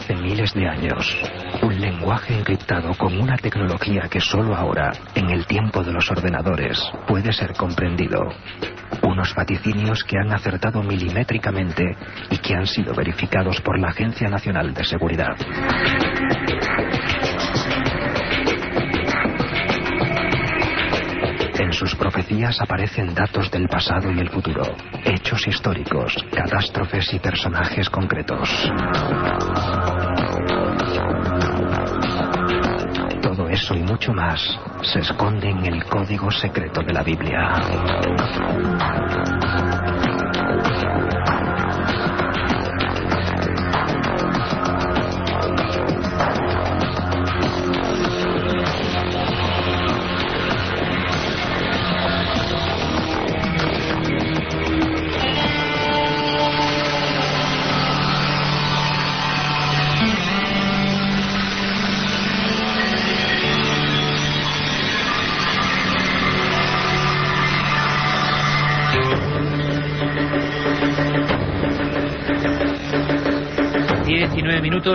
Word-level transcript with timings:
Hace 0.00 0.14
miles 0.14 0.54
de 0.54 0.66
años. 0.66 1.14
Un 1.62 1.78
lenguaje 1.78 2.38
encriptado 2.38 2.94
con 2.96 3.20
una 3.20 3.36
tecnología 3.36 4.08
que 4.10 4.18
solo 4.20 4.56
ahora, 4.56 4.92
en 5.14 5.28
el 5.28 5.46
tiempo 5.46 5.84
de 5.84 5.92
los 5.92 6.10
ordenadores, 6.10 6.80
puede 7.06 7.32
ser 7.34 7.52
comprendido. 7.52 8.18
Unos 9.02 9.34
vaticinios 9.34 10.02
que 10.04 10.16
han 10.16 10.32
acertado 10.32 10.82
milimétricamente 10.82 11.84
y 12.30 12.38
que 12.38 12.54
han 12.54 12.66
sido 12.66 12.94
verificados 12.94 13.60
por 13.60 13.78
la 13.78 13.88
Agencia 13.88 14.28
Nacional 14.28 14.72
de 14.72 14.84
Seguridad. 14.84 15.36
En 21.70 21.74
sus 21.74 21.94
profecías 21.94 22.60
aparecen 22.60 23.14
datos 23.14 23.48
del 23.48 23.68
pasado 23.68 24.10
y 24.10 24.18
el 24.18 24.28
futuro, 24.28 24.62
hechos 25.04 25.46
históricos, 25.46 26.16
catástrofes 26.34 27.14
y 27.14 27.20
personajes 27.20 27.88
concretos. 27.88 28.50
Todo 33.22 33.48
eso 33.48 33.76
y 33.76 33.84
mucho 33.84 34.12
más 34.12 34.40
se 34.82 34.98
esconde 34.98 35.48
en 35.48 35.64
el 35.64 35.84
código 35.84 36.28
secreto 36.32 36.82
de 36.82 36.92
la 36.92 37.04
Biblia. 37.04 37.54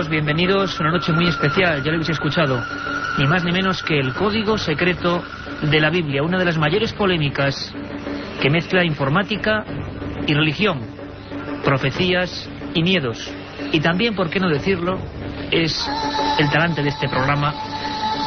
Bienvenidos. 0.04 0.78
Una 0.78 0.90
noche 0.90 1.10
muy 1.10 1.26
especial, 1.26 1.78
ya 1.78 1.86
lo 1.86 1.94
habéis 1.94 2.10
escuchado. 2.10 2.62
Ni 3.16 3.26
más 3.26 3.44
ni 3.44 3.50
menos 3.50 3.82
que 3.82 3.98
el 3.98 4.12
código 4.12 4.58
secreto 4.58 5.24
de 5.62 5.80
la 5.80 5.88
Biblia, 5.88 6.22
una 6.22 6.38
de 6.38 6.44
las 6.44 6.58
mayores 6.58 6.92
polémicas 6.92 7.74
que 8.42 8.50
mezcla 8.50 8.84
informática 8.84 9.64
y 10.26 10.34
religión, 10.34 10.80
profecías 11.64 12.48
y 12.74 12.82
miedos. 12.82 13.32
Y 13.72 13.80
también, 13.80 14.14
por 14.14 14.28
qué 14.28 14.38
no 14.38 14.50
decirlo, 14.50 14.98
es 15.50 15.90
el 16.38 16.50
talante 16.50 16.82
de 16.82 16.90
este 16.90 17.08
programa, 17.08 17.54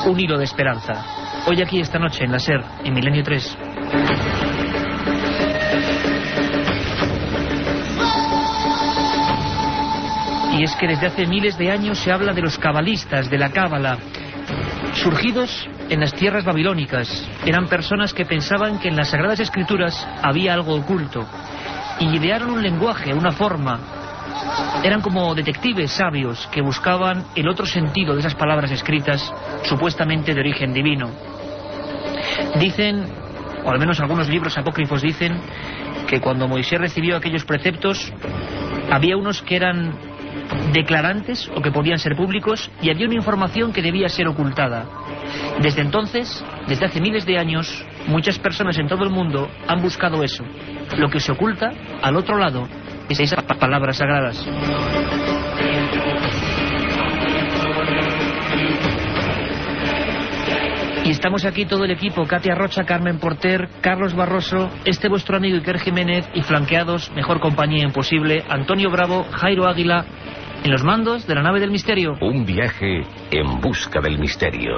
un 0.08 0.20
hilo 0.20 0.40
de 0.40 0.46
esperanza. 0.46 1.06
Hoy 1.46 1.62
aquí, 1.62 1.80
esta 1.80 2.00
noche, 2.00 2.24
en 2.24 2.32
la 2.32 2.40
SER, 2.40 2.64
en 2.84 2.94
Milenio 2.96 3.22
3. 3.24 3.58
Y 10.60 10.64
es 10.66 10.76
que 10.76 10.90
desde 10.90 11.08
hace 11.08 11.26
miles 11.26 11.58
de 11.58 11.72
años 11.72 12.00
se 12.00 12.12
habla 12.12 12.34
de 12.34 12.42
los 12.42 12.58
cabalistas, 12.58 13.30
de 13.30 13.38
la 13.38 13.50
cábala, 13.50 13.98
surgidos 14.94 15.66
en 15.90 16.02
las 16.02 16.14
tierras 16.14 16.44
babilónicas. 16.44 17.30
Eran 17.46 17.68
personas 17.68 18.14
que 18.14 18.26
pensaban 18.26 18.78
que 18.78 18.90
en 18.90 18.98
las 18.98 19.12
Sagradas 19.12 19.40
Escrituras 19.40 20.06
había 20.22 20.54
algo 20.54 20.76
oculto. 20.76 21.26
Y 22.02 22.14
idearon 22.14 22.50
un 22.50 22.62
lenguaje, 22.62 23.14
una 23.14 23.32
forma. 23.32 23.80
Eran 24.84 25.00
como 25.00 25.34
detectives 25.34 25.94
sabios 25.94 26.46
que 26.52 26.62
buscaban 26.62 27.24
el 27.38 27.48
otro 27.48 27.66
sentido 27.66 28.14
de 28.14 28.20
esas 28.20 28.36
palabras 28.36 28.70
escritas, 28.70 29.34
supuestamente 29.64 30.34
de 30.34 30.42
origen 30.42 30.74
divino. 30.74 31.10
Dicen, 32.60 33.06
o 33.64 33.72
al 33.72 33.80
menos 33.80 34.02
algunos 34.02 34.28
libros 34.28 34.58
apócrifos 34.58 35.04
dicen, 35.04 35.40
que 36.06 36.20
cuando 36.20 36.50
Moisés 36.50 36.82
recibió 36.82 37.16
aquellos 37.16 37.46
preceptos, 37.46 38.12
había 38.92 39.16
unos 39.16 39.42
que 39.42 39.56
eran 39.56 40.09
declarantes 40.74 41.50
o 41.56 41.62
que 41.62 41.72
podían 41.72 42.00
ser 42.00 42.16
públicos 42.16 42.70
y 42.82 42.90
había 42.90 43.06
una 43.08 43.16
información 43.16 43.74
que 43.74 43.82
debía 43.82 44.10
ser 44.10 44.28
ocultada. 44.28 44.86
Desde 45.62 45.82
entonces, 45.82 46.44
desde 46.68 46.86
hace 46.86 47.02
miles 47.02 47.26
de 47.26 47.38
años, 47.38 47.86
muchas 48.08 48.40
personas 48.40 48.78
en 48.78 48.88
todo 48.88 49.04
el 49.04 49.10
mundo 49.10 49.50
han 49.68 49.82
buscado 49.82 50.24
eso. 50.24 50.44
Lo 50.98 51.10
que 51.10 51.20
se 51.20 51.32
oculta 51.32 51.72
al 52.02 52.16
otro 52.16 52.38
lado 52.38 52.68
es 53.10 53.20
esas 53.20 53.44
palabras 53.44 53.98
sagradas. 53.98 54.48
Y 61.10 61.12
estamos 61.12 61.44
aquí 61.44 61.66
todo 61.66 61.86
el 61.86 61.92
equipo, 61.92 62.28
Katia 62.28 62.54
Rocha, 62.54 62.84
Carmen 62.84 63.18
Porter, 63.18 63.68
Carlos 63.82 64.14
Barroso, 64.14 64.70
este 64.86 65.10
vuestro 65.10 65.38
amigo 65.38 65.58
Iker 65.58 65.80
Jiménez 65.80 66.30
y 66.36 66.44
flanqueados, 66.44 67.12
mejor 67.16 67.40
compañía 67.40 67.84
imposible, 67.84 68.44
Antonio 68.48 68.92
Bravo, 68.92 69.26
Jairo 69.32 69.68
Águila, 69.68 70.06
en 70.64 70.72
los 70.72 70.84
mandos 70.84 71.26
de 71.26 71.36
la 71.36 71.42
nave 71.42 71.60
del 71.60 71.72
misterio. 71.72 72.18
Un 72.22 72.46
viaje 72.46 73.04
en 73.32 73.62
busca 73.62 74.02
del 74.02 74.20
misterio. 74.20 74.76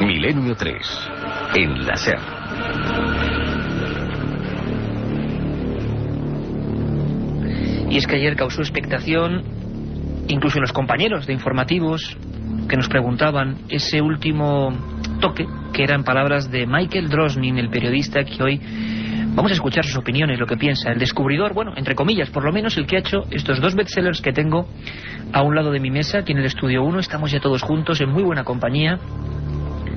Milenio 0.00 0.54
3. 0.54 0.76
En 1.56 1.86
la 1.86 1.96
SER. 1.96 2.18
Y 7.88 7.98
es 7.98 8.06
que 8.06 8.16
ayer 8.16 8.36
causó 8.36 8.60
expectación, 8.60 9.42
incluso 10.28 10.58
en 10.58 10.62
los 10.62 10.72
compañeros 10.72 11.26
de 11.26 11.32
informativos, 11.32 12.16
que 12.68 12.76
nos 12.76 12.88
preguntaban 12.88 13.58
ese 13.68 14.02
último 14.02 14.72
toque, 15.20 15.46
que 15.72 15.84
eran 15.84 16.04
palabras 16.04 16.50
de 16.50 16.66
Michael 16.66 17.08
Drosnin, 17.08 17.58
el 17.58 17.70
periodista 17.70 18.24
que 18.24 18.42
hoy 18.42 18.60
Vamos 19.36 19.52
a 19.52 19.54
escuchar 19.54 19.84
sus 19.84 19.98
opiniones, 19.98 20.40
lo 20.40 20.46
que 20.46 20.56
piensa. 20.56 20.90
El 20.90 20.98
descubridor, 20.98 21.52
bueno, 21.52 21.74
entre 21.76 21.94
comillas, 21.94 22.30
por 22.30 22.42
lo 22.42 22.52
menos 22.52 22.78
el 22.78 22.86
que 22.86 22.96
ha 22.96 23.00
hecho 23.00 23.26
estos 23.30 23.60
dos 23.60 23.74
bestsellers 23.74 24.22
que 24.22 24.32
tengo 24.32 24.66
a 25.30 25.42
un 25.42 25.54
lado 25.54 25.70
de 25.70 25.78
mi 25.78 25.90
mesa, 25.90 26.20
aquí 26.20 26.32
en 26.32 26.38
el 26.38 26.46
estudio 26.46 26.82
1. 26.82 27.00
Estamos 27.00 27.30
ya 27.30 27.38
todos 27.38 27.60
juntos 27.60 28.00
en 28.00 28.08
muy 28.08 28.22
buena 28.22 28.44
compañía. 28.44 28.98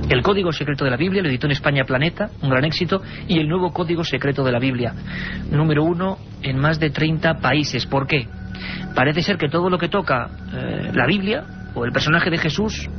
El 0.10 0.24
Código 0.24 0.52
Secreto 0.52 0.84
de 0.84 0.92
la 0.92 0.98
Biblia, 0.98 1.22
lo 1.22 1.30
editó 1.30 1.48
en 1.48 1.54
España 1.54 1.86
Planeta, 1.86 2.32
un 2.42 2.50
gran 2.50 2.66
éxito, 2.66 3.02
y 3.30 3.40
el 3.40 3.48
nuevo 3.48 3.72
Código 3.72 4.04
Secreto 4.04 4.44
de 4.44 4.52
la 4.52 4.60
Biblia, 4.60 4.94
número 5.50 5.86
uno 5.86 6.18
en 6.42 6.58
más 6.58 6.78
de 6.78 6.90
30 6.90 7.36
países. 7.36 7.86
¿Por 7.86 8.08
qué? 8.08 8.28
Parece 8.94 9.22
ser 9.22 9.38
que 9.38 9.48
todo 9.48 9.70
lo 9.70 9.78
que 9.78 9.88
toca 9.88 10.30
eh, 10.54 10.92
la 10.94 11.06
Biblia, 11.06 11.46
o 11.76 11.86
el 11.86 11.94
personaje 11.94 12.30
de 12.30 12.40
Jesús, 12.40 12.90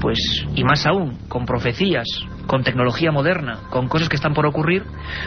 pues, 0.00 0.18
y 0.54 0.64
más 0.64 0.86
aún, 0.86 1.18
con 1.28 1.44
profecías, 1.44 2.06
con 2.46 2.62
tecnología 2.62 3.12
moderna, 3.12 3.60
con 3.70 3.88
cosas 3.88 4.08
que 4.08 4.16
están 4.16 4.34
por 4.34 4.46
ocurrir, 4.46 4.84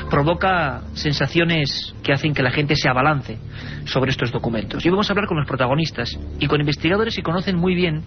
provoca 0.09 0.81
sensaciones 0.93 1.93
que 2.03 2.13
hacen 2.13 2.33
que 2.33 2.41
la 2.41 2.51
gente 2.51 2.75
se 2.75 2.89
abalance 2.89 3.37
sobre 3.85 4.11
estos 4.11 4.31
documentos. 4.31 4.85
Y 4.85 4.89
vamos 4.89 5.09
a 5.09 5.13
hablar 5.13 5.27
con 5.27 5.37
los 5.37 5.47
protagonistas 5.47 6.17
y 6.39 6.47
con 6.47 6.59
investigadores 6.59 7.15
que 7.15 7.23
conocen 7.23 7.57
muy 7.57 7.75
bien 7.75 8.03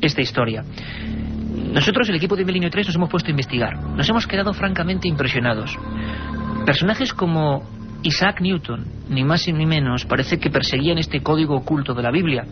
esta 0.00 0.20
historia. 0.20 0.64
Nosotros, 1.72 2.08
el 2.08 2.16
equipo 2.16 2.36
de 2.36 2.44
Milenio 2.44 2.70
3, 2.70 2.86
nos 2.86 2.96
hemos 2.96 3.10
puesto 3.10 3.28
a 3.28 3.30
investigar. 3.30 3.76
Nos 3.82 4.08
hemos 4.08 4.26
quedado 4.26 4.52
francamente 4.52 5.08
impresionados. 5.08 5.76
Personajes 6.64 7.12
como 7.12 7.62
Isaac 8.02 8.40
Newton, 8.40 8.84
ni 9.08 9.24
más 9.24 9.46
ni 9.48 9.66
menos, 9.66 10.04
parece 10.04 10.38
que 10.38 10.50
perseguían 10.50 10.98
este 10.98 11.20
código 11.20 11.56
oculto 11.56 11.94
de 11.94 12.02
la 12.02 12.10
Biblia. 12.10 12.44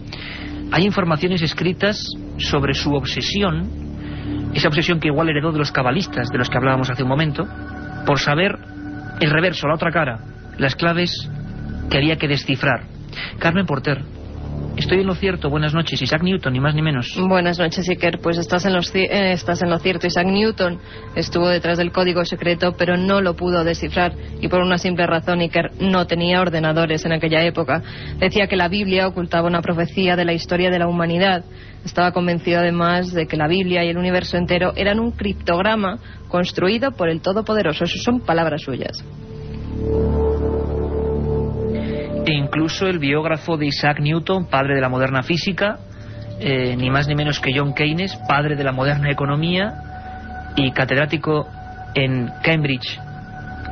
Hay 0.72 0.84
informaciones 0.84 1.42
escritas 1.42 2.08
sobre 2.38 2.74
su 2.74 2.92
obsesión, 2.94 3.68
esa 4.54 4.68
obsesión 4.68 5.00
que 5.00 5.08
igual 5.08 5.28
heredó 5.28 5.52
de 5.52 5.58
los 5.58 5.72
cabalistas 5.72 6.28
de 6.28 6.38
los 6.38 6.48
que 6.48 6.56
hablábamos 6.56 6.90
hace 6.90 7.02
un 7.02 7.08
momento, 7.08 7.46
por 8.06 8.18
saber 8.18 8.58
el 9.20 9.30
reverso, 9.30 9.68
la 9.68 9.74
otra 9.74 9.90
cara, 9.90 10.20
las 10.58 10.74
claves 10.74 11.30
que 11.90 11.98
había 11.98 12.16
que 12.16 12.28
descifrar. 12.28 12.84
Carmen 13.38 13.66
Porter, 13.66 14.02
Estoy 14.84 15.00
en 15.00 15.06
lo 15.06 15.14
cierto. 15.14 15.48
Buenas 15.48 15.72
noches. 15.72 16.02
Isaac 16.02 16.22
Newton, 16.22 16.52
ni 16.52 16.60
más 16.60 16.74
ni 16.74 16.82
menos. 16.82 17.16
Buenas 17.18 17.58
noches, 17.58 17.88
Iker. 17.88 18.18
Pues 18.18 18.36
estás 18.36 18.66
en, 18.66 18.74
eh, 18.74 19.32
estás 19.32 19.62
en 19.62 19.70
lo 19.70 19.78
cierto. 19.78 20.06
Isaac 20.06 20.26
Newton 20.26 20.78
estuvo 21.16 21.48
detrás 21.48 21.78
del 21.78 21.90
código 21.90 22.22
secreto, 22.26 22.74
pero 22.76 22.98
no 22.98 23.22
lo 23.22 23.34
pudo 23.34 23.64
descifrar. 23.64 24.12
Y 24.42 24.48
por 24.48 24.60
una 24.60 24.76
simple 24.76 25.06
razón, 25.06 25.40
Iker 25.40 25.70
no 25.80 26.06
tenía 26.06 26.42
ordenadores 26.42 27.02
en 27.06 27.12
aquella 27.12 27.42
época. 27.44 27.82
Decía 28.18 28.46
que 28.46 28.56
la 28.56 28.68
Biblia 28.68 29.08
ocultaba 29.08 29.48
una 29.48 29.62
profecía 29.62 30.16
de 30.16 30.26
la 30.26 30.34
historia 30.34 30.68
de 30.68 30.78
la 30.78 30.86
humanidad. 30.86 31.46
Estaba 31.82 32.12
convencido 32.12 32.58
además 32.58 33.10
de 33.14 33.26
que 33.26 33.38
la 33.38 33.48
Biblia 33.48 33.84
y 33.84 33.88
el 33.88 33.96
universo 33.96 34.36
entero 34.36 34.74
eran 34.76 35.00
un 35.00 35.12
criptograma 35.12 35.98
construido 36.28 36.92
por 36.92 37.08
el 37.08 37.22
Todopoderoso. 37.22 37.84
Esas 37.84 38.02
son 38.02 38.20
palabras 38.20 38.60
suyas. 38.60 39.02
E 42.26 42.32
incluso 42.32 42.86
el 42.86 42.98
biógrafo 42.98 43.56
de 43.56 43.66
Isaac 43.66 44.00
Newton, 44.00 44.46
padre 44.46 44.74
de 44.74 44.80
la 44.80 44.88
moderna 44.88 45.22
física, 45.22 45.78
eh, 46.40 46.74
ni 46.76 46.90
más 46.90 47.06
ni 47.06 47.14
menos 47.14 47.38
que 47.38 47.52
John 47.54 47.74
Keynes, 47.74 48.16
padre 48.28 48.56
de 48.56 48.64
la 48.64 48.72
moderna 48.72 49.10
economía 49.10 50.52
y 50.56 50.70
catedrático 50.72 51.46
en 51.94 52.30
Cambridge 52.42 52.98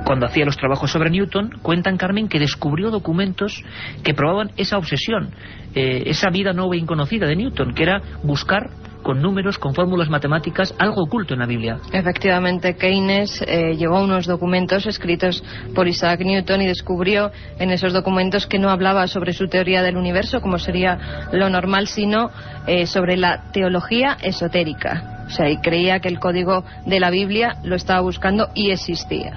cuando 0.04 0.26
hacía 0.26 0.44
los 0.44 0.56
trabajos 0.56 0.90
sobre 0.90 1.10
Newton, 1.10 1.58
cuentan, 1.62 1.96
Carmen, 1.96 2.28
que 2.28 2.38
descubrió 2.38 2.90
documentos 2.90 3.62
que 4.02 4.14
probaban 4.14 4.50
esa 4.56 4.78
obsesión, 4.78 5.31
eh, 5.75 6.05
esa 6.06 6.31
vida 6.31 6.52
nueva 6.52 6.75
e 6.75 6.78
inconocida 6.78 7.26
de 7.26 7.37
Newton, 7.37 7.75
que 7.75 7.82
era 7.82 8.02
buscar 8.22 8.70
con 9.02 9.20
números, 9.20 9.58
con 9.58 9.75
fórmulas 9.75 10.08
matemáticas, 10.08 10.75
algo 10.78 11.02
oculto 11.02 11.34
en 11.34 11.40
la 11.40 11.46
Biblia. 11.46 11.78
Efectivamente, 11.93 12.76
Keynes 12.76 13.43
eh, 13.46 13.76
llegó 13.76 13.96
a 13.96 14.02
unos 14.02 14.26
documentos 14.26 14.87
escritos 14.87 15.43
por 15.75 15.88
Isaac 15.88 16.20
Newton 16.20 16.62
y 16.62 16.66
descubrió 16.66 17.31
en 17.58 17.70
esos 17.70 17.93
documentos 17.93 18.46
que 18.46 18.58
no 18.58 18.70
hablaba 18.70 19.06
sobre 19.06 19.32
su 19.32 19.49
teoría 19.49 19.82
del 19.82 19.96
universo, 19.96 20.40
como 20.40 20.58
sería 20.58 21.28
lo 21.32 21.50
normal, 21.50 21.88
sino 21.88 22.31
eh, 22.66 22.87
sobre 22.87 23.16
la 23.16 23.50
teología 23.52 24.16
esotérica. 24.22 25.25
O 25.26 25.31
sea, 25.31 25.48
y 25.48 25.58
creía 25.58 26.00
que 26.00 26.08
el 26.08 26.19
código 26.19 26.64
de 26.87 27.00
la 27.00 27.10
Biblia 27.10 27.56
lo 27.64 27.76
estaba 27.76 28.00
buscando 28.00 28.48
y 28.55 28.70
existía. 28.70 29.32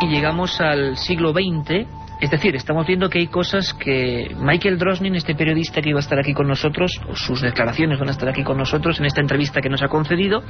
Y 0.00 0.06
llegamos 0.08 0.60
al 0.60 0.96
siglo 0.96 1.32
XX 1.32 1.99
es 2.20 2.30
decir, 2.30 2.54
estamos 2.54 2.86
viendo 2.86 3.08
que 3.08 3.18
hay 3.18 3.28
cosas 3.28 3.72
que 3.72 4.34
Michael 4.38 4.78
Drosnin, 4.78 5.14
este 5.14 5.34
periodista 5.34 5.80
que 5.80 5.88
iba 5.88 5.98
a 5.98 6.00
estar 6.00 6.18
aquí 6.18 6.34
con 6.34 6.46
nosotros, 6.46 7.00
o 7.08 7.16
sus 7.16 7.40
declaraciones 7.40 7.98
van 7.98 8.08
a 8.08 8.12
estar 8.12 8.28
aquí 8.28 8.44
con 8.44 8.58
nosotros 8.58 9.00
en 9.00 9.06
esta 9.06 9.22
entrevista 9.22 9.62
que 9.62 9.70
nos 9.70 9.82
ha 9.82 9.88
concedido, 9.88 10.42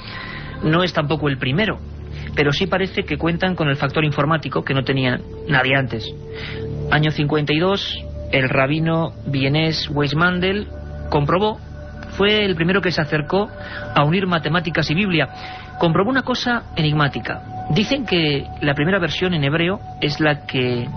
no 0.65 0.83
es 0.83 0.93
tampoco 0.93 1.29
el 1.29 1.39
primero, 1.39 1.79
pero 2.35 2.53
sí 2.53 2.67
parece 2.67 3.05
que 3.05 3.17
cuentan 3.17 3.55
con 3.55 3.69
el 3.69 3.77
factor 3.77 4.05
informático 4.05 4.65
que 4.65 4.75
no 4.75 4.83
tenía 4.83 5.21
nadie 5.49 5.77
antes. 5.77 6.05
Año 6.91 7.13
52, 7.13 8.05
el 8.33 8.49
rabino 8.49 9.13
vienés 9.27 9.89
Weismandel 9.91 10.67
comprobó, 11.09 11.61
fue 12.17 12.45
el 12.45 12.57
primero 12.57 12.81
que 12.81 12.91
se 12.91 13.01
acercó 13.01 13.49
a 13.95 14.05
unir 14.05 14.27
matemáticas 14.27 14.91
y 14.91 14.95
Biblia. 14.95 15.29
Comprobó 15.79 16.11
una 16.11 16.23
cosa 16.23 16.65
enigmática. 16.75 17.67
Dicen 17.71 18.05
que 18.05 18.45
la 18.61 18.75
primera 18.75 18.99
versión 18.99 19.33
en 19.35 19.45
hebreo 19.45 19.79
es 20.01 20.19
la 20.19 20.45
que 20.47 20.89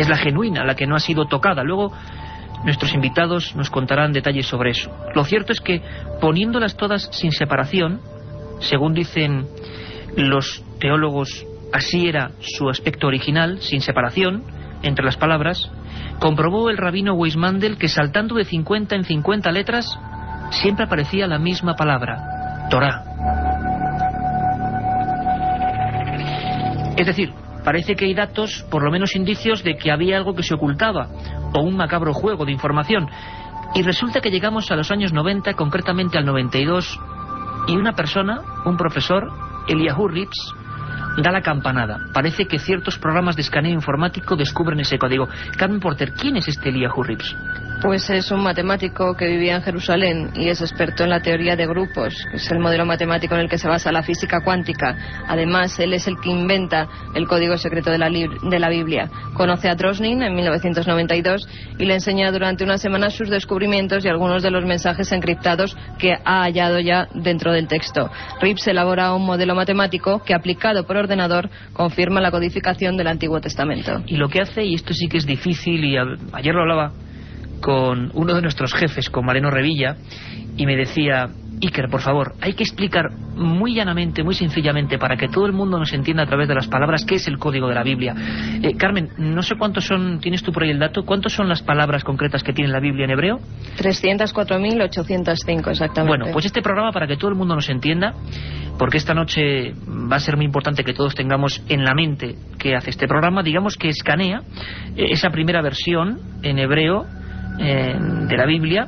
es 0.00 0.08
la 0.08 0.16
genuina, 0.16 0.64
la 0.64 0.74
que 0.74 0.86
no 0.86 0.96
ha 0.96 1.00
sido 1.00 1.26
tocada. 1.26 1.62
Luego 1.62 1.92
nuestros 2.64 2.94
invitados 2.94 3.54
nos 3.56 3.70
contarán 3.70 4.12
detalles 4.12 4.46
sobre 4.46 4.70
eso. 4.70 4.90
Lo 5.14 5.24
cierto 5.24 5.52
es 5.52 5.60
que 5.60 5.82
poniéndolas 6.20 6.76
todas 6.76 7.08
sin 7.12 7.32
separación, 7.32 8.00
según 8.60 8.94
dicen 8.94 9.46
los 10.16 10.64
teólogos, 10.78 11.46
así 11.72 12.08
era 12.08 12.32
su 12.40 12.68
aspecto 12.68 13.06
original, 13.06 13.60
sin 13.60 13.80
separación 13.80 14.44
entre 14.82 15.04
las 15.04 15.16
palabras, 15.16 15.70
comprobó 16.18 16.70
el 16.70 16.76
rabino 16.76 17.14
Weismandel 17.14 17.78
que 17.78 17.88
saltando 17.88 18.34
de 18.34 18.44
50 18.44 18.94
en 18.94 19.04
50 19.04 19.52
letras 19.52 19.98
siempre 20.50 20.84
aparecía 20.84 21.26
la 21.26 21.38
misma 21.38 21.76
palabra, 21.76 22.68
Torah. 22.70 23.04
Es 26.96 27.06
decir, 27.06 27.32
parece 27.64 27.94
que 27.94 28.06
hay 28.06 28.14
datos, 28.14 28.64
por 28.70 28.82
lo 28.82 28.90
menos 28.90 29.14
indicios, 29.14 29.62
de 29.62 29.76
que 29.76 29.90
había 29.90 30.16
algo 30.16 30.34
que 30.34 30.42
se 30.42 30.54
ocultaba, 30.54 31.08
o 31.54 31.60
un 31.60 31.76
macabro 31.76 32.12
juego 32.12 32.44
de 32.44 32.52
información. 32.52 33.08
Y 33.74 33.82
resulta 33.82 34.20
que 34.20 34.30
llegamos 34.30 34.70
a 34.70 34.76
los 34.76 34.90
años 34.90 35.12
90, 35.12 35.54
concretamente 35.54 36.18
al 36.18 36.24
92, 36.24 36.98
y 37.68 37.76
una 37.76 37.92
persona, 37.92 38.40
un 38.64 38.76
profesor, 38.76 39.30
Eliahu 39.68 40.08
Rips, 40.08 40.54
da 41.22 41.30
la 41.30 41.42
campanada. 41.42 41.98
Parece 42.12 42.46
que 42.46 42.58
ciertos 42.58 42.98
programas 42.98 43.36
de 43.36 43.42
escaneo 43.42 43.72
informático 43.72 44.36
descubren 44.36 44.80
ese 44.80 44.98
código. 44.98 45.28
Carmen 45.56 45.80
Porter, 45.80 46.12
¿quién 46.12 46.36
es 46.36 46.48
este 46.48 46.70
Eliahu 46.70 47.02
Rips? 47.02 47.36
Pues 47.82 48.10
es 48.10 48.30
un 48.30 48.42
matemático 48.42 49.16
que 49.16 49.26
vivía 49.26 49.56
en 49.56 49.62
Jerusalén 49.62 50.30
y 50.34 50.50
es 50.50 50.60
experto 50.60 51.02
en 51.04 51.08
la 51.08 51.22
teoría 51.22 51.56
de 51.56 51.66
grupos, 51.66 52.26
es 52.30 52.50
el 52.50 52.58
modelo 52.58 52.84
matemático 52.84 53.34
en 53.34 53.40
el 53.40 53.48
que 53.48 53.56
se 53.56 53.68
basa 53.68 53.90
la 53.90 54.02
física 54.02 54.42
cuántica. 54.42 55.24
Además, 55.26 55.78
él 55.80 55.94
es 55.94 56.06
el 56.06 56.20
que 56.20 56.28
inventa 56.28 56.86
el 57.14 57.26
código 57.26 57.56
secreto 57.56 57.90
de 57.90 57.96
la, 57.96 58.10
de 58.10 58.58
la 58.58 58.68
Biblia. 58.68 59.10
Conoce 59.32 59.70
a 59.70 59.76
Drosnin 59.76 60.22
en 60.22 60.34
1992 60.34 61.48
y 61.78 61.86
le 61.86 61.94
enseña 61.94 62.30
durante 62.30 62.64
una 62.64 62.76
semana 62.76 63.08
sus 63.08 63.30
descubrimientos 63.30 64.04
y 64.04 64.08
algunos 64.08 64.42
de 64.42 64.50
los 64.50 64.66
mensajes 64.66 65.10
encriptados 65.12 65.74
que 65.98 66.12
ha 66.12 66.42
hallado 66.42 66.80
ya 66.80 67.08
dentro 67.14 67.50
del 67.50 67.66
texto. 67.66 68.10
Rips 68.42 68.68
elabora 68.68 69.14
un 69.14 69.24
modelo 69.24 69.54
matemático 69.54 70.22
que, 70.22 70.34
aplicado 70.34 70.86
por 70.86 70.98
ordenador, 70.98 71.48
confirma 71.72 72.20
la 72.20 72.30
codificación 72.30 72.98
del 72.98 73.06
Antiguo 73.06 73.40
Testamento. 73.40 74.02
Y 74.06 74.16
lo 74.16 74.28
que 74.28 74.42
hace, 74.42 74.64
y 74.66 74.74
esto 74.74 74.92
sí 74.92 75.08
que 75.08 75.16
es 75.16 75.24
difícil, 75.26 75.82
y 75.82 75.96
ayer 75.96 76.54
lo 76.54 76.60
hablaba 76.60 76.92
con 77.60 78.10
uno 78.14 78.34
de 78.34 78.42
nuestros 78.42 78.74
jefes, 78.74 79.10
con 79.10 79.26
Mareno 79.26 79.50
Revilla, 79.50 79.96
y 80.56 80.66
me 80.66 80.76
decía, 80.76 81.28
Iker, 81.62 81.88
por 81.88 82.00
favor, 82.00 82.34
hay 82.40 82.54
que 82.54 82.62
explicar 82.62 83.10
muy 83.12 83.74
llanamente, 83.74 84.22
muy 84.22 84.34
sencillamente, 84.34 84.98
para 84.98 85.16
que 85.16 85.28
todo 85.28 85.46
el 85.46 85.52
mundo 85.52 85.78
nos 85.78 85.92
entienda 85.92 86.22
a 86.22 86.26
través 86.26 86.48
de 86.48 86.54
las 86.54 86.68
palabras 86.68 87.04
qué 87.04 87.16
es 87.16 87.28
el 87.28 87.38
código 87.38 87.68
de 87.68 87.74
la 87.74 87.82
Biblia. 87.82 88.14
Eh, 88.62 88.76
Carmen, 88.76 89.10
no 89.18 89.42
sé 89.42 89.56
cuántos 89.56 89.84
son, 89.84 90.20
tienes 90.20 90.42
tú 90.42 90.52
por 90.52 90.62
ahí 90.62 90.70
el 90.70 90.78
dato, 90.78 91.04
¿cuántos 91.04 91.34
son 91.34 91.48
las 91.48 91.62
palabras 91.62 92.02
concretas 92.02 92.42
que 92.42 92.52
tiene 92.52 92.70
la 92.70 92.80
Biblia 92.80 93.04
en 93.04 93.10
hebreo? 93.10 93.40
304.805, 93.78 95.70
exactamente. 95.70 96.08
Bueno, 96.08 96.26
pues 96.32 96.46
este 96.46 96.62
programa, 96.62 96.92
para 96.92 97.06
que 97.06 97.16
todo 97.16 97.30
el 97.30 97.36
mundo 97.36 97.54
nos 97.54 97.68
entienda, 97.68 98.14
porque 98.78 98.96
esta 98.96 99.12
noche 99.12 99.74
va 100.10 100.16
a 100.16 100.20
ser 100.20 100.36
muy 100.36 100.46
importante 100.46 100.84
que 100.84 100.94
todos 100.94 101.14
tengamos 101.14 101.62
en 101.68 101.84
la 101.84 101.94
mente 101.94 102.36
qué 102.58 102.74
hace 102.74 102.88
este 102.88 103.06
programa, 103.06 103.42
digamos 103.42 103.76
que 103.76 103.88
escanea 103.88 104.40
eh, 104.96 105.08
esa 105.10 105.28
primera 105.28 105.60
versión 105.60 106.18
en 106.42 106.58
hebreo 106.58 107.04
eh, 107.60 107.94
de 108.26 108.36
la 108.36 108.46
Biblia, 108.46 108.86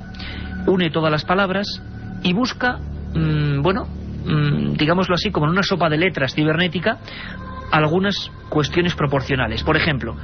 une 0.66 0.90
todas 0.90 1.12
las 1.12 1.24
palabras 1.24 1.82
y 2.22 2.32
busca, 2.32 2.78
mm, 3.14 3.62
bueno, 3.62 3.84
mm, 3.84 4.72
digámoslo 4.74 5.14
así, 5.14 5.30
como 5.30 5.46
en 5.46 5.52
una 5.52 5.62
sopa 5.62 5.88
de 5.88 5.98
letras 5.98 6.34
cibernética, 6.34 6.98
algunas 7.70 8.30
cuestiones 8.48 8.94
proporcionales. 8.94 9.62
Por 9.62 9.76
ejemplo, 9.76 10.16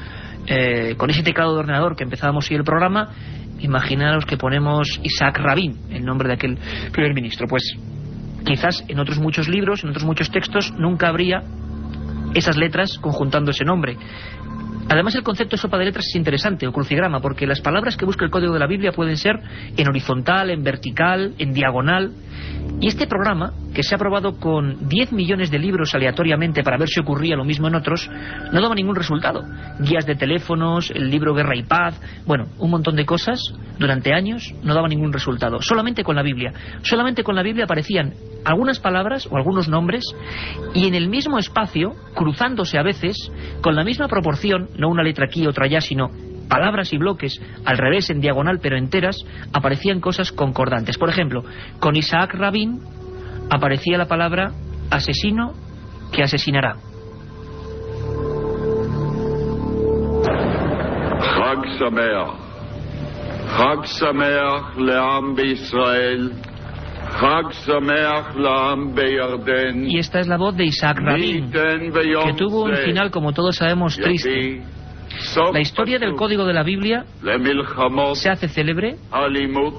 eh, 0.46 0.94
con 0.96 1.10
ese 1.10 1.22
teclado 1.22 1.54
de 1.54 1.60
ordenador 1.60 1.94
que 1.94 2.04
empezábamos 2.04 2.50
hoy 2.50 2.56
el 2.56 2.64
programa, 2.64 3.10
imaginaros 3.58 4.24
que 4.24 4.36
ponemos 4.36 5.00
Isaac 5.02 5.38
Rabin, 5.38 5.76
el 5.90 6.04
nombre 6.04 6.28
de 6.28 6.34
aquel 6.34 6.58
primer 6.92 7.14
ministro. 7.14 7.46
Pues 7.48 7.76
quizás 8.44 8.84
en 8.88 8.98
otros 8.98 9.18
muchos 9.18 9.48
libros, 9.48 9.84
en 9.84 9.90
otros 9.90 10.04
muchos 10.04 10.30
textos, 10.30 10.72
nunca 10.78 11.08
habría 11.08 11.42
esas 12.34 12.56
letras 12.56 12.98
conjuntando 12.98 13.50
ese 13.50 13.64
nombre. 13.64 13.96
Además, 14.88 15.14
el 15.14 15.22
concepto 15.22 15.56
de 15.56 15.60
sopa 15.60 15.78
de 15.78 15.84
letras 15.84 16.06
es 16.06 16.16
interesante, 16.16 16.66
o 16.66 16.72
crucigrama, 16.72 17.20
porque 17.20 17.46
las 17.46 17.60
palabras 17.60 17.96
que 17.96 18.06
busca 18.06 18.24
el 18.24 18.30
código 18.30 18.54
de 18.54 18.58
la 18.58 18.66
Biblia 18.66 18.92
pueden 18.92 19.16
ser 19.16 19.36
en 19.76 19.88
horizontal, 19.88 20.50
en 20.50 20.62
vertical, 20.62 21.34
en 21.38 21.52
diagonal. 21.52 22.12
Y 22.80 22.86
este 22.86 23.06
programa, 23.06 23.52
que 23.74 23.82
se 23.82 23.94
ha 23.94 23.98
probado 23.98 24.38
con 24.38 24.88
10 24.88 25.12
millones 25.12 25.50
de 25.50 25.58
libros 25.58 25.94
aleatoriamente 25.94 26.62
para 26.62 26.78
ver 26.78 26.88
si 26.88 27.00
ocurría 27.00 27.36
lo 27.36 27.44
mismo 27.44 27.68
en 27.68 27.74
otros, 27.74 28.08
no 28.52 28.60
daba 28.60 28.74
ningún 28.74 28.96
resultado. 28.96 29.42
Guías 29.80 30.06
de 30.06 30.14
teléfonos, 30.14 30.90
el 30.90 31.10
libro 31.10 31.34
Guerra 31.34 31.56
y 31.56 31.64
Paz, 31.64 32.00
bueno, 32.26 32.46
un 32.58 32.70
montón 32.70 32.96
de 32.96 33.04
cosas, 33.04 33.40
durante 33.78 34.12
años 34.14 34.54
no 34.62 34.74
daba 34.74 34.88
ningún 34.88 35.12
resultado. 35.12 35.60
Solamente 35.60 36.02
con 36.02 36.16
la 36.16 36.22
Biblia. 36.22 36.52
Solamente 36.82 37.22
con 37.22 37.34
la 37.34 37.42
Biblia 37.42 37.64
aparecían 37.64 38.14
algunas 38.44 38.80
palabras 38.80 39.28
o 39.30 39.36
algunos 39.36 39.68
nombres 39.68 40.04
y 40.74 40.86
en 40.86 40.94
el 40.94 41.08
mismo 41.08 41.38
espacio, 41.38 41.94
cruzándose 42.14 42.78
a 42.78 42.82
veces, 42.82 43.16
con 43.60 43.76
la 43.76 43.84
misma 43.84 44.08
proporción, 44.08 44.68
no 44.78 44.88
una 44.88 45.02
letra 45.02 45.26
aquí, 45.26 45.46
otra 45.46 45.66
allá, 45.66 45.80
sino 45.80 46.10
palabras 46.48 46.92
y 46.92 46.98
bloques 46.98 47.40
al 47.64 47.76
revés, 47.76 48.08
en 48.10 48.20
diagonal, 48.20 48.58
pero 48.62 48.78
enteras, 48.78 49.24
aparecían 49.52 50.00
cosas 50.00 50.32
concordantes. 50.32 50.96
Por 50.96 51.10
ejemplo, 51.10 51.44
con 51.78 51.96
Isaac 51.96 52.34
Rabin 52.34 52.80
aparecía 53.50 53.98
la 53.98 54.08
palabra 54.08 54.52
asesino 54.90 55.52
que 56.12 56.22
asesinará. 56.22 56.76
Y 69.88 69.98
esta 69.98 70.20
es 70.20 70.28
la 70.28 70.36
voz 70.36 70.56
de 70.56 70.64
Isaac 70.64 70.98
Rabin, 71.00 71.50
que 71.50 72.34
tuvo 72.36 72.64
un 72.64 72.76
final, 72.76 73.10
como 73.10 73.32
todos 73.32 73.56
sabemos, 73.56 73.96
triste. 73.96 74.62
La 75.52 75.60
historia 75.60 75.98
del 75.98 76.14
código 76.14 76.44
de 76.44 76.52
la 76.52 76.62
Biblia 76.62 77.04
se 78.14 78.30
hace 78.30 78.48
célebre 78.48 78.96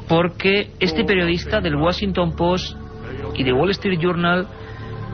porque 0.08 0.72
este 0.80 1.04
periodista 1.06 1.62
del 1.62 1.76
Washington 1.76 2.36
Post 2.36 2.76
y 3.36 3.44
de 3.44 3.54
Wall 3.54 3.70
Street 3.72 4.00
Journal, 4.02 4.48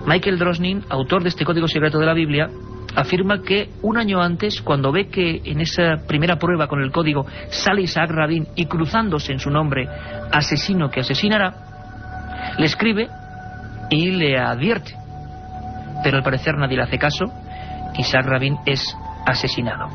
Michael 0.08 0.40
Drosnin, 0.40 0.84
autor 0.90 1.22
de 1.24 1.30
este 1.30 1.46
código 1.46 1.68
secreto 1.68 2.00
de 2.00 2.06
la 2.06 2.14
Biblia, 2.14 2.50
afirma 2.96 3.42
que 3.42 3.70
un 3.82 3.98
año 3.98 4.22
antes, 4.22 4.62
cuando 4.62 4.92
ve 4.92 5.10
que 5.10 5.42
en 5.44 5.60
esa 5.60 6.06
primera 6.08 6.38
prueba 6.38 6.68
con 6.68 6.82
el 6.82 6.92
código 6.92 7.26
sale 7.50 7.82
Isaac 7.82 8.10
Rabin 8.10 8.48
y 8.56 8.66
cruzándose 8.66 9.34
en 9.34 9.40
su 9.40 9.50
nombre 9.52 9.88
asesino 10.32 10.90
que 10.90 11.02
asesinará, 11.02 11.75
le 12.58 12.66
escribe 12.66 13.10
y 13.90 14.12
le 14.12 14.38
advierte. 14.38 14.96
Pero 16.04 16.18
al 16.18 16.24
parecer 16.24 16.58
nadie 16.58 16.78
le 16.78 16.84
hace 16.84 16.98
caso. 16.98 17.26
Isaac 17.98 18.26
Rabin 18.26 18.58
es 18.66 18.96
asesinado. 19.26 19.88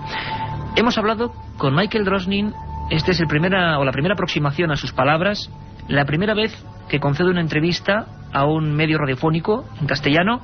Hemos 0.76 0.96
hablado 0.98 1.32
con 1.58 1.74
Michael 1.74 2.04
Drosnin. 2.04 2.52
Esta 2.90 3.12
es 3.12 3.20
el 3.20 3.26
primera, 3.26 3.78
o 3.78 3.84
la 3.84 3.92
primera 3.92 4.14
aproximación 4.14 4.70
a 4.70 4.76
sus 4.76 4.92
palabras. 4.92 5.50
La 5.88 6.04
primera 6.04 6.34
vez 6.34 6.52
que 6.88 7.00
concede 7.00 7.30
una 7.30 7.40
entrevista 7.40 8.06
a 8.32 8.44
un 8.44 8.72
medio 8.74 8.98
radiofónico 8.98 9.64
en 9.80 9.86
castellano 9.86 10.40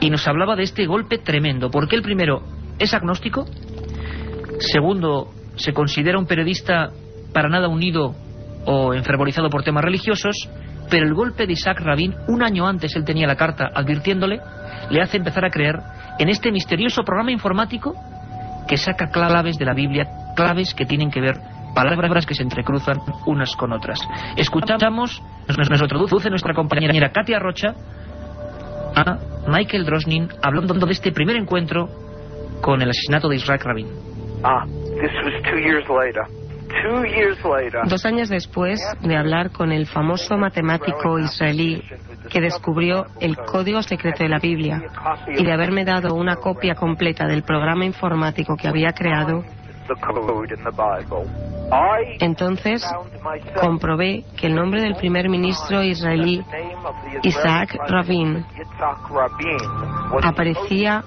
y 0.00 0.10
nos 0.10 0.26
hablaba 0.28 0.56
de 0.56 0.64
este 0.64 0.86
golpe 0.86 1.18
tremendo. 1.18 1.70
Porque 1.70 1.96
el 1.96 2.02
primero 2.02 2.42
es 2.78 2.94
agnóstico, 2.94 3.46
segundo 4.58 5.30
se 5.56 5.72
considera 5.72 6.18
un 6.18 6.26
periodista 6.26 6.90
para 7.32 7.48
nada 7.48 7.68
unido 7.68 8.14
o 8.66 8.94
enfervorizado 8.94 9.50
por 9.50 9.62
temas 9.62 9.84
religiosos, 9.84 10.48
pero 10.90 11.06
el 11.06 11.14
golpe 11.14 11.46
de 11.46 11.52
Isaac 11.52 11.80
Rabin, 11.80 12.14
un 12.28 12.42
año 12.42 12.66
antes 12.66 12.94
él 12.96 13.04
tenía 13.04 13.26
la 13.26 13.36
carta 13.36 13.70
advirtiéndole, 13.74 14.40
le 14.90 15.00
hace 15.02 15.16
empezar 15.16 15.44
a 15.44 15.50
creer 15.50 15.80
en 16.18 16.28
este 16.28 16.52
misterioso 16.52 17.02
programa 17.02 17.32
informático 17.32 17.94
que 18.68 18.76
saca 18.76 19.10
claves 19.10 19.58
de 19.58 19.64
la 19.64 19.74
Biblia, 19.74 20.06
claves 20.36 20.74
que 20.74 20.86
tienen 20.86 21.10
que 21.10 21.20
ver 21.20 21.36
palabras 21.74 22.24
que 22.24 22.34
se 22.34 22.42
entrecruzan 22.42 22.98
unas 23.26 23.54
con 23.56 23.72
otras. 23.72 23.98
Escuchamos, 24.36 25.22
nos, 25.48 25.80
introduce 25.82 26.30
nuestra 26.30 26.54
compañera 26.54 27.10
Katia 27.10 27.38
Rocha 27.38 27.74
a 28.94 29.18
Michael 29.48 29.84
Drosnin 29.84 30.28
hablando 30.42 30.86
de 30.86 30.92
este 30.92 31.10
primer 31.12 31.36
encuentro 31.36 31.88
con 32.62 32.80
el 32.80 32.90
asesinato 32.90 33.28
de 33.28 33.36
Isaac 33.36 33.64
Rabin. 33.64 33.88
Ah, 34.44 34.64
this 35.00 35.10
was 35.24 35.42
two 35.42 35.58
years 35.58 35.84
later. 35.88 36.43
Dos 37.86 38.04
años 38.04 38.28
después 38.28 38.80
de 39.00 39.16
hablar 39.16 39.50
con 39.50 39.72
el 39.72 39.86
famoso 39.86 40.36
matemático 40.36 41.18
israelí 41.18 41.82
que 42.30 42.40
descubrió 42.40 43.06
el 43.20 43.36
código 43.36 43.82
secreto 43.82 44.22
de 44.22 44.28
la 44.28 44.38
Biblia 44.38 44.82
y 45.28 45.44
de 45.44 45.52
haberme 45.52 45.84
dado 45.84 46.14
una 46.14 46.36
copia 46.36 46.74
completa 46.74 47.26
del 47.26 47.42
programa 47.42 47.84
informático 47.84 48.56
que 48.56 48.68
había 48.68 48.92
creado, 48.92 49.44
entonces 52.20 52.84
comprobé 53.60 54.24
que 54.36 54.46
el 54.46 54.54
nombre 54.54 54.80
del 54.80 54.94
primer 54.96 55.28
ministro 55.28 55.82
israelí, 55.82 56.42
Isaac 57.22 57.76
Rabin, 57.88 58.44
aparecía 60.22 61.04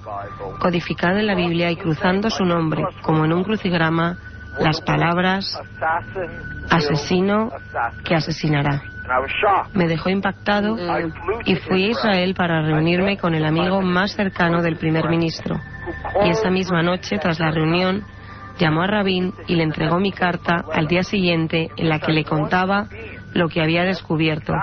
codificado 0.59 1.17
en 1.17 1.27
la 1.27 1.35
Biblia 1.35 1.71
y 1.71 1.75
cruzando 1.75 2.29
su 2.29 2.45
nombre, 2.45 2.83
como 3.01 3.25
en 3.25 3.33
un 3.33 3.43
crucigrama, 3.43 4.17
las 4.59 4.81
palabras 4.81 5.59
asesino 6.69 7.49
que 8.03 8.15
asesinará. 8.15 8.81
Me 9.73 9.87
dejó 9.87 10.09
impactado 10.09 10.75
y 11.45 11.55
fui 11.55 11.85
a 11.85 11.87
Israel 11.87 12.33
para 12.35 12.61
reunirme 12.61 13.17
con 13.17 13.35
el 13.35 13.45
amigo 13.45 13.81
más 13.81 14.11
cercano 14.13 14.61
del 14.61 14.77
primer 14.77 15.07
ministro. 15.09 15.55
Y 16.25 16.29
esa 16.29 16.49
misma 16.49 16.81
noche, 16.81 17.17
tras 17.17 17.39
la 17.39 17.51
reunión, 17.51 18.03
llamó 18.59 18.81
a 18.81 18.87
Rabin 18.87 19.33
y 19.47 19.55
le 19.55 19.63
entregó 19.63 19.99
mi 19.99 20.11
carta 20.11 20.65
al 20.73 20.87
día 20.87 21.03
siguiente 21.03 21.69
en 21.77 21.89
la 21.89 21.99
que 21.99 22.11
le 22.11 22.25
contaba 22.25 22.87
lo 23.33 23.49
que 23.49 23.61
había 23.61 23.83
descubierto, 23.83 24.53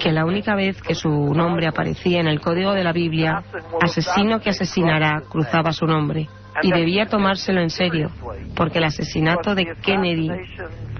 que 0.00 0.12
la 0.12 0.24
única 0.26 0.54
vez 0.54 0.82
que 0.82 0.94
su 0.94 1.08
nombre 1.34 1.66
aparecía 1.66 2.20
en 2.20 2.28
el 2.28 2.40
código 2.40 2.72
de 2.72 2.84
la 2.84 2.92
Biblia, 2.92 3.42
asesino 3.80 4.40
que 4.40 4.50
asesinará 4.50 5.22
cruzaba 5.28 5.72
su 5.72 5.86
nombre 5.86 6.28
y 6.62 6.72
debía 6.72 7.06
tomárselo 7.06 7.60
en 7.60 7.70
serio, 7.70 8.10
porque 8.56 8.78
el 8.78 8.84
asesinato 8.84 9.54
de 9.54 9.74
Kennedy 9.82 10.30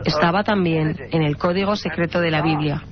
estaba 0.04 0.44
también 0.44 0.96
en 1.10 1.22
el 1.22 1.36
código 1.36 1.76
secreto 1.76 2.20
de 2.20 2.30
la 2.30 2.42
Biblia. 2.42 2.82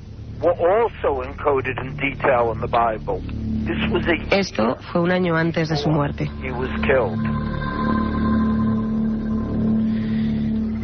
Esto 4.30 4.76
fue 4.92 5.00
un 5.00 5.10
año 5.10 5.36
antes 5.36 5.68
de 5.68 5.76
su 5.76 5.88
muerte. 5.88 6.30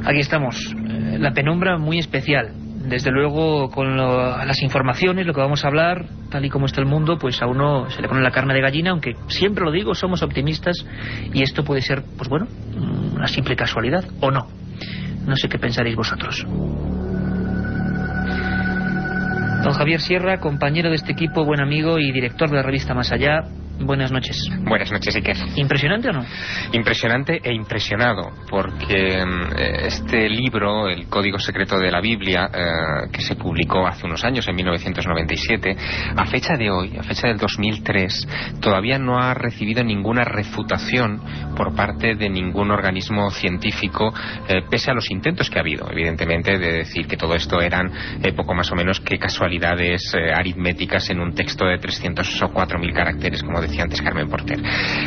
Aquí 0.04 0.18
estamos, 0.18 0.56
eh, 0.74 1.18
la 1.18 1.32
penumbra 1.32 1.78
muy 1.78 1.98
especial 1.98 2.61
desde 2.84 3.10
luego 3.10 3.70
con 3.70 3.96
las 3.96 4.62
informaciones, 4.62 5.26
lo 5.26 5.34
que 5.34 5.40
vamos 5.40 5.64
a 5.64 5.68
hablar, 5.68 6.06
tal 6.30 6.44
y 6.44 6.50
como 6.50 6.66
está 6.66 6.80
el 6.80 6.86
mundo, 6.86 7.16
pues 7.18 7.40
a 7.42 7.46
uno 7.46 7.88
se 7.90 8.02
le 8.02 8.08
pone 8.08 8.22
la 8.22 8.30
carne 8.30 8.54
de 8.54 8.60
gallina, 8.60 8.90
aunque 8.90 9.14
siempre 9.28 9.64
lo 9.64 9.70
digo, 9.70 9.94
somos 9.94 10.22
optimistas 10.22 10.84
y 11.32 11.42
esto 11.42 11.64
puede 11.64 11.80
ser, 11.82 12.02
pues 12.16 12.28
bueno, 12.28 12.46
una 13.14 13.26
simple 13.26 13.56
casualidad 13.56 14.04
o 14.20 14.30
no. 14.30 14.46
No 15.26 15.36
sé 15.36 15.48
qué 15.48 15.58
pensaréis 15.58 15.96
vosotros. 15.96 16.44
Don 19.62 19.72
Javier 19.72 20.00
Sierra, 20.00 20.40
compañero 20.40 20.88
de 20.88 20.96
este 20.96 21.12
equipo, 21.12 21.44
buen 21.44 21.60
amigo 21.60 21.98
y 21.98 22.10
director 22.10 22.50
de 22.50 22.56
la 22.56 22.62
revista 22.62 22.94
Más 22.94 23.12
Allá, 23.12 23.44
Buenas 23.84 24.12
noches. 24.12 24.36
Buenas 24.60 24.92
noches, 24.92 25.16
Iker. 25.16 25.36
¿Impresionante 25.56 26.08
o 26.08 26.12
no? 26.12 26.24
Impresionante 26.72 27.40
e 27.42 27.52
impresionado, 27.52 28.30
porque 28.48 29.24
mm, 29.24 29.58
este 29.86 30.28
libro, 30.28 30.88
El 30.88 31.08
Código 31.08 31.38
Secreto 31.40 31.76
de 31.78 31.90
la 31.90 32.00
Biblia, 32.00 32.48
eh, 32.54 33.08
que 33.12 33.22
se 33.22 33.34
publicó 33.34 33.84
hace 33.86 34.06
unos 34.06 34.24
años, 34.24 34.46
en 34.46 34.54
1997, 34.54 35.76
a 36.16 36.26
fecha 36.26 36.54
de 36.54 36.70
hoy, 36.70 36.96
a 36.96 37.02
fecha 37.02 37.26
del 37.26 37.38
2003, 37.38 38.28
todavía 38.60 38.98
no 38.98 39.18
ha 39.18 39.34
recibido 39.34 39.82
ninguna 39.82 40.22
refutación 40.22 41.20
por 41.56 41.74
parte 41.74 42.14
de 42.14 42.30
ningún 42.30 42.70
organismo 42.70 43.30
científico, 43.30 44.14
eh, 44.48 44.62
pese 44.70 44.92
a 44.92 44.94
los 44.94 45.10
intentos 45.10 45.50
que 45.50 45.58
ha 45.58 45.62
habido, 45.62 45.90
evidentemente, 45.90 46.56
de 46.56 46.72
decir 46.72 47.08
que 47.08 47.16
todo 47.16 47.34
esto 47.34 47.60
eran 47.60 47.90
eh, 48.22 48.32
poco 48.32 48.54
más 48.54 48.70
o 48.70 48.76
menos 48.76 49.00
que 49.00 49.18
casualidades 49.18 50.14
aritméticas 50.14 51.10
en 51.10 51.20
un 51.20 51.34
texto 51.34 51.64
de 51.64 51.78
300 51.78 52.42
o 52.42 52.48
4.000 52.48 52.92
caracteres, 52.92 53.42
como 53.42 53.60
decía 53.60 53.71
antes 53.80 54.00
Carmen 54.02 54.28
Porter. 54.28 54.60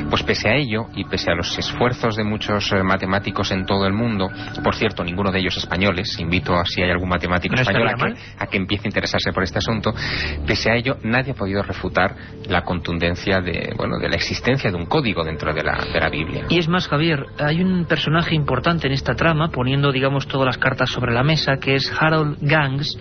Pues 0.09 0.23
pese 0.23 0.49
a 0.49 0.55
ello 0.55 0.85
y 0.95 1.05
pese 1.05 1.31
a 1.31 1.35
los 1.35 1.57
esfuerzos 1.57 2.15
de 2.15 2.23
muchos 2.23 2.71
eh, 2.71 2.83
matemáticos 2.83 3.51
en 3.51 3.65
todo 3.65 3.85
el 3.85 3.93
mundo, 3.93 4.29
por 4.63 4.75
cierto, 4.75 5.03
ninguno 5.03 5.31
de 5.31 5.39
ellos 5.39 5.57
españoles, 5.57 6.17
invito 6.19 6.55
a 6.55 6.65
si 6.65 6.81
hay 6.81 6.91
algún 6.91 7.09
matemático 7.09 7.55
español 7.55 8.15
a 8.39 8.47
que, 8.47 8.57
empiece 8.57 8.87
a 8.87 8.89
interesarse 8.89 9.31
por 9.31 9.43
este 9.43 9.59
asunto, 9.59 9.93
pese 10.45 10.71
a 10.71 10.75
ello 10.75 10.97
nadie 11.03 11.31
ha 11.31 11.35
podido 11.35 11.61
refutar 11.61 12.15
la 12.47 12.63
contundencia 12.63 13.41
de, 13.41 13.73
bueno, 13.77 13.97
de 13.97 14.09
la 14.09 14.15
existencia 14.15 14.71
de 14.71 14.77
un 14.77 14.85
código 14.85 15.23
dentro 15.23 15.53
de 15.53 15.63
la, 15.63 15.77
de 15.91 15.99
la 15.99 16.09
Biblia. 16.09 16.45
Y 16.49 16.57
es 16.57 16.67
más, 16.67 16.87
Javier, 16.87 17.25
hay 17.39 17.61
un 17.61 17.85
personaje 17.85 18.35
importante 18.35 18.87
en 18.87 18.93
esta 18.93 19.13
trama, 19.13 19.49
poniendo, 19.49 19.91
digamos, 19.91 20.27
todas 20.27 20.45
las 20.45 20.57
cartas 20.57 20.89
sobre 20.89 21.13
la 21.13 21.23
mesa, 21.23 21.57
que 21.57 21.75
es 21.75 21.91
Harold 21.99 22.37
Gangs, 22.41 22.97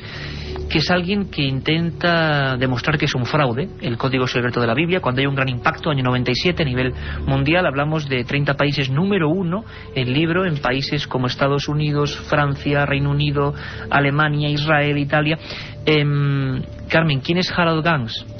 que 0.68 0.78
es 0.78 0.90
alguien 0.90 1.30
que 1.30 1.42
intenta 1.42 2.56
demostrar 2.56 2.98
que 2.98 3.04
es 3.04 3.14
un 3.14 3.26
fraude, 3.26 3.68
el 3.80 3.96
código 3.96 4.26
secreto 4.26 4.60
de 4.60 4.66
la 4.66 4.74
Biblia, 4.74 5.00
cuando 5.00 5.20
hay 5.20 5.26
un 5.26 5.34
gran 5.34 5.43
impacto, 5.48 5.90
año 5.90 6.02
97 6.02 6.62
a 6.62 6.66
nivel 6.66 6.94
mundial, 7.26 7.66
hablamos 7.66 8.08
de 8.08 8.24
30 8.24 8.54
países 8.54 8.90
número 8.90 9.28
uno 9.28 9.64
el 9.94 10.12
libro 10.12 10.44
en 10.44 10.58
países 10.58 11.06
como 11.06 11.26
Estados 11.26 11.68
Unidos, 11.68 12.16
Francia, 12.28 12.86
Reino 12.86 13.10
Unido, 13.10 13.54
Alemania, 13.90 14.48
Israel, 14.48 14.98
Italia. 14.98 15.38
Em, 15.86 16.62
Carmen, 16.88 17.20
¿quién 17.20 17.38
es 17.38 17.52
Harold 17.56 17.84
Gans? 17.84 18.33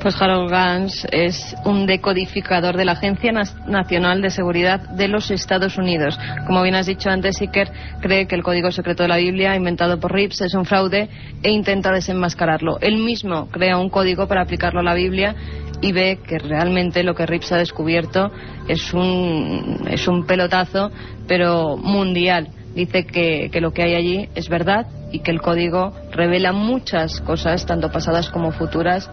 Pues 0.00 0.14
Harold 0.22 0.48
Gans 0.48 1.08
es 1.10 1.56
un 1.64 1.84
decodificador 1.84 2.76
de 2.76 2.84
la 2.84 2.92
Agencia 2.92 3.32
Nacional 3.32 4.22
de 4.22 4.30
Seguridad 4.30 4.80
de 4.90 5.08
los 5.08 5.32
Estados 5.32 5.76
Unidos. 5.76 6.16
Como 6.46 6.62
bien 6.62 6.76
has 6.76 6.86
dicho 6.86 7.10
antes, 7.10 7.40
Iker 7.40 7.68
cree 8.00 8.28
que 8.28 8.36
el 8.36 8.44
código 8.44 8.70
secreto 8.70 9.02
de 9.02 9.08
la 9.08 9.16
Biblia, 9.16 9.56
inventado 9.56 9.98
por 9.98 10.12
Rips, 10.12 10.40
es 10.42 10.54
un 10.54 10.64
fraude 10.66 11.08
e 11.42 11.50
intenta 11.50 11.90
desenmascararlo. 11.90 12.78
Él 12.80 12.98
mismo 12.98 13.48
crea 13.50 13.76
un 13.76 13.90
código 13.90 14.28
para 14.28 14.42
aplicarlo 14.42 14.80
a 14.80 14.84
la 14.84 14.94
Biblia 14.94 15.34
y 15.80 15.90
ve 15.90 16.20
que 16.24 16.38
realmente 16.38 17.02
lo 17.02 17.16
que 17.16 17.26
Rips 17.26 17.50
ha 17.50 17.56
descubierto 17.56 18.30
es 18.68 18.94
un, 18.94 19.84
es 19.90 20.06
un 20.06 20.26
pelotazo, 20.26 20.92
pero 21.26 21.76
mundial. 21.76 22.50
Dice 22.72 23.04
que, 23.04 23.50
que 23.50 23.60
lo 23.60 23.72
que 23.72 23.82
hay 23.82 23.94
allí 23.96 24.28
es 24.36 24.48
verdad 24.48 24.86
y 25.10 25.20
que 25.20 25.32
el 25.32 25.40
código 25.40 25.92
revela 26.12 26.52
muchas 26.52 27.20
cosas, 27.20 27.66
tanto 27.66 27.90
pasadas 27.90 28.30
como 28.30 28.52
futuras, 28.52 29.10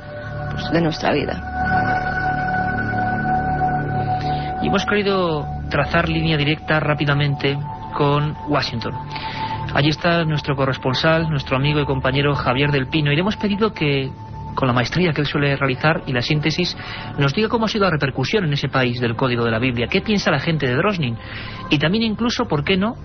de 0.72 0.82
nuestra 0.82 1.14
vida. 1.14 1.42
Y 4.62 4.68
hemos 4.68 4.86
querido 4.86 5.46
trazar 5.70 6.10
línea 6.10 6.38
directa 6.38 6.80
rápidamente 6.80 7.58
con 7.94 8.36
Washington. 8.48 8.94
Allí 9.74 9.90
está 9.90 10.24
nuestro 10.26 10.56
corresponsal, 10.56 11.30
nuestro 11.30 11.58
amigo 11.58 11.80
y 11.80 11.86
compañero 11.86 12.34
Javier 12.34 12.72
del 12.72 12.88
Pino, 12.88 13.12
y 13.12 13.16
le 13.16 13.22
hemos 13.22 13.38
pedido 13.38 13.74
que 13.74 14.10
con 14.56 14.68
la 14.68 14.74
maestría 14.74 15.12
que 15.12 15.22
él 15.22 15.28
suele 15.28 15.56
realizar 15.58 16.02
y 16.08 16.14
la 16.14 16.22
síntesis, 16.22 16.76
nos 17.20 17.34
diga 17.34 17.50
cómo 17.50 17.66
ha 17.66 17.68
sido 17.68 17.84
la 17.84 17.92
repercusión 17.92 18.46
en 18.46 18.54
ese 18.54 18.70
país 18.70 19.00
del 19.02 19.16
código 19.16 19.44
de 19.44 19.52
la 19.52 19.60
Biblia, 19.60 19.88
qué 19.88 20.02
piensa 20.02 20.32
la 20.32 20.40
gente 20.40 20.66
de 20.66 20.76
Drosnin 20.76 21.18
y 21.70 21.78
también 21.78 22.04
incluso, 22.04 22.46
¿por 22.46 22.64
qué 22.64 22.78
no?, 22.78 22.96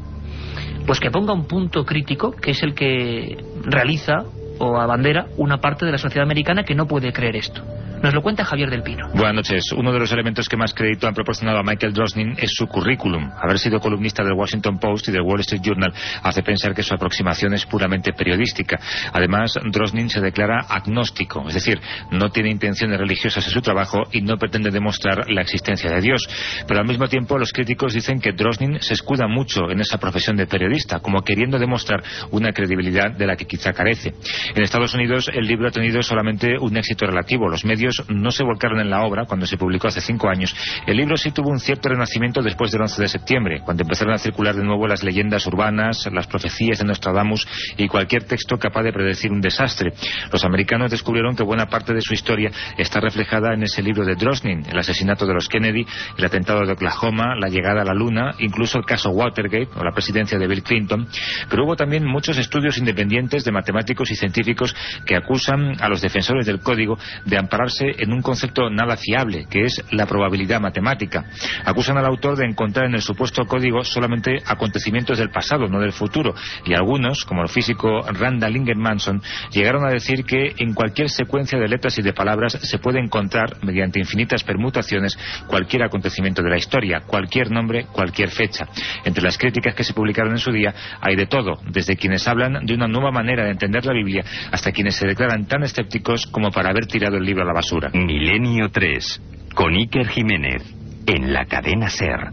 pues 0.86 1.00
que 1.00 1.10
ponga 1.10 1.32
un 1.32 1.46
punto 1.46 1.84
crítico, 1.84 2.30
que 2.30 2.52
es 2.52 2.62
el 2.62 2.74
que 2.74 3.36
realiza 3.64 4.24
o 4.60 4.78
abandera 4.78 5.26
una 5.36 5.58
parte 5.60 5.84
de 5.84 5.92
la 5.92 5.98
sociedad 5.98 6.24
americana 6.24 6.64
que 6.64 6.74
no 6.74 6.86
puede 6.86 7.12
creer 7.12 7.36
esto. 7.36 7.62
Nos 8.02 8.14
lo 8.14 8.22
cuenta 8.22 8.46
Javier 8.46 8.70
del 8.70 8.82
Pino. 8.82 9.08
Buenas 9.12 9.34
noches. 9.34 9.72
Uno 9.72 9.92
de 9.92 9.98
los 9.98 10.10
elementos 10.10 10.48
que 10.48 10.56
más 10.56 10.72
crédito 10.72 11.06
han 11.06 11.12
proporcionado 11.12 11.58
a 11.58 11.62
Michael 11.62 11.92
Drosnin 11.92 12.34
es 12.38 12.50
su 12.54 12.66
currículum. 12.66 13.30
Haber 13.38 13.58
sido 13.58 13.78
columnista 13.78 14.24
del 14.24 14.32
Washington 14.32 14.78
Post 14.78 15.08
y 15.08 15.12
del 15.12 15.20
Wall 15.20 15.40
Street 15.40 15.60
Journal 15.62 15.92
hace 16.22 16.42
pensar 16.42 16.74
que 16.74 16.82
su 16.82 16.94
aproximación 16.94 17.52
es 17.52 17.66
puramente 17.66 18.14
periodística. 18.14 18.80
Además, 19.12 19.52
Drosnin 19.70 20.08
se 20.08 20.22
declara 20.22 20.64
agnóstico, 20.66 21.46
es 21.46 21.52
decir, 21.52 21.78
no 22.10 22.30
tiene 22.30 22.48
intenciones 22.48 22.98
religiosas 22.98 23.46
en 23.46 23.52
su 23.52 23.60
trabajo 23.60 24.04
y 24.12 24.22
no 24.22 24.38
pretende 24.38 24.70
demostrar 24.70 25.30
la 25.30 25.42
existencia 25.42 25.90
de 25.90 26.00
Dios. 26.00 26.26
Pero 26.66 26.80
al 26.80 26.86
mismo 26.86 27.06
tiempo, 27.06 27.36
los 27.36 27.52
críticos 27.52 27.92
dicen 27.92 28.18
que 28.18 28.32
Drosnin 28.32 28.80
se 28.80 28.94
escuda 28.94 29.28
mucho 29.28 29.70
en 29.70 29.78
esa 29.80 29.98
profesión 29.98 30.36
de 30.36 30.46
periodista, 30.46 31.00
como 31.00 31.20
queriendo 31.20 31.58
demostrar 31.58 32.02
una 32.30 32.52
credibilidad 32.52 33.12
de 33.12 33.26
la 33.26 33.36
que 33.36 33.44
quizá 33.44 33.74
carece. 33.74 34.14
En 34.54 34.62
Estados 34.62 34.94
Unidos, 34.94 35.30
el 35.34 35.46
libro 35.46 35.68
ha 35.68 35.70
tenido 35.70 36.02
solamente 36.02 36.56
un 36.58 36.78
éxito 36.78 37.04
relativo. 37.04 37.46
Los 37.46 37.66
medios 37.66 37.89
no 38.08 38.30
se 38.30 38.44
volcaron 38.44 38.80
en 38.80 38.90
la 38.90 39.02
obra 39.02 39.24
cuando 39.26 39.46
se 39.46 39.56
publicó 39.56 39.88
hace 39.88 40.00
cinco 40.00 40.28
años. 40.28 40.54
El 40.86 40.96
libro 40.96 41.16
sí 41.16 41.30
tuvo 41.30 41.50
un 41.50 41.58
cierto 41.58 41.88
renacimiento 41.88 42.42
después 42.42 42.70
del 42.70 42.82
11 42.82 43.02
de 43.02 43.08
septiembre, 43.08 43.60
cuando 43.64 43.82
empezaron 43.82 44.14
a 44.14 44.18
circular 44.18 44.54
de 44.54 44.64
nuevo 44.64 44.86
las 44.86 45.02
leyendas 45.02 45.46
urbanas, 45.46 46.08
las 46.12 46.26
profecías 46.26 46.78
de 46.78 46.84
Nostradamus 46.84 47.46
y 47.76 47.88
cualquier 47.88 48.24
texto 48.24 48.58
capaz 48.58 48.82
de 48.82 48.92
predecir 48.92 49.32
un 49.32 49.40
desastre. 49.40 49.92
Los 50.32 50.44
americanos 50.44 50.90
descubrieron 50.90 51.36
que 51.36 51.42
buena 51.42 51.66
parte 51.66 51.94
de 51.94 52.00
su 52.00 52.14
historia 52.14 52.50
está 52.78 53.00
reflejada 53.00 53.54
en 53.54 53.62
ese 53.62 53.82
libro 53.82 54.04
de 54.04 54.14
Drosnin, 54.14 54.64
el 54.68 54.78
asesinato 54.78 55.26
de 55.26 55.34
los 55.34 55.48
Kennedy, 55.48 55.86
el 56.16 56.24
atentado 56.24 56.64
de 56.64 56.72
Oklahoma, 56.72 57.34
la 57.36 57.48
llegada 57.48 57.82
a 57.82 57.84
la 57.84 57.94
Luna, 57.94 58.34
incluso 58.38 58.78
el 58.78 58.84
caso 58.84 59.10
Watergate 59.10 59.68
o 59.76 59.84
la 59.84 59.92
presidencia 59.92 60.38
de 60.38 60.46
Bill 60.46 60.62
Clinton. 60.62 61.06
Pero 61.48 61.64
hubo 61.64 61.76
también 61.76 62.04
muchos 62.04 62.38
estudios 62.38 62.78
independientes 62.78 63.44
de 63.44 63.52
matemáticos 63.52 64.10
y 64.10 64.16
científicos 64.16 64.74
que 65.04 65.16
acusan 65.16 65.80
a 65.80 65.88
los 65.88 66.00
defensores 66.00 66.46
del 66.46 66.60
código 66.60 66.98
de 67.24 67.38
ampararse 67.38 67.79
en 67.86 68.12
un 68.12 68.22
concepto 68.22 68.70
nada 68.70 68.96
fiable, 68.96 69.46
que 69.50 69.62
es 69.62 69.82
la 69.90 70.06
probabilidad 70.06 70.60
matemática. 70.60 71.24
Acusan 71.64 71.98
al 71.98 72.06
autor 72.06 72.36
de 72.36 72.46
encontrar 72.46 72.86
en 72.86 72.94
el 72.94 73.02
supuesto 73.02 73.44
código 73.46 73.84
solamente 73.84 74.42
acontecimientos 74.46 75.18
del 75.18 75.30
pasado, 75.30 75.68
no 75.68 75.80
del 75.80 75.92
futuro, 75.92 76.34
y 76.64 76.74
algunos, 76.74 77.24
como 77.24 77.42
el 77.42 77.48
físico 77.48 78.00
Randall 78.02 78.50
Manson, 78.76 79.22
llegaron 79.52 79.84
a 79.84 79.90
decir 79.90 80.24
que 80.24 80.54
en 80.58 80.74
cualquier 80.74 81.08
secuencia 81.08 81.58
de 81.58 81.68
letras 81.68 81.98
y 81.98 82.02
de 82.02 82.12
palabras 82.12 82.58
se 82.60 82.78
puede 82.78 83.00
encontrar, 83.00 83.56
mediante 83.62 83.98
infinitas 83.98 84.44
permutaciones, 84.44 85.18
cualquier 85.46 85.84
acontecimiento 85.84 86.42
de 86.42 86.50
la 86.50 86.56
historia, 86.56 87.00
cualquier 87.06 87.50
nombre, 87.50 87.86
cualquier 87.86 88.30
fecha. 88.30 88.66
Entre 89.04 89.22
las 89.22 89.38
críticas 89.38 89.74
que 89.74 89.84
se 89.84 89.94
publicaron 89.94 90.32
en 90.32 90.38
su 90.38 90.52
día 90.52 90.74
hay 91.00 91.16
de 91.16 91.26
todo, 91.26 91.58
desde 91.70 91.96
quienes 91.96 92.26
hablan 92.28 92.64
de 92.64 92.74
una 92.74 92.88
nueva 92.88 93.10
manera 93.10 93.44
de 93.44 93.50
entender 93.50 93.84
la 93.84 93.92
Biblia 93.92 94.24
hasta 94.50 94.72
quienes 94.72 94.96
se 94.96 95.06
declaran 95.06 95.46
tan 95.46 95.62
escépticos 95.62 96.26
como 96.26 96.50
para 96.50 96.70
haber 96.70 96.86
tirado 96.86 97.16
el 97.16 97.24
libro 97.24 97.42
a 97.42 97.46
la 97.46 97.52
basura. 97.52 97.69
Milenio 97.92 98.68
3, 98.70 99.22
con 99.54 99.74
Iker 99.74 100.08
Jiménez, 100.08 100.62
en 101.06 101.32
la 101.32 101.44
cadena 101.46 101.88
Ser. 101.88 102.30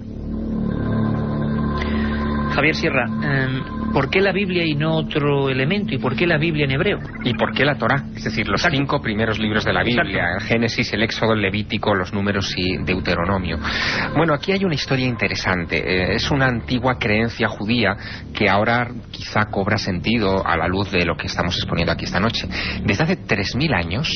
Javier 2.55 2.75
Sierra, 2.75 3.05
em, 3.05 3.76
¿por 3.93 4.09
qué 4.09 4.21
la 4.21 4.31
Biblia 4.31 4.63
y 4.65 4.75
no 4.75 4.95
otro 4.95 5.49
elemento? 5.49 5.93
¿Y 5.93 5.97
por 5.97 6.15
qué 6.15 6.27
la 6.27 6.37
Biblia 6.37 6.65
en 6.65 6.71
hebreo? 6.71 6.99
¿Y 7.23 7.33
por 7.33 7.53
qué 7.53 7.65
la 7.65 7.75
Torá? 7.75 8.03
Es 8.15 8.23
decir, 8.23 8.47
los 8.47 8.61
cinco 8.61 9.01
primeros 9.01 9.39
libros 9.39 9.63
de 9.65 9.73
la 9.73 9.83
Biblia, 9.83 10.35
el 10.35 10.43
Génesis, 10.43 10.91
el 10.93 11.03
Éxodo, 11.03 11.33
el 11.33 11.41
Levítico, 11.41 11.93
los 11.93 12.13
Números 12.13 12.53
y 12.57 12.77
Deuteronomio. 12.83 13.57
Bueno, 14.15 14.33
aquí 14.33 14.51
hay 14.51 14.63
una 14.63 14.75
historia 14.75 15.05
interesante. 15.05 15.77
Eh, 15.77 16.15
es 16.15 16.29
una 16.31 16.47
antigua 16.47 16.97
creencia 16.99 17.47
judía 17.47 17.95
que 18.33 18.49
ahora 18.49 18.87
quizá 19.11 19.45
cobra 19.45 19.77
sentido 19.77 20.45
a 20.45 20.57
la 20.57 20.67
luz 20.67 20.91
de 20.91 21.05
lo 21.05 21.15
que 21.15 21.27
estamos 21.27 21.55
exponiendo 21.55 21.91
aquí 21.91 22.05
esta 22.05 22.19
noche. 22.19 22.47
Desde 22.83 23.03
hace 23.03 23.17
3.000 23.17 23.73
años, 23.73 24.11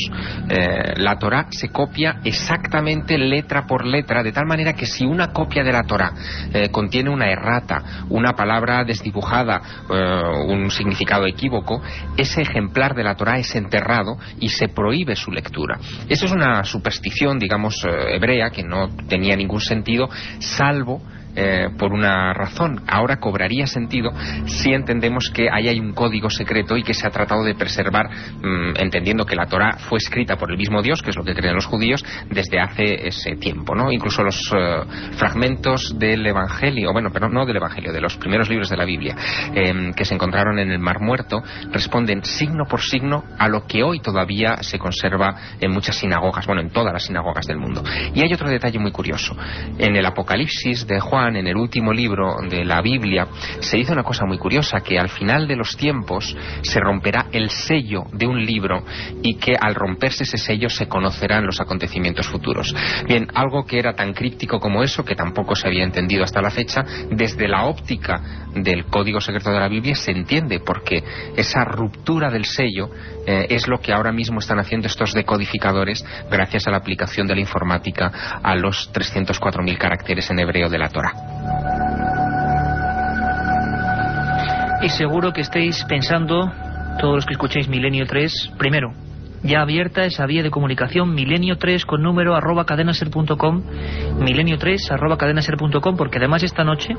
eh, 0.49 0.93
la 0.97 1.17
Torá 1.17 1.47
se 1.49 1.69
copia 1.69 2.19
exactamente 2.23 3.17
letra 3.17 3.65
por 3.65 3.86
letra, 3.86 4.23
de 4.23 4.31
tal 4.31 4.45
manera 4.45 4.73
que 4.73 4.86
si 4.86 5.05
una 5.05 5.27
copia 5.27 5.63
de 5.63 5.71
la 5.71 5.84
Torá 5.84 6.13
eh, 6.53 6.69
contiene 6.69 7.10
una 7.10 7.29
errata, 7.29 8.05
una 8.10 8.34
palabra 8.34 8.84
desdibujada, 8.84 9.61
eh, 9.89 10.43
un 10.47 10.69
significado 10.71 11.26
equívoco, 11.26 11.82
ese 12.17 12.41
ejemplar 12.41 12.95
de 12.95 13.04
la 13.04 13.15
Torah 13.15 13.39
es 13.39 13.56
enterrado 13.56 14.17
y 14.39 14.50
se 14.50 14.67
prohíbe 14.67 15.15
su 15.15 15.32
lectura. 15.32 15.80
Eso 16.08 16.26
es 16.26 16.32
una 16.32 16.63
superstición, 16.63 17.39
digamos, 17.39 17.76
eh, 17.86 18.15
hebrea 18.15 18.50
que 18.50 18.63
no 18.63 18.89
tenía 19.08 19.36
ningún 19.36 19.62
sentido, 19.62 20.10
salvo 20.39 21.02
eh, 21.36 21.70
por 21.78 21.94
una 21.94 22.34
razón. 22.34 22.82
Ahora 22.88 23.17
cobraría 23.17 23.67
sentido 23.67 24.12
si 24.46 24.74
entendemos 24.74 25.32
que 25.34 25.50
ahí 25.52 25.67
hay 25.67 25.80
un 25.80 25.94
código 25.94 26.30
secreto 26.30 26.78
y 26.78 26.84
que 26.84 26.94
se 26.94 27.08
ha 27.08 27.10
tratado 27.10 27.44
de 27.44 27.56
preservar, 27.56 28.10
mm, 28.10 28.78
entendiendo 28.78 29.26
que 29.26 29.36
la 29.36 29.46
Torah 29.46 29.78
fue 29.78 29.98
escrita 29.98 30.36
por 30.36 30.52
el 30.52 30.58
mismo 30.58 30.82
Dios, 30.82 31.02
que 31.02 31.12
es 31.12 31.15
lo 31.15 31.24
que 31.24 31.34
creen 31.34 31.56
los 31.56 31.65
judíos, 31.65 32.04
desde 32.30 32.60
hace 32.60 33.08
ese 33.08 33.36
tiempo. 33.36 33.76
¿no? 33.76 33.91
Incluso 33.91 34.24
los 34.24 34.52
eh, 34.56 34.82
fragmentos 35.13 35.98
del 35.98 36.26
Evangelio, 36.26 36.91
bueno, 36.91 37.10
pero 37.12 37.30
no 37.30 37.46
del 37.46 37.58
Evangelio, 37.58 37.91
de 37.91 38.02
los 38.02 38.17
primeros 38.17 38.50
libros 38.50 38.70
de 38.70 38.78
la 38.78 38.86
Biblia, 38.86 39.15
em, 39.54 39.94
que 39.94 40.06
se 40.06 40.15
encontraron 40.15 40.60
en 40.60 40.72
el 40.72 40.80
Mar 40.80 41.00
Muerto, 41.00 41.41
responden 41.72 42.24
signo 42.24 42.65
por 42.65 42.82
signo 42.82 43.24
a 43.38 43.48
lo 43.48 43.65
que 43.65 43.84
hoy 43.84 44.00
todavía 44.00 44.58
se 44.62 44.80
conserva 44.80 45.36
en 45.60 45.72
muchas 45.72 45.96
sinagogas, 45.96 46.46
bueno, 46.46 46.62
en 46.62 46.70
todas 46.70 46.94
las 46.94 47.06
sinagogas 47.06 47.46
del 47.46 47.58
mundo. 47.58 47.84
Y 48.13 48.22
hay 48.22 48.34
otro 48.34 48.50
detalle 48.50 48.80
muy 48.80 48.91
curioso. 48.91 49.36
En 49.78 49.96
el 49.96 50.06
Apocalipsis 50.06 50.88
de 50.88 51.00
Juan, 51.00 51.20
en 51.27 51.47
el 51.47 51.55
último 51.55 51.93
libro 51.93 52.38
de 52.49 52.65
la 52.65 52.81
Biblia, 52.81 53.27
se 53.60 53.77
dice 53.77 53.93
una 53.93 54.03
cosa 54.03 54.25
muy 54.25 54.38
curiosa, 54.38 54.81
que 54.81 54.99
al 54.99 55.10
final 55.10 55.47
de 55.47 55.55
los 55.55 55.75
tiempos 55.77 56.36
se 56.62 56.79
romperá 56.79 57.27
el 57.31 57.49
sello 57.49 58.03
de 58.13 58.27
un 58.27 58.45
libro 58.45 58.84
y 59.21 59.36
que 59.36 59.55
al 59.60 59.75
romperse 59.75 60.23
ese 60.23 60.38
sello 60.38 60.69
se 60.69 60.88
conocerán 60.88 61.45
los 61.45 61.62
acontecimientos 61.62 62.27
futuros. 62.27 62.73
Bien, 63.07 63.27
algo 63.34 63.65
que 63.65 63.79
era 63.79 63.93
tan 63.93 64.13
críptico 64.13 64.60
como 64.60 64.84
eso, 64.84 65.03
que 65.05 65.15
tampoco 65.15 65.55
se 65.55 65.67
había 65.67 65.84
entendido 65.84 66.23
hasta 66.23 66.41
la 66.41 66.49
fecha, 66.49 66.84
desde 67.10 67.47
la 67.47 67.65
óptica 67.65 68.47
del 68.55 68.86
código 68.86 69.21
secreto 69.21 69.51
de 69.51 69.60
la 69.60 69.67
Biblia 69.67 69.95
se 69.95 70.12
entiende, 70.12 70.60
porque 70.60 71.03
esa 71.36 71.63
ruptura 71.63 72.29
del 72.29 72.45
sello 72.45 72.89
eh, 73.25 73.47
es 73.49 73.67
lo 73.67 73.79
que 73.79 73.93
ahora 73.93 74.12
mismo 74.12 74.39
están 74.39 74.60
haciendo 74.60 74.88
estos 74.88 75.13
decodificadores 75.13 76.05
gracias 76.29 76.67
a 76.67 76.71
la 76.71 76.77
aplicación 76.77 77.27
de 77.27 77.36
la 77.36 77.41
informática 77.41 78.39
a 78.41 78.55
los 78.55 78.91
304.000 78.93 79.77
caracteres 79.77 80.29
en 80.29 80.39
hebreo 80.39 80.69
de 80.69 80.77
la 80.77 80.89
Torah. 80.89 81.11
Y 84.82 84.89
seguro 84.89 85.32
que 85.32 85.41
estéis 85.41 85.84
pensando, 85.86 86.52
todos 87.00 87.15
los 87.15 87.26
que 87.26 87.34
escuchéis 87.34 87.67
Milenio 87.67 88.08
3, 88.08 88.54
primero, 88.58 88.91
ya 89.43 89.62
abierta 89.62 90.06
esa 90.06 90.25
vía 90.25 90.43
de 90.43 90.51
comunicación 90.51 91.13
milenio 91.13 91.58
3 91.58 91.86
con 91.86 92.01
número 92.01 92.36
arroba 92.36 92.65
cadenaser.com 92.65 93.63
milenio 94.19 94.58
3 94.58 94.91
arroba 94.91 95.17
cadenaser.com 95.17 95.97
porque 95.97 96.17
además 96.17 96.43
esta 96.43 96.63
noche 96.63 96.93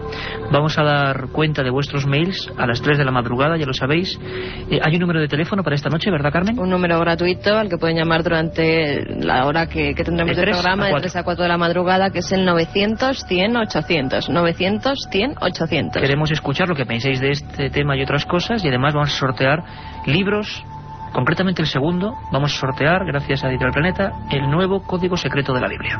vamos 0.50 0.78
a 0.78 0.82
dar 0.82 1.28
cuenta 1.32 1.62
de 1.62 1.70
vuestros 1.70 2.06
mails 2.06 2.50
a 2.56 2.66
las 2.66 2.82
3 2.82 2.98
de 2.98 3.04
la 3.04 3.10
madrugada, 3.10 3.56
ya 3.56 3.66
lo 3.66 3.74
sabéis. 3.74 4.18
Eh, 4.70 4.80
hay 4.82 4.94
un 4.94 5.00
número 5.00 5.20
de 5.20 5.28
teléfono 5.28 5.62
para 5.62 5.76
esta 5.76 5.88
noche, 5.88 6.10
¿verdad 6.10 6.32
Carmen? 6.32 6.58
Un 6.58 6.70
número 6.70 6.98
gratuito 6.98 7.56
al 7.56 7.68
que 7.68 7.78
pueden 7.78 7.96
llamar 7.96 8.22
durante 8.22 9.04
la 9.20 9.46
hora 9.46 9.66
que, 9.66 9.94
tendremos 9.94 10.36
de 10.36 10.42
programa 10.42 10.88
de 10.88 10.94
3 11.00 11.16
a 11.16 11.22
4 11.22 11.42
de 11.42 11.48
la 11.48 11.58
madrugada 11.58 12.10
que 12.10 12.18
es 12.18 12.32
el 12.32 12.44
900 12.44 13.24
100 13.26 13.56
800 13.56 14.28
900 14.28 15.08
100 15.10 15.34
800 15.40 16.02
queremos 16.02 16.30
escuchar 16.30 16.68
lo 16.68 16.74
que 16.74 16.84
penséis 16.84 17.20
de 17.20 17.30
este 17.30 17.70
tema 17.70 17.96
y 17.96 18.02
otras 18.02 18.26
cosas 18.26 18.64
y 18.64 18.68
además 18.68 18.94
vamos 18.94 19.14
a 19.14 19.18
sortear 19.18 19.64
libros 20.06 20.64
Concretamente 21.12 21.60
el 21.62 21.68
segundo, 21.68 22.16
vamos 22.32 22.54
a 22.54 22.58
sortear, 22.58 23.04
gracias 23.04 23.44
a 23.44 23.48
Editorial 23.48 23.72
Planeta, 23.72 24.12
el 24.30 24.50
nuevo 24.50 24.82
código 24.82 25.16
secreto 25.16 25.52
de 25.52 25.60
la 25.60 25.68
Biblia. 25.68 25.98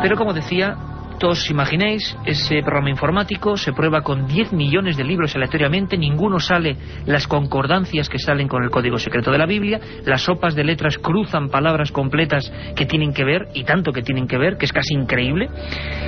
Pero 0.00 0.16
como 0.16 0.32
decía, 0.32 0.76
todos 1.18 1.38
os 1.38 1.50
imaginéis, 1.50 2.16
ese 2.24 2.62
programa 2.62 2.90
informático 2.90 3.56
se 3.56 3.72
prueba 3.72 4.00
con 4.00 4.26
10 4.26 4.54
millones 4.54 4.96
de 4.96 5.04
libros 5.04 5.36
aleatoriamente, 5.36 5.96
ninguno 5.96 6.40
sale 6.40 6.76
las 7.06 7.28
concordancias 7.28 8.08
que 8.08 8.18
salen 8.18 8.48
con 8.48 8.64
el 8.64 8.70
código 8.70 8.98
secreto 8.98 9.30
de 9.30 9.38
la 9.38 9.46
Biblia, 9.46 9.78
las 10.04 10.22
sopas 10.22 10.54
de 10.54 10.64
letras 10.64 10.98
cruzan 10.98 11.50
palabras 11.50 11.92
completas 11.92 12.50
que 12.74 12.86
tienen 12.86 13.12
que 13.12 13.24
ver, 13.24 13.48
y 13.54 13.64
tanto 13.64 13.92
que 13.92 14.02
tienen 14.02 14.26
que 14.26 14.38
ver, 14.38 14.56
que 14.56 14.64
es 14.64 14.72
casi 14.72 14.94
increíble. 14.94 15.48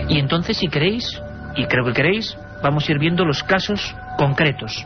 Y 0.08 0.18
entonces, 0.18 0.56
si 0.56 0.68
queréis, 0.68 1.22
y 1.56 1.66
creo 1.66 1.84
que 1.84 1.92
queréis, 1.92 2.36
vamos 2.62 2.88
a 2.88 2.92
ir 2.92 2.98
viendo 2.98 3.24
los 3.24 3.44
casos 3.44 3.94
concretos. 4.18 4.84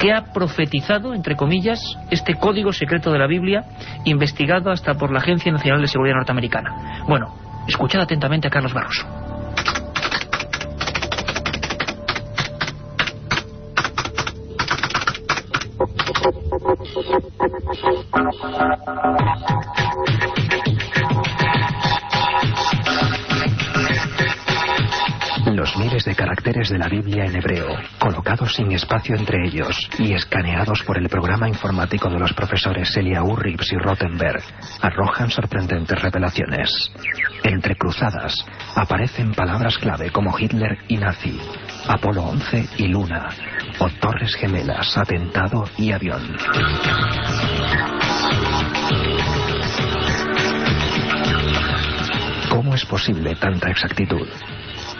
¿Qué 0.00 0.14
ha 0.14 0.32
profetizado, 0.32 1.12
entre 1.12 1.36
comillas, 1.36 1.78
este 2.10 2.34
código 2.34 2.72
secreto 2.72 3.12
de 3.12 3.18
la 3.18 3.26
Biblia, 3.26 3.66
investigado 4.06 4.70
hasta 4.70 4.94
por 4.94 5.12
la 5.12 5.18
Agencia 5.18 5.52
Nacional 5.52 5.82
de 5.82 5.88
Seguridad 5.88 6.16
Norteamericana? 6.16 7.04
Bueno, 7.06 7.34
escuchad 7.68 8.00
atentamente 8.00 8.48
a 8.48 8.50
Carlos 8.50 8.72
Barroso. 8.72 9.06
de 26.10 26.16
caracteres 26.16 26.68
de 26.68 26.78
la 26.78 26.88
Biblia 26.88 27.24
en 27.24 27.36
hebreo, 27.36 27.68
colocados 28.00 28.56
sin 28.56 28.72
espacio 28.72 29.14
entre 29.14 29.46
ellos 29.46 29.88
y 29.96 30.12
escaneados 30.12 30.82
por 30.82 30.98
el 30.98 31.08
programa 31.08 31.46
informático 31.48 32.10
de 32.10 32.18
los 32.18 32.32
profesores 32.32 32.96
Eliahu 32.96 33.36
Reeves 33.36 33.70
y 33.72 33.76
Rottenberg, 33.76 34.42
arrojan 34.80 35.30
sorprendentes 35.30 36.02
revelaciones. 36.02 36.90
Entre 37.44 37.76
cruzadas 37.76 38.44
aparecen 38.74 39.32
palabras 39.34 39.78
clave 39.78 40.10
como 40.10 40.36
Hitler 40.36 40.78
y 40.88 40.96
nazi, 40.96 41.38
Apolo 41.86 42.24
11 42.24 42.70
y 42.78 42.88
Luna, 42.88 43.28
o 43.78 43.88
Torres 44.00 44.34
Gemelas, 44.34 44.98
atentado 44.98 45.62
y 45.78 45.92
avión. 45.92 46.36
¿Cómo 52.50 52.74
es 52.74 52.84
posible 52.84 53.36
tanta 53.36 53.70
exactitud? 53.70 54.26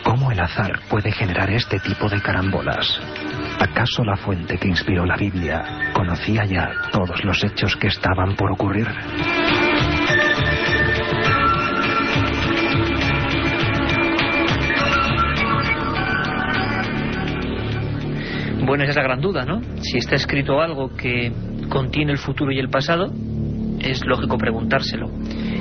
¿Cómo 0.04 0.32
el 0.32 0.40
azar 0.40 0.80
puede 0.88 1.12
generar 1.12 1.50
este 1.50 1.78
tipo 1.80 2.08
de 2.08 2.20
carambolas? 2.20 3.00
¿Acaso 3.58 4.04
la 4.04 4.16
fuente 4.16 4.56
que 4.58 4.68
inspiró 4.68 5.04
la 5.04 5.16
Biblia 5.16 5.92
conocía 5.92 6.44
ya 6.44 6.70
todos 6.92 7.24
los 7.24 7.42
hechos 7.44 7.76
que 7.76 7.88
estaban 7.88 8.34
por 8.36 8.52
ocurrir? 8.52 8.88
Bueno, 18.64 18.84
esa 18.84 18.90
es 18.90 18.96
la 18.96 19.02
gran 19.02 19.20
duda, 19.20 19.44
¿no? 19.44 19.60
Si 19.82 19.98
está 19.98 20.14
escrito 20.14 20.60
algo 20.60 20.94
que 20.94 21.32
contiene 21.68 22.12
el 22.12 22.18
futuro 22.18 22.52
y 22.52 22.58
el 22.58 22.68
pasado, 22.68 23.12
es 23.80 24.04
lógico 24.06 24.38
preguntárselo. 24.38 25.10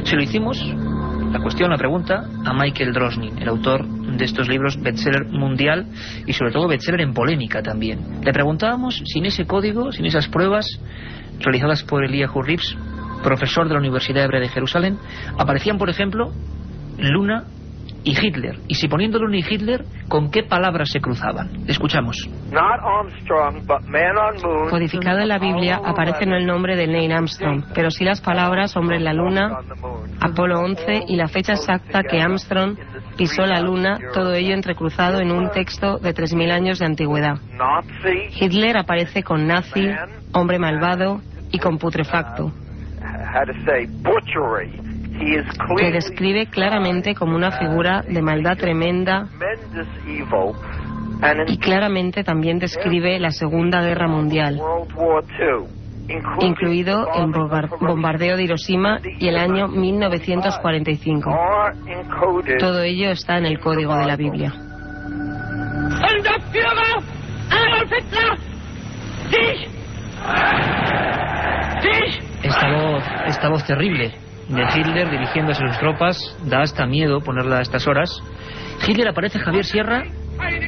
Si 0.03 0.15
lo 0.15 0.21
hicimos, 0.21 0.63
la 1.31 1.39
cuestión, 1.39 1.69
la 1.69 1.77
pregunta, 1.77 2.23
a 2.45 2.53
Michael 2.53 2.93
Drosnin, 2.93 3.37
el 3.37 3.47
autor 3.47 3.85
de 3.85 4.25
estos 4.25 4.47
libros 4.47 4.81
bestseller 4.81 5.25
mundial 5.25 5.85
y 6.25 6.33
sobre 6.33 6.51
todo 6.51 6.67
bestseller 6.67 7.01
en 7.01 7.13
polémica 7.13 7.61
también. 7.61 8.21
Le 8.23 8.33
preguntábamos 8.33 9.01
sin 9.05 9.25
ese 9.25 9.45
código, 9.45 9.91
sin 9.91 10.05
esas 10.05 10.27
pruebas 10.27 10.65
realizadas 11.39 11.83
por 11.83 12.03
Eliyahu 12.03 12.41
Rips, 12.41 12.75
profesor 13.23 13.67
de 13.67 13.73
la 13.73 13.79
Universidad 13.79 14.23
Hebrea 14.23 14.41
de 14.41 14.49
Jerusalén, 14.49 14.97
aparecían, 15.37 15.77
por 15.77 15.89
ejemplo, 15.89 16.31
Luna 16.97 17.45
y 18.03 18.11
Hitler. 18.11 18.59
Y 18.67 18.75
si 18.75 18.87
poniendo 18.87 19.19
Luna 19.19 19.37
y 19.37 19.45
Hitler, 19.47 19.83
¿con 20.07 20.31
qué 20.31 20.43
palabras 20.43 20.89
se 20.89 20.99
cruzaban? 20.99 21.49
Escuchamos. 21.67 22.29
Codificado 24.69 25.19
en 25.19 25.27
la 25.27 25.39
Biblia 25.39 25.81
aparece 25.83 26.25
no 26.25 26.35
el 26.35 26.45
nombre 26.45 26.75
de 26.75 26.87
Neil 26.87 27.11
Armstrong, 27.11 27.65
pero 27.73 27.91
sí 27.91 28.05
las 28.05 28.21
palabras 28.21 28.75
hombre 28.75 28.97
en 28.97 29.03
la 29.03 29.13
luna, 29.13 29.59
Apolo 30.21 30.59
11 30.59 31.05
y 31.07 31.15
la 31.15 31.27
fecha 31.27 31.53
exacta 31.53 32.03
que 32.03 32.21
Armstrong 32.21 32.77
pisó 33.17 33.45
la 33.45 33.61
luna, 33.61 33.97
todo 34.13 34.33
ello 34.33 34.53
entrecruzado 34.53 35.19
en 35.19 35.31
un 35.31 35.51
texto 35.51 35.97
de 35.97 36.13
3.000 36.13 36.51
años 36.51 36.79
de 36.79 36.85
antigüedad. 36.85 37.37
Hitler 38.39 38.77
aparece 38.77 39.23
con 39.23 39.47
nazi, 39.47 39.89
hombre 40.33 40.59
malvado 40.59 41.21
y 41.51 41.59
con 41.59 41.77
putrefacto 41.77 42.51
que 45.77 45.91
describe 45.91 46.47
claramente 46.47 47.15
como 47.15 47.35
una 47.35 47.51
figura 47.51 48.01
de 48.07 48.21
maldad 48.21 48.57
tremenda 48.57 49.27
y 51.47 51.57
claramente 51.57 52.23
también 52.23 52.59
describe 52.59 53.19
la 53.19 53.31
Segunda 53.31 53.81
Guerra 53.81 54.07
Mundial, 54.07 54.59
incluido 56.41 57.07
el 57.13 57.31
bombardeo 57.79 58.37
de 58.37 58.43
Hiroshima 58.43 58.99
y 59.19 59.27
el 59.27 59.37
año 59.37 59.67
1945. 59.67 61.31
Todo 62.59 62.81
ello 62.81 63.11
está 63.11 63.37
en 63.37 63.45
el 63.45 63.59
código 63.59 63.95
de 63.95 64.05
la 64.05 64.15
Biblia. 64.15 64.53
Esta 72.43 72.71
voz, 72.71 73.03
esta 73.27 73.49
voz 73.49 73.65
terrible 73.65 74.13
de 74.49 74.63
Hitler 74.75 75.09
dirigiéndose 75.09 75.63
a 75.63 75.67
sus 75.67 75.79
tropas 75.79 76.37
da 76.45 76.61
hasta 76.61 76.85
miedo 76.85 77.21
ponerla 77.21 77.59
a 77.59 77.61
estas 77.61 77.87
horas. 77.87 78.09
Hitler 78.85 79.09
aparece 79.09 79.39
Javier 79.39 79.65
Sierra 79.65 80.03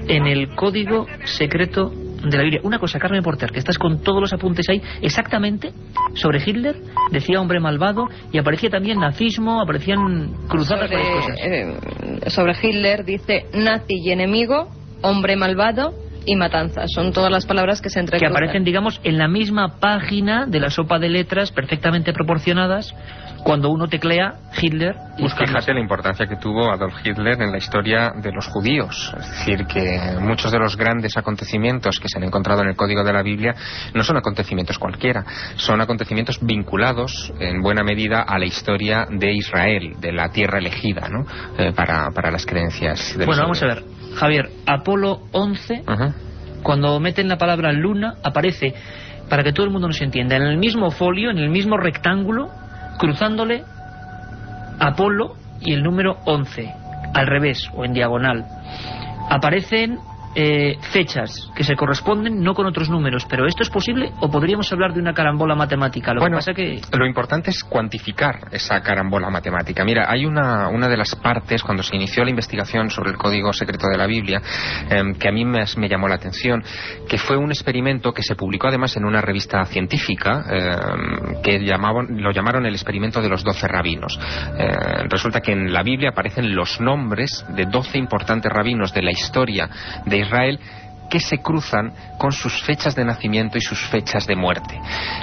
en 0.08 0.28
el 0.28 0.56
código 0.56 1.08
secreto 1.24 1.92
de 2.24 2.38
la 2.38 2.44
Biblia. 2.44 2.62
Una 2.64 2.80
cosa, 2.80 3.00
Carmen 3.00 3.24
Porter, 3.24 3.52
que 3.52 3.60
estás 3.60 3.78
con 3.78 4.02
todos 4.02 4.22
los 4.22 4.34
apuntes 4.34 4.68
ahí, 4.70 4.82
exactamente 5.02 5.72
sobre 6.14 6.42
Hitler, 6.46 6.76
decía 7.12 7.40
hombre 7.40 7.60
malvado, 7.60 8.08
y 8.32 8.38
aparecía 8.38 8.70
también 8.70 9.00
nazismo, 9.00 9.62
aparecían 9.62 10.34
cruzadas 10.48 10.90
sobre, 10.90 11.12
cosas. 11.12 11.40
Eh, 11.44 11.76
sobre 12.28 12.54
Hitler 12.62 13.04
dice 13.06 13.46
nazi 13.54 13.96
y 14.04 14.12
enemigo, 14.12 14.70
hombre 15.02 15.36
malvado, 15.36 15.94
y 16.26 16.36
matanza. 16.36 16.84
Son 16.88 17.14
todas 17.14 17.32
las 17.32 17.46
palabras 17.46 17.82
que 17.82 17.90
se 17.90 18.00
entrecruzan. 18.00 18.32
Que 18.32 18.38
aparecen, 18.38 18.64
digamos, 18.64 19.00
en 19.04 19.18
la 19.18 19.28
misma 19.28 19.80
página 19.80 20.46
de 20.46 20.60
la 20.60 20.70
sopa 20.70 21.00
de 21.00 21.10
letras, 21.10 21.52
perfectamente 21.52 22.14
proporcionadas, 22.14 22.94
cuando 23.44 23.70
uno 23.70 23.88
teclea 23.88 24.36
Hitler. 24.60 24.96
Y 25.18 25.28
fíjate 25.30 25.74
la 25.74 25.80
importancia 25.80 26.28
que 26.28 26.36
tuvo 26.36 26.72
Adolf 26.72 26.96
Hitler 27.04 27.42
en 27.42 27.52
la 27.52 27.58
historia 27.58 28.12
de 28.16 28.32
los 28.32 28.48
judíos. 28.48 29.14
Es 29.18 29.30
decir, 29.32 29.66
que 29.66 30.18
muchos 30.20 30.52
de 30.52 30.60
los 30.60 30.78
grandes 30.78 31.18
acontecimientos 31.18 32.00
que 32.00 32.08
se 32.08 32.18
han 32.18 32.24
encontrado 32.24 32.62
en 32.62 32.70
el 32.70 32.76
código 32.76 33.04
de 33.04 33.14
la 33.14 33.24
Biblia 33.24 33.56
no 33.94 34.04
son 34.04 34.18
acontecimientos 34.18 34.78
cualquiera, 34.78 35.26
son 35.56 35.82
acontecimientos 35.82 36.40
vinculados 36.42 37.34
en 37.40 37.62
buena 37.62 37.84
medida 37.84 38.22
a 38.22 38.38
la 38.38 38.46
historia 38.46 39.08
de 39.10 39.34
Israel, 39.34 39.96
de 40.00 40.12
la 40.12 40.30
tierra 40.30 40.60
elegida, 40.60 41.08
¿no? 41.10 41.26
Eh, 41.58 41.74
para, 41.74 42.10
para, 42.12 42.32
las 42.32 42.46
creencias 42.46 43.18
de 43.18 43.26
Bueno, 43.26 43.44
vamos 43.44 43.62
a 43.64 43.68
ver. 43.68 43.84
Javier, 44.16 44.50
Apolo 44.66 45.22
11, 45.32 45.84
cuando 46.64 47.00
meten 47.00 47.28
la 47.28 47.38
palabra 47.38 47.72
luna, 47.72 48.16
aparece, 48.24 48.74
para 49.30 49.44
que 49.44 49.54
todo 49.54 49.66
el 49.66 49.72
mundo 49.72 49.88
nos 49.88 50.02
entienda, 50.02 50.36
en 50.36 50.44
el 50.44 50.58
mismo 50.58 50.92
folio, 50.92 51.32
en 51.32 51.38
el 51.38 51.50
mismo 51.50 51.78
rectángulo, 51.78 52.50
cruzándole 53.02 53.64
Apolo 54.80 55.36
y 55.60 55.74
el 55.74 55.82
número 55.82 56.20
11, 56.26 56.72
al 57.16 57.26
revés 57.26 57.68
o 57.74 57.84
en 57.84 57.94
diagonal. 57.94 58.46
Aparecen 59.28 59.98
eh, 60.36 60.78
fechas 60.92 61.50
que 61.56 61.64
se 61.64 61.76
corresponden 61.76 62.42
no 62.42 62.54
con 62.54 62.66
otros 62.66 62.90
números, 62.90 63.26
pero 63.30 63.46
¿esto 63.46 63.64
es 63.64 63.70
posible 63.70 64.12
o 64.20 64.30
podríamos 64.30 64.72
hablar 64.72 64.94
de 64.94 65.00
una 65.00 65.14
carambola 65.14 65.56
matemática? 65.56 66.14
Lo 66.14 66.22
bueno, 66.22 66.38
que 66.38 66.40
pasa 66.40 66.54
que... 66.54 66.82
lo 66.98 67.06
importante 67.06 67.50
es 67.50 67.64
cuantificar 67.64 68.48
esa 68.52 68.82
carambola 68.82 69.30
matemática. 69.30 69.84
Mira, 69.84 70.06
hay 70.10 70.26
una, 70.26 70.70
una 70.70 70.88
de 70.88 70.98
las 70.98 71.16
partes 71.16 71.64
cuando 71.64 71.84
se 71.84 71.96
inició 71.96 72.24
la 72.24 72.30
investigación 72.30 72.90
sobre 72.90 73.12
el 73.12 73.18
código 73.18 73.52
secreto 73.54 73.88
de 73.88 73.98
la 73.98 74.08
Biblia 74.08 74.42
eh, 74.90 75.14
que 75.20 75.30
a 75.30 75.32
mí 75.32 75.46
me, 75.46 75.64
me, 75.78 75.90
llamó 75.90 76.08
la 76.08 76.16
atención, 76.16 76.64
que 77.08 77.18
fue 77.18 77.38
un 77.38 77.52
experimento 77.52 78.14
que 78.14 78.24
se 78.24 78.36
publicó 78.36 78.68
además 78.68 78.96
en 78.98 79.06
una 79.06 79.22
revista 79.22 79.66
científica 79.66 80.44
eh, 80.50 81.40
que 81.44 81.60
llamaban, 81.60 82.22
lo 82.22 82.32
llamaron 82.32 82.66
el 82.66 82.74
experimento 82.74 83.22
de 83.22 83.30
los 83.30 83.44
doce 83.44 83.68
rabinos. 83.68 84.20
Eh, 84.58 85.04
resulta 85.10 85.42
que 85.42 85.52
en 85.52 85.74
la 85.74 85.84
Biblia 85.84 86.10
aparecen 86.10 86.56
los 86.56 86.80
nombres 86.80 87.46
de 87.50 87.66
doce 87.66 87.98
importantes 87.98 88.52
rabinos 88.52 88.94
de 88.94 89.02
la 89.02 89.12
historia 89.12 89.70
de 90.06 90.21
Israel 90.22 90.60
que 91.10 91.20
se 91.20 91.40
cruzan 91.40 91.94
con 92.18 92.32
sus 92.32 92.64
fechas 92.64 92.96
de 92.96 93.04
nacimiento 93.04 93.58
y 93.58 93.62
sus 93.62 93.86
fechas 93.90 94.26
de 94.26 94.36
muerte. 94.36 94.80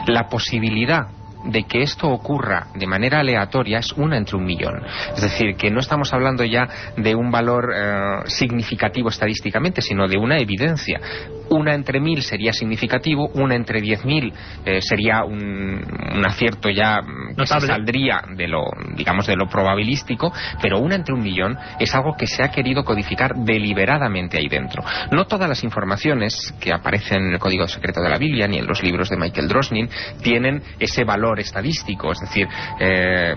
La 0.06 0.28
posibilidad 0.28 1.08
de 1.44 1.64
que 1.64 1.82
esto 1.82 2.08
ocurra 2.08 2.66
de 2.74 2.86
manera 2.86 3.20
aleatoria 3.20 3.78
es 3.78 3.92
una 3.92 4.16
entre 4.16 4.36
un 4.36 4.44
millón. 4.44 4.82
Es 5.14 5.22
decir, 5.22 5.56
que 5.56 5.70
no 5.70 5.80
estamos 5.80 6.12
hablando 6.12 6.44
ya 6.44 6.68
de 6.96 7.14
un 7.14 7.30
valor 7.30 7.72
eh, 7.74 8.22
significativo 8.26 9.08
estadísticamente, 9.08 9.80
sino 9.80 10.06
de 10.08 10.18
una 10.18 10.38
evidencia. 10.38 11.00
Una 11.50 11.74
entre 11.74 12.00
mil 12.00 12.22
sería 12.22 12.52
significativo, 12.52 13.28
una 13.34 13.54
entre 13.54 13.80
diez 13.80 14.04
mil 14.04 14.32
eh, 14.64 14.80
sería 14.80 15.24
un, 15.24 15.82
un, 16.16 16.26
acierto 16.26 16.68
ya 16.70 17.00
que 17.36 17.46
se 17.46 17.60
saldría 17.60 18.22
de 18.36 18.48
lo, 18.48 18.64
digamos, 18.94 19.26
de 19.26 19.36
lo 19.36 19.46
probabilístico, 19.46 20.32
pero 20.60 20.78
una 20.78 20.94
entre 20.94 21.14
un 21.14 21.22
millón 21.22 21.56
es 21.78 21.94
algo 21.94 22.14
que 22.16 22.26
se 22.26 22.42
ha 22.42 22.50
querido 22.50 22.84
codificar 22.84 23.34
deliberadamente 23.34 24.38
ahí 24.38 24.48
dentro. 24.48 24.82
No 25.10 25.26
todas 25.26 25.48
las 25.48 25.64
informaciones 25.64 26.54
que 26.60 26.72
aparecen 26.72 27.26
en 27.26 27.32
el 27.34 27.38
Código 27.38 27.66
Secreto 27.66 28.00
de 28.00 28.10
la 28.10 28.18
Biblia 28.18 28.46
ni 28.46 28.58
en 28.58 28.66
los 28.66 28.82
libros 28.82 29.08
de 29.08 29.16
Michael 29.16 29.48
Drosnin 29.48 29.88
tienen 30.22 30.62
ese 30.78 31.04
valor 31.04 31.40
estadístico, 31.40 32.12
es 32.12 32.20
decir, 32.20 32.48
eh, 32.80 33.34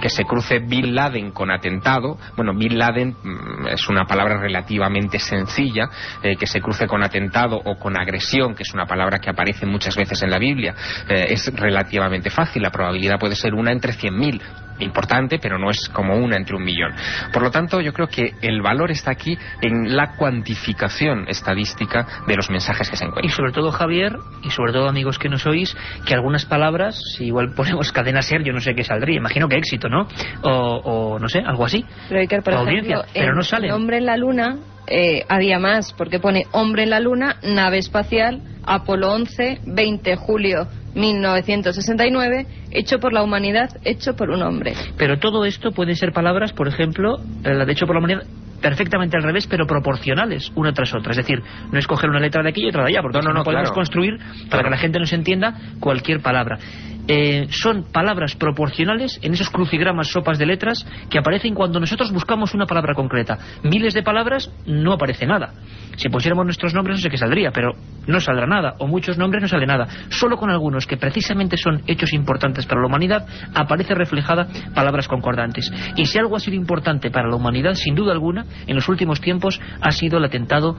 que 0.00 0.08
se 0.08 0.24
cruce 0.24 0.60
Bin 0.60 0.94
Laden 0.94 1.30
con 1.32 1.50
atentado, 1.50 2.18
bueno, 2.36 2.54
Bin 2.54 2.78
Laden 2.78 3.16
mm, 3.22 3.66
es 3.68 3.88
una 3.88 4.06
palabra 4.06 4.38
relativamente 4.38 5.18
sencilla, 5.18 5.88
eh, 6.22 6.36
que 6.36 6.46
se 6.46 6.60
cruce 6.60 6.86
con 6.86 7.02
atentado 7.02 7.33
o 7.42 7.76
con 7.78 7.96
agresión, 7.98 8.54
que 8.54 8.62
es 8.62 8.72
una 8.72 8.86
palabra 8.86 9.18
que 9.18 9.30
aparece 9.30 9.66
muchas 9.66 9.96
veces 9.96 10.22
en 10.22 10.30
la 10.30 10.38
Biblia, 10.38 10.74
eh, 11.08 11.26
es 11.30 11.52
relativamente 11.54 12.30
fácil. 12.30 12.62
La 12.62 12.70
probabilidad 12.70 13.18
puede 13.18 13.34
ser 13.34 13.54
una 13.54 13.72
entre 13.72 13.92
100.000 13.92 14.40
importante, 14.80 15.38
pero 15.38 15.58
no 15.58 15.70
es 15.70 15.88
como 15.88 16.16
una 16.16 16.36
entre 16.36 16.56
un 16.56 16.64
millón. 16.64 16.92
Por 17.32 17.42
lo 17.42 17.50
tanto, 17.50 17.80
yo 17.80 17.92
creo 17.92 18.08
que 18.08 18.32
el 18.42 18.60
valor 18.60 18.90
está 18.90 19.12
aquí 19.12 19.38
en 19.62 19.96
la 19.96 20.16
cuantificación 20.16 21.26
estadística 21.28 22.06
de 22.26 22.34
los 22.34 22.50
mensajes 22.50 22.90
que 22.90 22.96
se 22.96 23.04
encuentran. 23.04 23.24
Y 23.26 23.34
sobre 23.34 23.52
todo, 23.52 23.70
Javier, 23.70 24.16
y 24.42 24.50
sobre 24.50 24.72
todo, 24.72 24.88
amigos 24.88 25.18
que 25.18 25.28
nos 25.28 25.46
oís, 25.46 25.76
que 26.04 26.14
algunas 26.14 26.44
palabras, 26.44 27.00
si 27.16 27.26
igual 27.26 27.52
ponemos 27.54 27.92
cadena 27.92 28.22
ser, 28.22 28.42
yo 28.42 28.52
no 28.52 28.60
sé 28.60 28.74
qué 28.74 28.84
saldría, 28.84 29.16
imagino 29.16 29.48
que 29.48 29.56
éxito, 29.56 29.88
¿no? 29.88 30.08
O, 30.42 31.18
no 31.20 31.28
sé, 31.28 31.38
algo 31.38 31.64
así. 31.64 31.84
Pero, 32.08 32.42
por 32.42 32.54
ejemplo, 32.54 33.04
pero 33.12 33.34
no 33.34 33.42
sale. 33.42 33.72
Hombre 33.72 33.98
en 33.98 34.06
la 34.06 34.16
luna 34.16 34.56
eh, 34.86 35.24
había 35.28 35.58
más, 35.58 35.92
porque 35.92 36.20
pone 36.20 36.46
hombre 36.52 36.82
en 36.82 36.90
la 36.90 37.00
luna, 37.00 37.36
nave 37.42 37.78
espacial, 37.78 38.42
Apolo 38.64 39.12
11, 39.12 39.60
20 39.66 40.16
julio 40.16 40.68
1969, 40.94 42.46
hecho 42.70 42.98
por 42.98 43.12
la 43.12 43.22
humanidad, 43.22 43.70
hecho 43.84 44.14
por 44.14 44.30
un 44.30 44.42
hombre. 44.42 44.74
Pero 44.96 45.18
todo 45.18 45.44
esto 45.44 45.72
puede 45.72 45.96
ser 45.96 46.12
palabras, 46.12 46.52
por 46.52 46.68
ejemplo, 46.68 47.18
eh, 47.44 47.54
la 47.54 47.64
de 47.64 47.72
hecho 47.72 47.86
por 47.86 47.96
la 47.96 47.98
humanidad, 47.98 48.22
perfectamente 48.60 49.16
al 49.16 49.22
revés, 49.22 49.46
pero 49.46 49.66
proporcionales, 49.66 50.50
una 50.54 50.72
tras 50.72 50.94
otra. 50.94 51.10
Es 51.10 51.18
decir, 51.18 51.42
no 51.70 51.78
es 51.78 51.86
coger 51.86 52.08
una 52.08 52.20
letra 52.20 52.42
de 52.42 52.48
aquí 52.48 52.62
y 52.64 52.68
otra 52.68 52.82
de 52.82 52.90
allá, 52.90 53.02
porque 53.02 53.20
no, 53.20 53.32
no, 53.32 53.44
podemos 53.44 53.72
construir, 53.72 54.18
para 54.48 54.62
que 54.62 54.70
la 54.70 54.78
gente 54.78 54.98
nos 54.98 55.12
entienda, 55.12 55.54
cualquier 55.80 56.20
palabra. 56.20 56.58
Eh, 57.06 57.48
son 57.50 57.84
palabras 57.92 58.34
proporcionales 58.34 59.18
en 59.22 59.34
esos 59.34 59.50
crucigramas, 59.50 60.08
sopas 60.08 60.38
de 60.38 60.46
letras, 60.46 60.86
que 61.10 61.18
aparecen 61.18 61.54
cuando 61.54 61.78
nosotros 61.80 62.12
buscamos 62.12 62.54
una 62.54 62.66
palabra 62.66 62.94
concreta. 62.94 63.38
Miles 63.62 63.94
de 63.94 64.02
palabras, 64.02 64.50
no 64.66 64.92
aparece 64.92 65.26
nada. 65.26 65.52
Si 65.96 66.08
pusiéramos 66.08 66.44
nuestros 66.44 66.74
nombres 66.74 66.98
no 66.98 67.02
sé 67.02 67.10
qué 67.10 67.18
saldría, 67.18 67.50
pero 67.52 67.72
no 68.06 68.20
saldrá 68.20 68.46
nada, 68.46 68.74
o 68.78 68.86
muchos 68.86 69.18
nombres 69.18 69.42
no 69.42 69.48
sale 69.48 69.66
nada. 69.66 69.86
Solo 70.08 70.36
con 70.36 70.50
algunos 70.50 70.86
que 70.86 70.96
precisamente 70.96 71.56
son 71.56 71.82
hechos 71.86 72.12
importantes 72.12 72.66
para 72.66 72.80
la 72.80 72.86
humanidad, 72.86 73.26
aparece 73.54 73.94
reflejada 73.94 74.48
palabras 74.74 75.06
concordantes. 75.06 75.70
Y 75.96 76.06
si 76.06 76.18
algo 76.18 76.36
ha 76.36 76.40
sido 76.40 76.56
importante 76.56 77.10
para 77.10 77.28
la 77.28 77.36
humanidad, 77.36 77.74
sin 77.74 77.94
duda 77.94 78.12
alguna, 78.12 78.46
en 78.66 78.74
los 78.74 78.88
últimos 78.88 79.20
tiempos, 79.20 79.60
ha 79.80 79.92
sido 79.92 80.18
el 80.18 80.24
atentado 80.24 80.76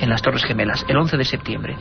en 0.00 0.10
las 0.10 0.22
Torres 0.22 0.44
Gemelas, 0.44 0.84
el 0.88 0.96
11 0.96 1.16
de 1.16 1.24
septiembre. 1.24 1.76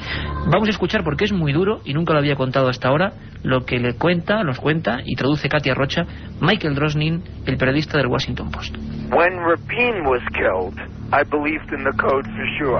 Vamos 0.52 0.68
a 0.68 0.72
escuchar, 0.72 1.04
porque 1.04 1.26
es 1.26 1.34
muy 1.34 1.54
duro 1.54 1.82
y 1.84 1.94
nunca 1.94 2.14
lo 2.14 2.20
había 2.20 2.36
contado 2.36 2.70
hasta 2.70 2.88
ahora, 2.88 3.14
lo 3.44 3.66
que 3.66 3.80
le 3.80 3.96
cuenta, 3.96 4.44
nos 4.44 4.60
cuenta 4.60 5.00
y 5.04 5.16
traduce 5.16 5.50
Katia 5.50 5.74
Rocha, 5.74 6.06
Michael 6.42 6.76
Drosnin, 6.76 7.24
el 7.46 7.58
periodista 7.58 7.98
del 7.98 8.08
Washington 8.08 8.52
Post. 8.52 8.76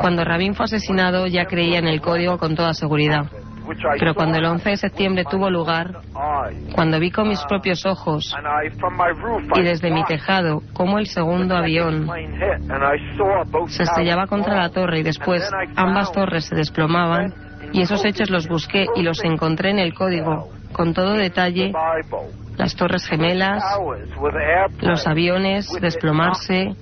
Cuando 0.02 0.24
Rabin 0.24 0.56
fue 0.56 0.66
asesinado 0.66 1.28
ya 1.28 1.46
creía 1.46 1.80
en 1.80 1.88
el 1.88 2.02
código 2.02 2.38
con 2.38 2.56
toda 2.56 2.74
seguridad. 2.74 3.26
Pero 4.00 4.14
cuando 4.14 4.38
el 4.38 4.46
11 4.46 4.70
de 4.70 4.78
septiembre 4.78 5.24
tuvo 5.30 5.50
lugar, 5.50 6.00
cuando 6.74 7.00
vi 7.00 7.12
con 7.12 7.28
mis 7.28 7.44
propios 7.46 7.86
ojos 7.86 8.36
y 9.56 9.62
desde 9.62 9.92
mi 9.92 10.04
tejado 10.06 10.62
cómo 10.74 11.00
el 11.00 11.08
segundo 11.08 11.56
avión 11.56 12.10
se 13.68 13.84
estrellaba 13.84 14.28
contra 14.28 14.56
la 14.56 14.70
torre 14.70 15.00
y 15.00 15.04
después 15.04 15.50
ambas 15.76 16.12
torres 16.12 16.46
se 16.46 16.56
desplomaban, 16.56 17.34
y 17.72 17.82
esos 17.82 18.06
hechos 18.06 18.30
los 18.30 18.48
busqué 18.48 18.86
y 18.96 19.04
los 19.04 19.24
encontré 19.24 19.72
en 19.72 19.80
el 19.80 19.94
código, 19.94 20.50
con 20.72 20.94
todo 20.94 21.14
detalle, 21.14 21.72
las 22.58 22.76
torres 22.76 23.06
gemelas, 23.08 23.64
los 24.82 25.08
aviones, 25.08 25.68
desplomarse, 25.82 26.76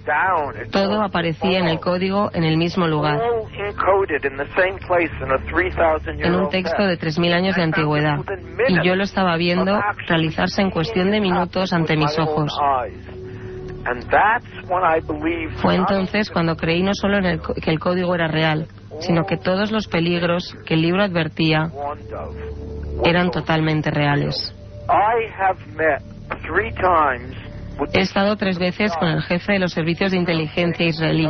todo 0.71 1.01
aparecía 1.01 1.59
en 1.59 1.67
el 1.67 1.79
código 1.79 2.29
en 2.33 2.43
el 2.43 2.57
mismo 2.57 2.87
lugar, 2.87 3.19
en 6.19 6.35
un 6.35 6.49
texto 6.49 6.85
de 6.85 6.99
3.000 6.99 7.33
años 7.33 7.55
de 7.55 7.63
antigüedad, 7.63 8.19
y 8.67 8.85
yo 8.85 8.95
lo 8.95 9.03
estaba 9.03 9.35
viendo 9.37 9.79
realizarse 10.07 10.61
en 10.61 10.71
cuestión 10.71 11.11
de 11.11 11.19
minutos 11.19 11.73
ante 11.73 11.95
mis 11.95 12.17
ojos. 12.19 12.57
Fue 15.61 15.75
entonces 15.75 16.29
cuando 16.29 16.55
creí 16.55 16.83
no 16.83 16.93
solo 16.93 17.17
en 17.17 17.39
que 17.39 17.69
el 17.69 17.79
código 17.79 18.15
era 18.15 18.27
real, 18.27 18.67
sino 18.99 19.25
que 19.25 19.37
todos 19.37 19.71
los 19.71 19.87
peligros 19.87 20.55
que 20.65 20.75
el 20.75 20.81
libro 20.81 21.03
advertía 21.03 21.69
eran 23.03 23.31
totalmente 23.31 23.91
reales. 23.91 24.55
He 27.93 28.01
estado 28.01 28.35
tres 28.35 28.59
veces 28.59 28.95
con 28.97 29.09
el 29.09 29.21
jefe 29.23 29.53
de 29.53 29.59
los 29.59 29.71
servicios 29.71 30.11
de 30.11 30.17
inteligencia 30.17 30.85
israelí. 30.85 31.27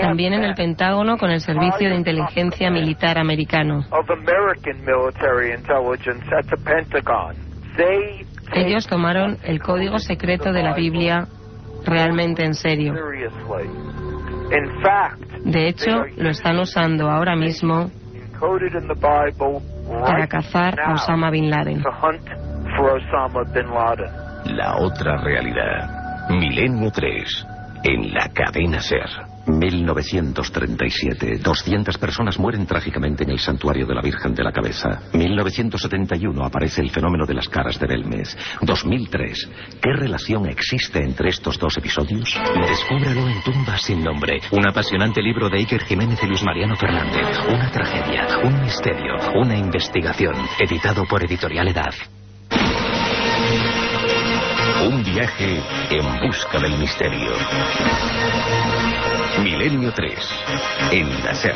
También 0.00 0.34
en 0.34 0.44
el 0.44 0.54
Pentágono 0.54 1.16
con 1.16 1.30
el 1.30 1.40
Servicio 1.40 1.88
de 1.88 1.96
Inteligencia 1.96 2.70
Militar 2.70 3.18
americano. 3.18 3.84
Ellos 8.52 8.86
tomaron 8.86 9.38
el 9.44 9.62
código 9.62 9.98
secreto 9.98 10.52
de 10.52 10.62
la 10.62 10.74
Biblia 10.74 11.26
realmente 11.84 12.44
en 12.44 12.54
serio. 12.54 12.94
De 15.44 15.68
hecho, 15.68 16.04
lo 16.16 16.30
están 16.30 16.58
usando 16.58 17.08
ahora 17.08 17.36
mismo 17.36 17.90
para 19.98 20.26
cazar 20.26 20.80
a 20.80 20.94
Osama 20.94 21.30
Bin 21.30 21.50
Laden. 21.50 21.82
La 24.44 24.76
otra 24.78 25.16
realidad. 25.18 26.28
Milenio 26.30 26.90
3. 26.90 27.46
En 27.84 28.14
la 28.14 28.28
cadena 28.28 28.80
Ser. 28.80 29.29
1937. 29.58 31.38
200 31.38 31.98
personas 31.98 32.38
mueren 32.38 32.66
trágicamente 32.66 33.24
en 33.24 33.30
el 33.30 33.38
santuario 33.38 33.86
de 33.86 33.94
la 33.94 34.02
Virgen 34.02 34.34
de 34.34 34.44
la 34.44 34.52
Cabeza. 34.52 35.02
1971 35.12 36.44
aparece 36.44 36.80
el 36.80 36.90
fenómeno 36.90 37.26
de 37.26 37.34
las 37.34 37.48
caras 37.48 37.78
de 37.78 37.86
Belmes. 37.86 38.36
2003. 38.62 39.48
¿Qué 39.80 39.92
relación 39.92 40.46
existe 40.48 41.02
entre 41.02 41.30
estos 41.30 41.58
dos 41.58 41.76
episodios? 41.76 42.38
Descúbralo 42.68 43.28
en 43.28 43.42
Tumbas 43.42 43.82
sin 43.82 44.02
nombre. 44.02 44.40
Un 44.50 44.66
apasionante 44.66 45.22
libro 45.22 45.48
de 45.48 45.58
Iker 45.58 45.82
Jiménez 45.84 46.22
y 46.22 46.26
Luis 46.26 46.42
Mariano 46.42 46.76
Fernández. 46.76 47.38
Una 47.48 47.70
tragedia, 47.70 48.26
un 48.44 48.60
misterio, 48.60 49.14
una 49.34 49.56
investigación. 49.56 50.34
Editado 50.58 51.04
por 51.06 51.24
Editorial 51.24 51.68
Edad. 51.68 51.94
Un 54.82 55.02
viaje 55.04 55.60
en 55.90 56.20
busca 56.26 56.58
del 56.58 56.78
misterio. 56.78 57.32
Milenio 59.38 59.90
3, 59.92 60.14
en 60.92 61.24
la 61.24 61.34
SER. 61.34 61.54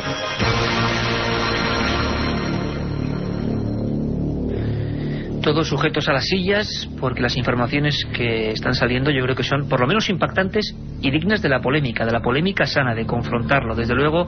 Todos 5.43 5.67
sujetos 5.67 6.09
a 6.09 6.13
las 6.13 6.25
sillas, 6.25 6.89
porque 6.99 7.21
las 7.21 7.37
informaciones 7.37 8.03
que 8.15 8.49
están 8.49 8.73
saliendo 8.73 9.11
yo 9.11 9.21
creo 9.21 9.35
que 9.35 9.43
son 9.43 9.69
por 9.69 9.79
lo 9.81 9.85
menos 9.85 10.09
impactantes 10.09 10.75
y 11.01 11.11
dignas 11.11 11.43
de 11.43 11.49
la 11.49 11.61
polémica, 11.61 12.05
de 12.05 12.11
la 12.11 12.21
polémica 12.21 12.65
sana, 12.65 12.95
de 12.95 13.05
confrontarlo. 13.05 13.75
Desde 13.75 13.93
luego, 13.93 14.27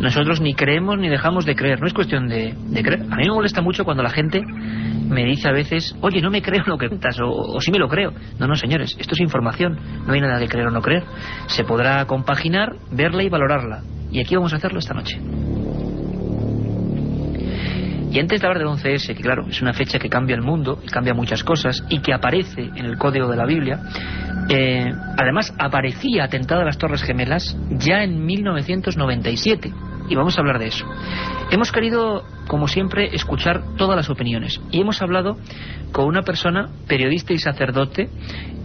nosotros 0.00 0.40
ni 0.40 0.54
creemos 0.54 0.98
ni 0.98 1.08
dejamos 1.08 1.44
de 1.44 1.54
creer, 1.54 1.80
no 1.80 1.86
es 1.86 1.94
cuestión 1.94 2.26
de, 2.26 2.54
de 2.56 2.82
creer. 2.82 3.02
A 3.02 3.16
mí 3.16 3.28
me 3.28 3.34
molesta 3.34 3.62
mucho 3.62 3.84
cuando 3.84 4.02
la 4.02 4.10
gente 4.10 4.42
me 5.08 5.24
dice 5.24 5.48
a 5.48 5.52
veces, 5.52 5.94
oye, 6.00 6.20
no 6.20 6.30
me 6.30 6.42
creo 6.42 6.64
lo 6.66 6.78
que 6.78 6.88
cuentas, 6.88 7.18
o, 7.20 7.28
o 7.28 7.60
sí 7.60 7.70
me 7.70 7.78
lo 7.78 7.88
creo. 7.88 8.12
No, 8.38 8.46
no, 8.46 8.54
señores, 8.54 8.96
esto 8.98 9.14
es 9.14 9.20
información, 9.20 9.78
no 10.06 10.12
hay 10.12 10.20
nada 10.20 10.38
de 10.38 10.48
creer 10.48 10.68
o 10.68 10.70
no 10.70 10.80
creer. 10.80 11.04
Se 11.46 11.64
podrá 11.64 12.04
compaginar, 12.06 12.76
verla 12.90 13.22
y 13.22 13.28
valorarla. 13.28 13.82
Y 14.10 14.20
aquí 14.20 14.34
vamos 14.34 14.52
a 14.52 14.56
hacerlo 14.56 14.78
esta 14.78 14.94
noche. 14.94 15.20
Y 18.10 18.18
antes 18.18 18.40
de 18.40 18.46
hablar 18.46 18.62
del 18.62 18.68
11S, 18.68 19.14
que 19.14 19.22
claro, 19.22 19.46
es 19.48 19.60
una 19.60 19.74
fecha 19.74 19.98
que 19.98 20.08
cambia 20.08 20.36
el 20.36 20.42
mundo, 20.42 20.80
y 20.82 20.86
cambia 20.86 21.12
muchas 21.12 21.44
cosas, 21.44 21.84
y 21.90 21.98
que 22.00 22.14
aparece 22.14 22.62
en 22.62 22.86
el 22.86 22.96
código 22.96 23.28
de 23.28 23.36
la 23.36 23.44
Biblia, 23.44 23.80
eh, 24.48 24.90
además 25.18 25.52
aparecía 25.58 26.24
atentada 26.24 26.62
a 26.62 26.64
las 26.64 26.78
Torres 26.78 27.02
Gemelas 27.02 27.56
ya 27.70 28.04
en 28.04 28.24
1997 28.24 29.72
y 30.08 30.14
vamos 30.14 30.38
a 30.38 30.40
hablar 30.40 30.58
de 30.58 30.68
eso. 30.68 30.86
Hemos 31.50 31.72
querido, 31.72 32.24
como 32.46 32.68
siempre, 32.68 33.14
escuchar 33.14 33.62
todas 33.76 33.96
las 33.96 34.10
opiniones 34.10 34.60
y 34.70 34.80
hemos 34.80 35.02
hablado 35.02 35.36
con 35.92 36.06
una 36.06 36.22
persona, 36.22 36.70
periodista 36.86 37.32
y 37.32 37.38
sacerdote, 37.38 38.08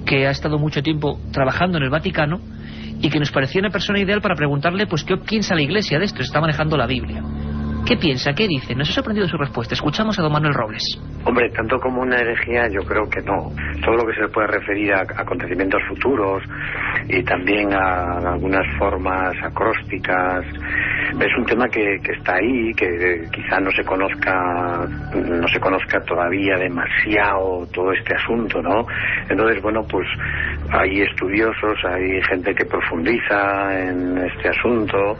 que 0.05 0.27
ha 0.27 0.31
estado 0.31 0.57
mucho 0.57 0.81
tiempo 0.81 1.19
trabajando 1.31 1.77
en 1.77 1.83
el 1.83 1.89
Vaticano 1.89 2.39
y 3.01 3.09
que 3.09 3.19
nos 3.19 3.31
parecía 3.31 3.61
una 3.61 3.69
persona 3.69 3.99
ideal 3.99 4.21
para 4.21 4.35
preguntarle 4.35 4.87
pues 4.87 5.03
qué 5.03 5.17
piensa 5.17 5.55
la 5.55 5.61
Iglesia 5.61 5.99
de 5.99 6.05
esto, 6.05 6.21
está 6.21 6.39
manejando 6.39 6.77
la 6.77 6.87
Biblia. 6.87 7.23
¿Qué 7.85 7.97
piensa? 7.97 8.33
¿Qué 8.33 8.47
dice? 8.47 8.75
Nos 8.75 8.89
ha 8.89 8.93
sorprendido 8.93 9.27
su 9.27 9.37
respuesta. 9.37 9.73
Escuchamos 9.73 10.17
a 10.17 10.21
don 10.21 10.31
Manuel 10.31 10.53
Robles. 10.53 10.83
Hombre, 11.25 11.49
tanto 11.49 11.77
como 11.79 12.01
una 12.01 12.17
herejía, 12.17 12.67
yo 12.69 12.81
creo 12.81 13.09
que 13.09 13.21
no. 13.21 13.51
Todo 13.83 13.95
lo 13.95 14.05
que 14.05 14.13
se 14.13 14.21
le 14.21 14.29
puede 14.29 14.47
referir 14.47 14.93
a 14.93 15.01
acontecimientos 15.01 15.81
futuros 15.89 16.43
y 17.09 17.23
también 17.23 17.73
a 17.73 18.33
algunas 18.33 18.65
formas 18.77 19.35
acrósticas 19.43 20.45
es 21.19 21.37
un 21.37 21.45
tema 21.45 21.67
que, 21.67 21.99
que 22.03 22.13
está 22.13 22.35
ahí, 22.35 22.73
que 22.73 23.27
quizá 23.31 23.59
no 23.59 23.69
se 23.71 23.83
conozca, 23.83 24.87
no 25.13 25.47
se 25.47 25.59
conozca 25.59 25.99
todavía 26.01 26.55
demasiado 26.57 27.67
todo 27.73 27.91
este 27.91 28.15
asunto, 28.15 28.61
¿no? 28.61 28.85
Entonces, 29.29 29.61
bueno, 29.61 29.83
pues 29.89 30.07
hay 30.71 31.01
estudiosos, 31.01 31.77
hay 31.85 32.21
gente 32.29 32.53
que 32.55 32.65
profundiza 32.65 33.79
en 33.79 34.17
este 34.19 34.49
asunto, 34.49 35.17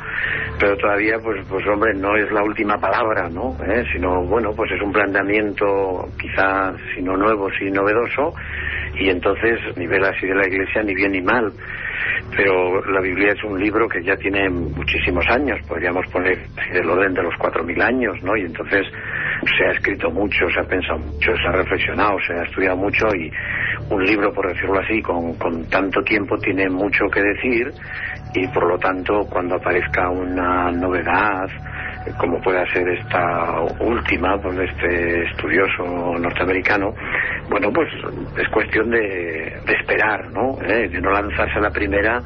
pero 0.60 0.78
todavía, 0.78 1.18
pues, 1.22 1.46
pues 1.50 1.66
hombre, 1.68 1.94
no 1.96 2.16
es 2.16 2.32
la 2.32 2.42
última 2.52 2.78
palabra, 2.78 3.30
¿no? 3.30 3.56
¿Eh? 3.64 3.84
Sino, 3.94 4.24
bueno, 4.26 4.52
pues 4.56 4.72
es 4.72 4.82
un 4.82 4.92
planteamiento 4.92 6.10
quizá, 6.20 6.74
si 6.94 7.02
no 7.02 7.16
nuevo, 7.16 7.50
si 7.58 7.72
novedoso, 7.72 8.34
y 8.96 9.10
entonces 9.10 9.60
ni 9.78 9.88
ve 9.88 9.98
así 10.06 10.28
de 10.28 10.36
la 10.36 10.48
Iglesia 10.48 10.84
ni 10.84 10.94
bien 10.94 11.14
ni 11.14 11.22
mal. 11.22 11.52
Pero 12.36 12.84
la 12.86 13.02
Biblia 13.02 13.34
es 13.34 13.44
un 13.44 13.60
libro 13.60 13.88
que 13.88 14.04
ya 14.04 14.16
tiene 14.16 14.50
muchísimos 14.50 15.26
años, 15.30 15.60
podríamos 15.68 16.06
poner 16.12 16.38
del 16.74 16.90
orden 16.90 17.14
de 17.14 17.24
los 17.24 17.36
cuatro 17.38 17.64
mil 17.64 17.82
años, 17.82 18.16
¿no? 18.24 18.36
Y 18.38 18.42
entonces 18.42 18.86
se 19.58 19.66
ha 19.66 19.72
escrito 19.72 20.10
mucho, 20.12 20.50
se 20.54 20.60
ha 20.60 20.64
pensado 20.64 21.00
mucho, 21.00 21.36
se 21.36 21.48
ha 21.48 21.52
reflexionado, 21.52 22.18
se 22.26 22.34
ha 22.34 22.44
estudiado 22.44 22.78
mucho 22.78 23.08
y 23.16 23.32
un 23.90 24.04
libro, 24.06 24.34
por 24.34 24.48
decirlo 24.48 24.80
así, 24.80 25.02
con, 25.02 25.36
con 25.36 25.68
tanto 25.70 26.02
tiempo 26.04 26.38
tiene 26.38 26.70
mucho 26.70 27.06
que 27.12 27.22
decir 27.22 27.72
y 28.34 28.48
por 28.48 28.68
lo 28.68 28.78
tanto 28.78 29.26
cuando 29.30 29.56
aparezca 29.56 30.10
una 30.10 30.72
novedad 30.72 31.50
como 32.18 32.42
pueda 32.42 32.66
ser 32.72 32.88
esta 32.90 33.62
última 33.80 34.38
pues, 34.42 34.58
de 34.58 34.66
este 34.66 35.24
estudioso 35.30 36.18
norteamericano 36.20 36.94
bueno 37.50 37.72
pues 37.74 37.90
es 38.38 38.50
cuestión 38.50 38.90
de, 38.90 39.60
esperar 39.68 40.32
no 40.32 40.58
¿Eh? 40.64 40.90
de 40.90 41.02
no 41.02 41.12
lanzarse 41.12 41.58
a 41.58 41.62
la 41.62 41.72
primera 41.72 42.22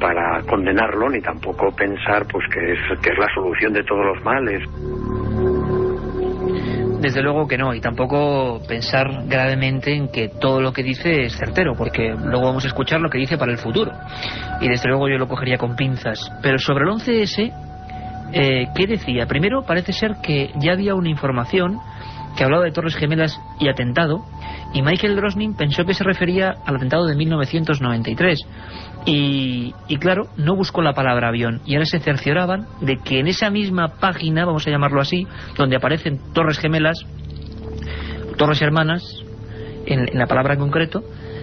para 0.00 0.40
condenarlo 0.42 1.08
ni 1.08 1.20
tampoco 1.20 1.74
pensar 1.74 2.24
pues 2.30 2.44
que 2.52 2.72
es 2.72 3.00
que 3.00 3.10
es 3.10 3.18
la 3.18 3.32
solución 3.34 3.72
de 3.72 3.84
todos 3.84 4.04
los 4.04 4.24
males 4.24 4.62
desde 7.02 7.20
luego 7.20 7.48
que 7.48 7.58
no, 7.58 7.74
y 7.74 7.80
tampoco 7.80 8.60
pensar 8.68 9.26
gravemente 9.26 9.92
en 9.92 10.06
que 10.06 10.28
todo 10.28 10.60
lo 10.60 10.72
que 10.72 10.84
dice 10.84 11.24
es 11.24 11.36
certero, 11.36 11.74
porque 11.76 12.14
luego 12.14 12.46
vamos 12.46 12.64
a 12.64 12.68
escuchar 12.68 13.00
lo 13.00 13.10
que 13.10 13.18
dice 13.18 13.36
para 13.36 13.50
el 13.50 13.58
futuro. 13.58 13.90
Y 14.60 14.68
desde 14.68 14.88
luego 14.88 15.08
yo 15.08 15.18
lo 15.18 15.26
cogería 15.26 15.58
con 15.58 15.74
pinzas. 15.74 16.20
Pero 16.42 16.58
sobre 16.58 16.84
el 16.84 16.90
11S, 16.90 17.71
eh, 18.32 18.68
¿qué 18.74 18.86
decía? 18.86 19.26
Primero, 19.26 19.62
parece 19.62 19.92
ser 19.92 20.16
que 20.22 20.52
ya 20.56 20.72
había 20.72 20.94
una 20.94 21.08
información 21.08 21.78
que 22.36 22.44
hablaba 22.44 22.64
de 22.64 22.72
Torres 22.72 22.96
Gemelas 22.96 23.38
y 23.60 23.68
atentado, 23.68 24.24
y 24.72 24.80
Michael 24.82 25.16
Drosnin 25.16 25.54
pensó 25.54 25.84
que 25.84 25.92
se 25.92 26.02
refería 26.04 26.54
al 26.64 26.76
atentado 26.76 27.06
de 27.06 27.14
1993. 27.14 28.40
Y, 29.04 29.74
y, 29.88 29.96
claro, 29.98 30.28
no 30.36 30.56
buscó 30.56 30.80
la 30.80 30.94
palabra 30.94 31.28
avión. 31.28 31.60
Y 31.66 31.74
ahora 31.74 31.86
se 31.86 31.98
cercioraban 31.98 32.66
de 32.80 32.96
que 32.98 33.18
en 33.18 33.26
esa 33.26 33.50
misma 33.50 33.96
página, 34.00 34.46
vamos 34.46 34.66
a 34.66 34.70
llamarlo 34.70 35.00
así, 35.00 35.26
donde 35.58 35.76
aparecen 35.76 36.20
torres 36.32 36.58
gemelas, 36.58 37.04
torres 38.38 38.62
hermanas, 38.62 39.02
en, 39.86 40.06
la 40.18 40.26
palabra 40.26 40.54
en 40.54 40.60
concreto, 40.60 41.02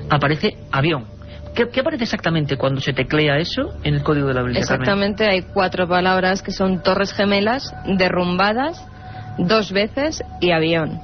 aparece 0.10 0.58
avión. 0.72 1.06
¿Qué, 1.60 1.68
¿Qué, 1.68 1.82
aparece 1.82 2.06
exactamente 2.06 2.56
cuando 2.56 2.80
se 2.80 2.94
teclea 2.94 3.38
eso 3.38 3.74
en 3.84 3.96
el 3.96 4.02
código 4.02 4.30
de 4.30 4.34
la 4.34 4.44
Biblia? 4.44 4.62
Exactamente, 4.62 5.28
hay 5.28 5.42
cuatro 5.42 5.90
palabras 5.90 6.42
que 6.42 6.54
son 6.54 6.82
torres 6.82 7.12
gemelas, 7.12 7.76
derrumbadas, 7.86 8.82
dos 9.38 9.74
veces 9.74 10.24
y 10.40 10.52
avión. 10.52 11.02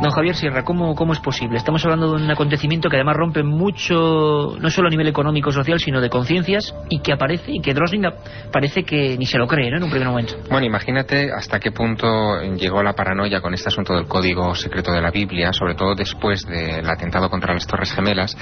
Don 0.00 0.12
Javier 0.12 0.36
Sierra, 0.36 0.62
¿cómo, 0.62 0.94
¿cómo 0.94 1.12
es 1.12 1.18
posible? 1.18 1.56
Estamos 1.56 1.84
hablando 1.84 2.14
de 2.14 2.22
un 2.22 2.30
acontecimiento 2.30 2.88
que 2.88 2.94
además 2.94 3.16
rompe 3.16 3.42
mucho, 3.42 4.56
no 4.60 4.70
solo 4.70 4.86
a 4.86 4.90
nivel 4.90 5.08
económico 5.08 5.50
social, 5.50 5.80
sino 5.80 6.00
de 6.00 6.08
conciencias, 6.08 6.72
y 6.88 7.00
que 7.00 7.12
aparece, 7.12 7.50
y 7.50 7.60
que 7.60 7.74
Drosling 7.74 8.06
parece 8.52 8.84
que 8.84 9.18
ni 9.18 9.26
se 9.26 9.38
lo 9.38 9.48
cree, 9.48 9.70
¿no?, 9.70 9.78
en 9.78 9.82
un 9.82 9.90
primer 9.90 10.06
momento. 10.06 10.34
Bueno, 10.48 10.66
imagínate 10.66 11.32
hasta 11.32 11.58
qué 11.58 11.72
punto 11.72 12.40
llegó 12.56 12.80
la 12.80 12.92
paranoia 12.92 13.40
con 13.40 13.54
este 13.54 13.70
asunto 13.70 13.94
del 13.94 14.06
código 14.06 14.54
secreto 14.54 14.92
de 14.92 15.02
la 15.02 15.10
Biblia, 15.10 15.52
sobre 15.52 15.74
todo 15.74 15.96
después 15.96 16.46
del 16.46 16.88
atentado 16.88 17.28
contra 17.28 17.52
las 17.52 17.66
Torres 17.66 17.92
Gemelas, 17.92 18.36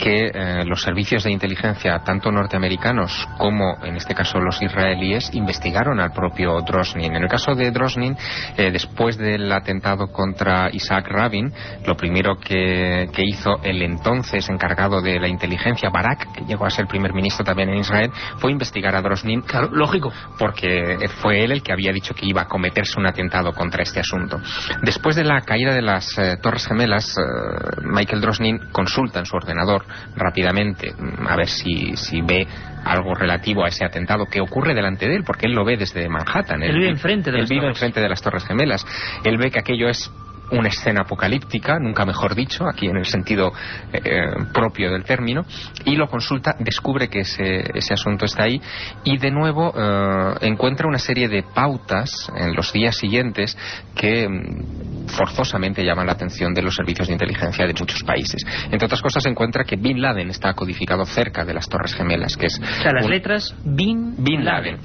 que 0.00 0.32
eh, 0.34 0.64
los 0.64 0.82
servicios 0.82 1.22
de 1.22 1.30
inteligencia, 1.30 2.00
tanto 2.00 2.32
norteamericanos 2.32 3.28
como, 3.38 3.76
en 3.84 3.94
este 3.94 4.12
caso, 4.12 4.40
los 4.40 4.60
israelíes, 4.60 5.32
investigaron 5.34 6.00
al 6.00 6.10
propio 6.10 6.60
Drosnin. 6.62 7.14
En 7.14 7.22
el 7.22 7.28
caso 7.28 7.54
de 7.54 7.70
Drosnin, 7.70 8.16
eh, 8.56 8.72
después 8.72 9.16
del 9.16 9.52
atentado 9.52 10.08
contra 10.08 10.68
Isaac 10.96 11.08
Rabin, 11.08 11.52
lo 11.86 11.96
primero 11.96 12.36
que, 12.38 13.06
hizo 13.18 13.58
el 13.62 13.82
entonces 13.82 14.48
encargado 14.48 15.02
de 15.02 15.18
la 15.20 15.28
inteligencia, 15.28 15.90
Barak, 15.90 16.32
que 16.32 16.44
llegó 16.44 16.64
a 16.64 16.70
ser 16.70 16.86
primer 16.86 17.12
ministro 17.12 17.44
también 17.44 17.68
en 17.70 17.78
Israel, 17.78 18.10
fue 18.38 18.52
investigar 18.52 18.94
a 18.94 19.02
Drosnin. 19.02 19.42
Claro, 19.42 19.68
lógico. 19.72 20.12
Porque 20.38 20.96
fue 21.20 21.44
él 21.44 21.52
el 21.52 21.62
que 21.62 21.72
había 21.72 21.92
dicho 21.92 22.14
que 22.14 22.26
iba 22.26 22.42
a 22.42 22.46
cometerse 22.46 22.98
un 22.98 23.06
atentado 23.06 23.52
contra 23.52 23.82
este 23.82 24.00
asunto. 24.00 24.40
Después 24.82 25.16
de 25.16 25.24
la 25.24 25.40
caída 25.42 25.74
de 25.74 25.82
las 25.82 26.16
eh, 26.18 26.36
Torres 26.40 26.66
Gemelas, 26.66 27.16
eh, 27.18 27.80
Michael 27.82 28.20
Drosnin 28.20 28.58
consulta 28.72 29.18
en 29.18 29.26
su 29.26 29.36
ordenador 29.36 29.84
rápidamente 30.16 30.92
mm, 30.92 31.26
a 31.26 31.36
ver 31.36 31.48
si, 31.48 31.96
si 31.96 32.22
ve 32.22 32.46
algo 32.86 33.14
relativo 33.14 33.64
a 33.64 33.68
ese 33.68 33.84
atentado 33.84 34.26
que 34.26 34.40
ocurre 34.40 34.74
delante 34.74 35.08
de 35.08 35.16
él, 35.16 35.24
porque 35.24 35.46
él 35.46 35.52
lo 35.52 35.64
ve 35.64 35.76
desde 35.76 36.08
Manhattan. 36.08 36.62
Él, 36.62 36.74
vive 36.74 36.88
enfrente 36.88 37.32
de, 37.32 37.40
él 37.40 37.46
vive 37.48 37.66
enfrente 37.66 38.00
de 38.00 38.08
las 38.08 38.22
Torres 38.22 38.44
Gemelas. 38.44 38.86
Él 39.24 39.36
ve 39.38 39.50
que 39.50 39.58
aquello 39.58 39.88
es 39.88 40.10
una 40.50 40.68
escena 40.68 41.02
apocalíptica, 41.02 41.78
nunca 41.78 42.04
mejor 42.04 42.34
dicho, 42.34 42.66
aquí 42.68 42.86
en 42.86 42.96
el 42.96 43.06
sentido 43.06 43.52
eh, 43.92 44.26
propio 44.52 44.90
del 44.90 45.04
término, 45.04 45.44
y 45.84 45.96
lo 45.96 46.08
consulta, 46.08 46.54
descubre 46.58 47.08
que 47.08 47.20
ese, 47.20 47.64
ese 47.74 47.94
asunto 47.94 48.24
está 48.24 48.44
ahí 48.44 48.60
y 49.04 49.18
de 49.18 49.30
nuevo 49.30 49.72
eh, 49.76 50.34
encuentra 50.42 50.86
una 50.88 50.98
serie 50.98 51.28
de 51.28 51.42
pautas 51.42 52.30
en 52.36 52.54
los 52.54 52.72
días 52.72 52.96
siguientes 52.96 53.56
que 53.94 54.28
mm, 54.28 55.08
forzosamente 55.08 55.84
llaman 55.84 56.06
la 56.06 56.12
atención 56.12 56.54
de 56.54 56.62
los 56.62 56.74
servicios 56.74 57.08
de 57.08 57.14
inteligencia 57.14 57.66
de 57.66 57.74
muchos 57.78 58.02
países. 58.02 58.42
Entre 58.70 58.86
otras 58.86 59.02
cosas 59.02 59.26
encuentra 59.26 59.64
que 59.64 59.76
Bin 59.76 60.00
Laden 60.00 60.30
está 60.30 60.54
codificado 60.54 61.04
cerca 61.04 61.44
de 61.44 61.54
las 61.54 61.68
Torres 61.68 61.94
Gemelas, 61.94 62.36
que 62.36 62.46
es... 62.46 62.60
O 62.60 62.82
sea, 62.82 62.92
las 62.92 63.08
letras 63.08 63.54
Bin, 63.64 64.14
Bin 64.18 64.44
Laden. 64.44 64.78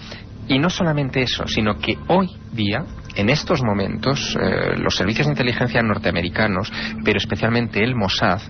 Y 0.52 0.60
no 0.60 0.70
solamente 0.70 1.22
eso, 1.22 1.48
sino 1.48 1.78
que 1.78 1.98
hoy 2.10 2.28
día 2.52 2.84
en 3.16 3.30
estos 3.30 3.62
momentos, 3.64 4.38
eh, 4.38 4.76
los 4.78 4.96
servicios 4.96 5.28
de 5.28 5.32
inteligencia 5.32 5.82
norteamericanos, 5.82 6.72
pero 7.06 7.20
especialmente 7.20 7.82
el 7.82 7.96
Mossad, 7.96 8.42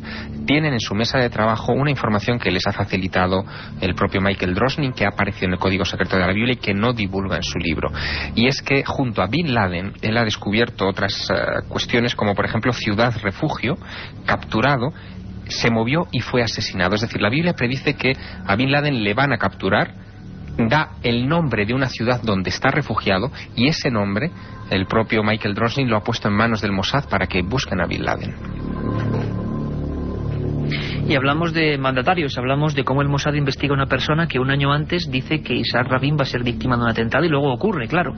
tienen 0.47 0.73
en 0.73 0.79
su 0.79 0.95
mesa 0.95 1.19
de 1.19 1.29
trabajo 1.29 1.73
una 1.73 1.91
información 1.91 2.39
que 2.39 2.49
les 2.49 2.65
ha 2.65 2.71
facilitado 2.71 3.43
el 3.81 3.93
propio 3.93 4.19
Michael 4.19 4.55
Drosnin, 4.55 4.93
que 4.93 5.05
ha 5.05 5.09
aparecido 5.09 5.47
en 5.47 5.53
el 5.53 5.59
Código 5.59 5.85
Secreto 5.85 6.17
de 6.17 6.25
la 6.25 6.33
Biblia 6.33 6.53
y 6.53 6.57
que 6.57 6.73
no 6.73 6.91
divulga 6.91 7.35
en 7.35 7.43
su 7.43 7.59
libro. 7.59 7.91
Y 8.33 8.47
es 8.47 8.63
que 8.63 8.83
junto 8.83 9.21
a 9.21 9.27
Bin 9.27 9.53
Laden, 9.53 9.93
él 10.01 10.17
ha 10.17 10.25
descubierto 10.25 10.87
otras 10.87 11.29
eh, 11.29 11.35
cuestiones 11.67 12.15
como, 12.15 12.33
por 12.33 12.45
ejemplo, 12.45 12.73
ciudad 12.73 13.15
refugio, 13.21 13.77
capturado, 14.25 14.91
se 15.47 15.69
movió 15.69 16.07
y 16.11 16.21
fue 16.21 16.41
asesinado. 16.41 16.95
Es 16.95 17.01
decir, 17.01 17.21
la 17.21 17.29
Biblia 17.29 17.53
predice 17.53 17.95
que 17.95 18.13
a 18.45 18.55
Bin 18.55 18.71
Laden 18.71 19.03
le 19.03 19.13
van 19.13 19.33
a 19.33 19.37
capturar 19.37 20.10
da 20.57 20.91
el 21.03 21.27
nombre 21.27 21.65
de 21.65 21.73
una 21.73 21.87
ciudad 21.87 22.21
donde 22.21 22.49
está 22.49 22.69
refugiado 22.71 23.31
y 23.55 23.67
ese 23.67 23.89
nombre 23.89 24.31
el 24.69 24.85
propio 24.85 25.23
Michael 25.23 25.53
Drosnin 25.53 25.89
lo 25.89 25.97
ha 25.97 26.03
puesto 26.03 26.27
en 26.27 26.35
manos 26.35 26.61
del 26.61 26.71
Mossad 26.71 27.09
para 27.09 27.27
que 27.27 27.41
busquen 27.41 27.81
a 27.81 27.85
Bin 27.85 28.05
Laden. 28.05 28.35
Y 31.07 31.15
hablamos 31.15 31.53
de 31.53 31.77
mandatarios, 31.77 32.37
hablamos 32.37 32.73
de 32.73 32.83
cómo 32.83 33.01
el 33.01 33.09
Mossad 33.09 33.33
investiga 33.33 33.73
a 33.73 33.75
una 33.75 33.87
persona 33.87 34.27
que 34.27 34.39
un 34.39 34.49
año 34.49 34.71
antes 34.71 35.09
dice 35.11 35.41
que 35.41 35.55
Isaac 35.55 35.87
Rabin 35.89 36.15
va 36.17 36.23
a 36.23 36.25
ser 36.25 36.43
víctima 36.43 36.77
de 36.77 36.83
un 36.83 36.89
atentado 36.89 37.25
y 37.25 37.29
luego 37.29 37.51
ocurre, 37.51 37.87
claro. 37.87 38.13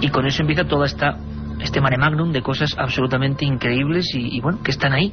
Y 0.00 0.08
con 0.08 0.26
eso 0.26 0.42
empieza 0.42 0.64
toda 0.64 0.86
esta 0.86 1.18
este 1.60 1.80
mare 1.80 1.96
magnum 1.96 2.32
de 2.32 2.42
cosas 2.42 2.76
absolutamente 2.78 3.44
increíbles 3.44 4.14
y, 4.14 4.36
y 4.36 4.40
bueno, 4.40 4.60
que 4.62 4.70
están 4.70 4.92
ahí 4.92 5.12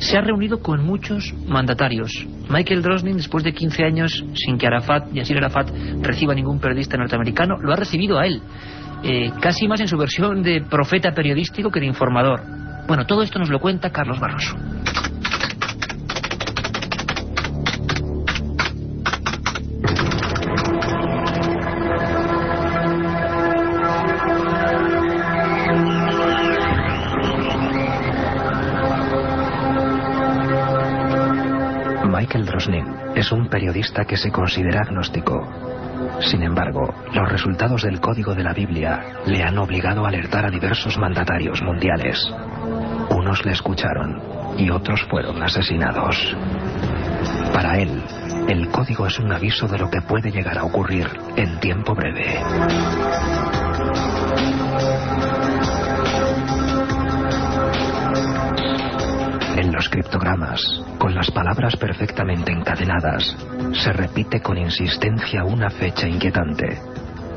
se 0.00 0.16
ha 0.16 0.20
reunido 0.20 0.60
con 0.60 0.84
muchos 0.84 1.32
mandatarios. 1.46 2.26
Michael 2.48 2.82
Drosnin, 2.82 3.16
después 3.16 3.44
de 3.44 3.52
15 3.52 3.84
años 3.84 4.24
sin 4.34 4.58
que 4.58 4.66
Arafat, 4.66 5.12
Yasir 5.12 5.36
Arafat, 5.36 5.70
reciba 6.00 6.34
ningún 6.34 6.58
periodista 6.58 6.96
norteamericano, 6.96 7.56
lo 7.60 7.72
ha 7.72 7.76
recibido 7.76 8.18
a 8.18 8.26
él. 8.26 8.42
Eh, 9.02 9.30
casi 9.40 9.68
más 9.68 9.80
en 9.80 9.88
su 9.88 9.96
versión 9.96 10.42
de 10.42 10.62
profeta 10.62 11.12
periodístico 11.12 11.70
que 11.70 11.80
de 11.80 11.86
informador. 11.86 12.42
Bueno, 12.86 13.06
todo 13.06 13.22
esto 13.22 13.38
nos 13.38 13.50
lo 13.50 13.60
cuenta 13.60 13.90
Carlos 13.90 14.18
Barroso. 14.18 14.56
Es 33.14 33.32
un 33.32 33.48
periodista 33.48 34.04
que 34.04 34.18
se 34.18 34.30
considera 34.30 34.82
agnóstico. 34.82 35.48
Sin 36.20 36.42
embargo, 36.42 36.92
los 37.14 37.26
resultados 37.30 37.82
del 37.82 38.00
código 38.00 38.34
de 38.34 38.42
la 38.42 38.52
Biblia 38.52 39.00
le 39.24 39.42
han 39.42 39.56
obligado 39.56 40.04
a 40.04 40.08
alertar 40.08 40.44
a 40.44 40.50
diversos 40.50 40.98
mandatarios 40.98 41.62
mundiales. 41.62 42.18
Unos 43.16 43.46
le 43.46 43.52
escucharon 43.52 44.20
y 44.58 44.68
otros 44.68 45.02
fueron 45.08 45.42
asesinados. 45.42 46.36
Para 47.54 47.78
él, 47.78 48.02
El 48.48 48.68
código 48.68 49.06
es 49.06 49.18
un 49.18 49.32
aviso 49.32 49.66
de 49.68 49.78
lo 49.78 49.88
que 49.88 50.02
puede 50.02 50.30
llegar 50.30 50.58
a 50.58 50.64
ocurrir 50.64 51.06
en 51.36 51.60
tiempo 51.60 51.94
breve. 51.94 52.40
En 59.56 59.72
los 59.72 59.88
criptogramas, 59.88 60.60
con 61.00 61.14
las 61.14 61.30
palabras 61.30 61.76
perfectamente 61.76 62.52
encadenadas, 62.52 63.34
se 63.72 63.90
repite 63.90 64.42
con 64.42 64.58
insistencia 64.58 65.44
una 65.44 65.70
fecha 65.70 66.06
inquietante. 66.06 66.78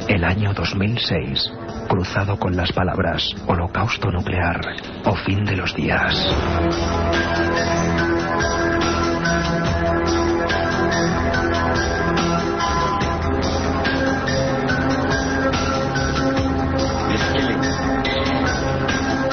El 0.09 0.26
año 0.26 0.53
2006, 0.53 1.49
cruzado 1.88 2.38
con 2.38 2.57
las 2.57 2.74
palabras 2.74 3.26
holocausto 3.47 4.11
nuclear 4.11 4.59
o 5.05 5.16
fin 5.16 5.45
de 5.45 5.55
los 5.55 5.74
días. 5.74 6.14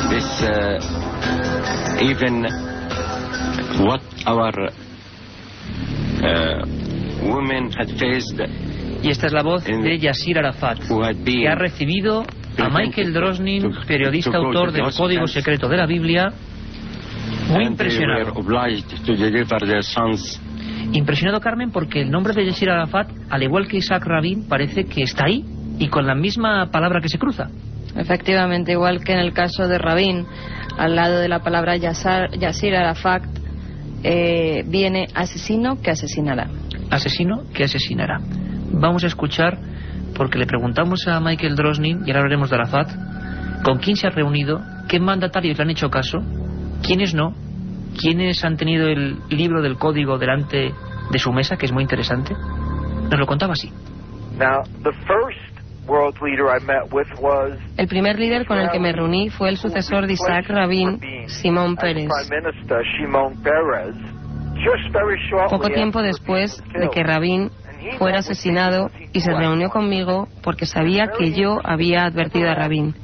This, 0.09 0.43
uh, 0.43 0.79
even 2.01 2.45
what 3.85 4.10
our 4.39 4.71
uh, 6.23 6.67
women 7.23 7.73
had 7.73 7.89
faced 7.99 8.41
Y 9.03 9.09
esta 9.09 9.27
es 9.27 9.33
la 9.33 9.43
voz 9.43 9.65
de 9.65 9.99
Yasir 9.99 10.39
Arafat, 10.39 10.79
que 11.25 11.49
ha 11.49 11.55
recibido 11.55 12.23
a 12.59 12.69
Michael 12.69 13.15
Drosnin, 13.15 13.73
periodista 13.87 14.37
autor 14.37 14.73
del 14.73 14.93
Código 14.93 15.27
Secreto 15.27 15.69
de 15.69 15.77
la 15.79 15.87
Biblia, 15.87 16.31
muy 17.49 17.65
impresionado. 17.65 18.33
Impresionado, 20.93 21.41
Carmen, 21.41 21.71
porque 21.71 22.03
el 22.03 22.11
nombre 22.11 22.35
de 22.35 22.45
Yasir 22.47 22.69
Arafat, 22.69 23.11
al 23.31 23.43
igual 23.43 23.69
que 23.69 23.79
Isaac 23.79 24.05
Rabin, 24.05 24.47
parece 24.47 24.85
que 24.85 25.03
está 25.03 25.25
ahí 25.27 25.45
y 25.79 25.89
con 25.89 26.07
la 26.07 26.15
misma 26.15 26.71
palabra 26.71 27.01
que 27.01 27.09
se 27.09 27.19
cruza. 27.19 27.49
Efectivamente, 27.97 28.73
igual 28.73 29.03
que 29.03 29.13
en 29.13 29.19
el 29.21 29.33
caso 29.33 29.67
de 29.67 29.79
Rabin, 29.79 30.27
al 30.79 30.95
lado 30.95 31.19
de 31.19 31.29
la 31.29 31.41
palabra 31.43 31.77
Yasir 31.77 32.77
Arafat 32.77 33.40
eh, 34.03 34.65
viene 34.67 35.09
asesino 35.15 35.81
que 35.81 35.91
asesinará. 35.91 36.49
Asesino 36.91 37.43
que 37.55 37.65
asesinará. 37.65 38.21
Vamos 38.73 39.05
a 39.05 39.07
escuchar, 39.07 39.59
porque 40.15 40.39
le 40.39 40.47
preguntamos 40.47 41.07
a 41.07 41.21
Michael 41.21 41.57
Drosnin, 41.57 42.03
y 42.07 42.11
ahora 42.11 42.21
hablaremos 42.21 42.51
de 42.51 42.57
Arafat, 42.57 42.91
con 43.63 43.79
quién 43.79 43.97
se 43.97 44.07
ha 44.07 44.11
reunido, 44.11 44.61
qué 44.89 45.01
mandatarios 45.01 45.59
le 45.59 45.65
han 45.65 45.71
hecho 45.71 45.91
caso, 45.91 46.19
quiénes 46.83 47.15
no, 47.15 47.35
quiénes 47.99 48.45
han 48.45 48.57
tenido 48.57 48.89
el 48.89 49.19
libro 49.29 49.63
del 49.63 49.77
código 49.77 50.19
delante 50.19 50.73
de 51.11 51.19
su 51.19 51.33
mesa, 51.33 51.57
que 51.57 51.67
es 51.67 51.73
muy 51.73 51.83
interesante. 51.83 52.35
Nos 52.35 53.19
lo 53.19 53.27
contaba 53.27 53.53
así. 53.53 53.71
El 57.77 57.89
primer 57.89 58.19
líder 58.19 58.47
con 58.47 58.59
el 58.59 58.71
que 58.71 58.79
me 58.79 58.93
reuní 58.93 59.29
fue 59.31 59.49
el 59.49 59.57
sucesor 59.57 60.07
de 60.07 60.13
Isaac 60.13 60.47
Rabin, 60.49 61.01
Simón 61.27 61.77
Pérez. 61.77 62.09
Poco 65.49 65.69
tiempo 65.71 66.03
después 66.03 66.63
de 66.75 66.89
que 66.91 67.03
Rabin 67.03 67.51
fuera 67.99 68.19
asesinado 68.19 68.91
y 69.13 69.21
se 69.21 69.33
reunió 69.33 69.71
conmigo 69.71 70.29
porque 70.43 70.67
sabía 70.67 71.09
que 71.17 71.33
yo 71.33 71.59
había 71.65 72.05
advertido 72.05 72.51
a 72.51 72.55
Rabin. 72.55 72.95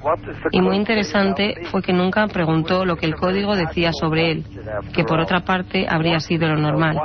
Y 0.53 0.61
muy 0.61 0.77
interesante 0.77 1.55
fue 1.71 1.83
que 1.83 1.93
nunca 1.93 2.27
preguntó 2.29 2.85
lo 2.85 2.97
que 2.97 3.07
el 3.07 3.15
código 3.15 3.57
decía 3.57 3.91
sobre 3.93 4.33
él, 4.33 4.45
que 4.95 5.05
por 5.05 5.19
otra 5.19 5.41
parte 5.41 5.87
habría 5.89 6.21
sido 6.21 6.49
lo 6.49 6.57
normal. 6.57 6.99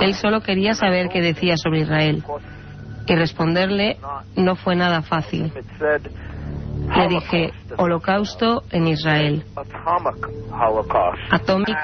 Él 0.00 0.14
solo 0.14 0.40
quería 0.42 0.74
saber 0.74 1.08
qué 1.08 1.20
decía 1.20 1.56
sobre 1.56 1.80
Israel. 1.80 2.22
Y 3.06 3.14
responderle 3.14 3.98
no 4.36 4.56
fue 4.56 4.76
nada 4.76 5.02
fácil. 5.02 5.52
Le 6.96 7.08
dije, 7.08 7.52
holocausto 7.76 8.62
en 8.70 8.88
Israel. 8.88 9.44
Atomic 11.30 11.76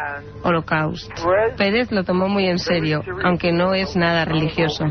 Holocaust. 0.43 1.11
Pérez 1.57 1.91
lo 1.91 2.05
tomó 2.05 2.29
muy 2.29 2.47
en 2.47 2.59
serio, 2.59 3.03
aunque 3.25 3.53
no 3.53 3.75
es 3.75 3.97
nada 3.97 4.25
religioso. 4.25 4.85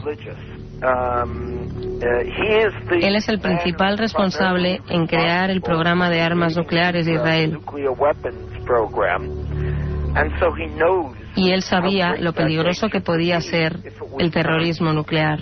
Él 2.92 3.16
es 3.16 3.28
el 3.28 3.40
principal 3.40 3.98
responsable 3.98 4.82
en 4.90 5.06
crear 5.08 5.50
el 5.50 5.62
programa 5.62 6.10
de 6.10 6.22
armas 6.22 6.56
nucleares 6.56 7.06
de 7.06 7.14
Israel. 7.14 7.60
Y 11.36 11.52
él 11.52 11.62
sabía 11.62 12.16
lo 12.16 12.34
peligroso 12.34 12.90
que 12.90 13.02
podía 13.02 13.42
ser 13.42 13.78
el 14.18 14.32
terrorismo 14.32 14.94
nuclear. 14.94 15.40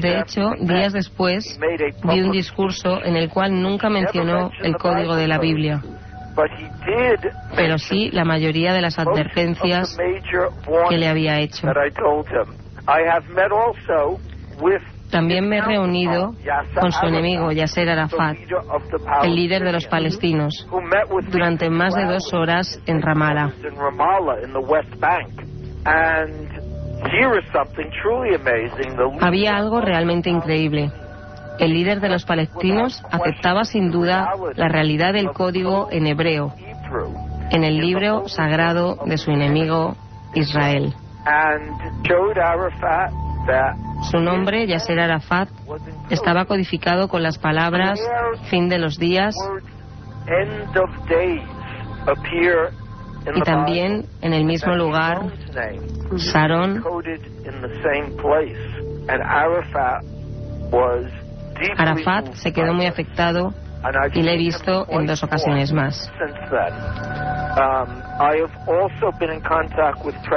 De 0.00 0.18
hecho, 0.20 0.50
días 0.60 0.92
después, 0.92 1.58
di 2.04 2.20
un 2.20 2.30
discurso 2.30 3.02
en 3.02 3.16
el 3.16 3.28
cual 3.28 3.60
nunca 3.60 3.88
mencionó 3.88 4.50
el 4.60 4.76
código 4.76 5.16
de 5.16 5.26
la 5.26 5.38
Biblia, 5.38 5.82
pero 7.56 7.78
sí 7.78 8.10
la 8.12 8.24
mayoría 8.24 8.72
de 8.72 8.80
las 8.82 8.98
advertencias 8.98 9.96
que 10.88 10.96
le 10.96 11.08
había 11.08 11.40
hecho. 11.40 11.66
También 15.10 15.48
me 15.48 15.56
he 15.56 15.62
reunido 15.62 16.34
con 16.78 16.92
su 16.92 17.06
enemigo, 17.06 17.50
Yasser 17.50 17.88
Arafat, 17.88 18.36
el 19.24 19.34
líder 19.34 19.64
de 19.64 19.72
los 19.72 19.86
palestinos, 19.86 20.68
durante 21.30 21.70
más 21.70 21.94
de 21.94 22.04
dos 22.04 22.32
horas 22.34 22.80
en 22.86 23.00
Ramallah. 23.00 23.50
Había 29.20 29.56
algo 29.56 29.80
realmente 29.80 30.30
increíble. 30.30 30.90
El 31.58 31.72
líder 31.72 32.00
de 32.00 32.08
los 32.08 32.24
palestinos 32.24 33.02
aceptaba 33.10 33.64
sin 33.64 33.90
duda 33.90 34.32
la 34.54 34.68
realidad 34.68 35.12
del 35.12 35.30
código 35.30 35.88
en 35.90 36.06
hebreo, 36.06 36.54
en 37.50 37.64
el 37.64 37.78
libro 37.78 38.28
sagrado 38.28 38.96
de 39.06 39.18
su 39.18 39.30
enemigo 39.30 39.96
Israel. 40.34 40.94
Su 44.10 44.20
nombre, 44.20 44.66
Yasser 44.66 45.00
Arafat, 45.00 45.48
estaba 46.10 46.44
codificado 46.44 47.08
con 47.08 47.22
las 47.22 47.38
palabras 47.38 48.00
fin 48.50 48.68
de 48.68 48.78
los 48.78 48.98
días 48.98 49.34
y 53.34 53.40
también 53.42 54.06
en 54.22 54.32
el 54.32 54.44
mismo 54.44 54.74
lugar 54.74 55.22
Sharon 56.16 56.82
Arafat 61.76 62.34
se 62.34 62.52
quedó 62.52 62.72
muy 62.72 62.86
afectado 62.86 63.52
y 64.12 64.22
le 64.22 64.34
he 64.34 64.36
visto 64.36 64.86
en 64.88 65.06
dos 65.06 65.22
ocasiones 65.22 65.72
más. 65.72 66.10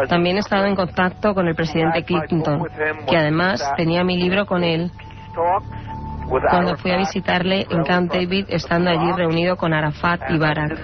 También 0.07 0.37
he 0.37 0.39
estado 0.39 0.65
en 0.65 0.75
contacto 0.75 1.33
con 1.33 1.47
el 1.47 1.55
presidente 1.55 2.03
Clinton, 2.03 2.67
que 3.07 3.17
además 3.17 3.73
tenía 3.77 4.03
mi 4.03 4.17
libro 4.17 4.45
con 4.45 4.63
él 4.63 4.91
cuando 6.39 6.77
fui 6.77 6.91
a 6.91 6.97
visitarle 6.97 7.65
en 7.69 7.83
Camp 7.83 8.11
David, 8.11 8.45
estando 8.49 8.89
allí 8.89 9.11
reunido 9.11 9.57
con 9.57 9.73
Arafat 9.73 10.21
y 10.29 10.37
Barak. 10.37 10.79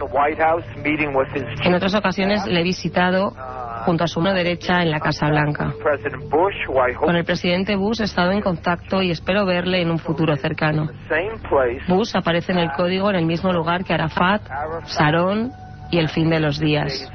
En 1.63 1.73
otras 1.73 1.95
ocasiones 1.95 2.45
le 2.45 2.59
he 2.59 2.63
visitado 2.63 3.33
junto 3.85 4.03
a 4.03 4.07
su 4.07 4.19
mano 4.19 4.35
derecha 4.35 4.81
en 4.81 4.91
la 4.91 4.99
Casa 4.99 5.27
Blanca. 5.29 5.73
Con 6.99 7.15
el 7.15 7.23
presidente 7.23 7.75
Bush 7.75 8.01
he 8.01 8.03
estado 8.03 8.31
en 8.31 8.41
contacto 8.41 9.01
y 9.01 9.11
espero 9.11 9.45
verle 9.45 9.81
en 9.81 9.91
un 9.91 9.99
futuro 9.99 10.35
cercano. 10.35 10.89
Bush 11.87 12.15
aparece 12.15 12.51
en 12.51 12.59
el 12.59 12.71
código 12.71 13.09
en 13.09 13.15
el 13.15 13.25
mismo 13.25 13.51
lugar 13.53 13.83
que 13.83 13.93
Arafat, 13.93 14.41
Sharon 14.87 15.51
y 15.91 15.99
el 15.99 16.09
fin 16.09 16.29
de 16.29 16.39
los 16.39 16.59
días. 16.59 17.09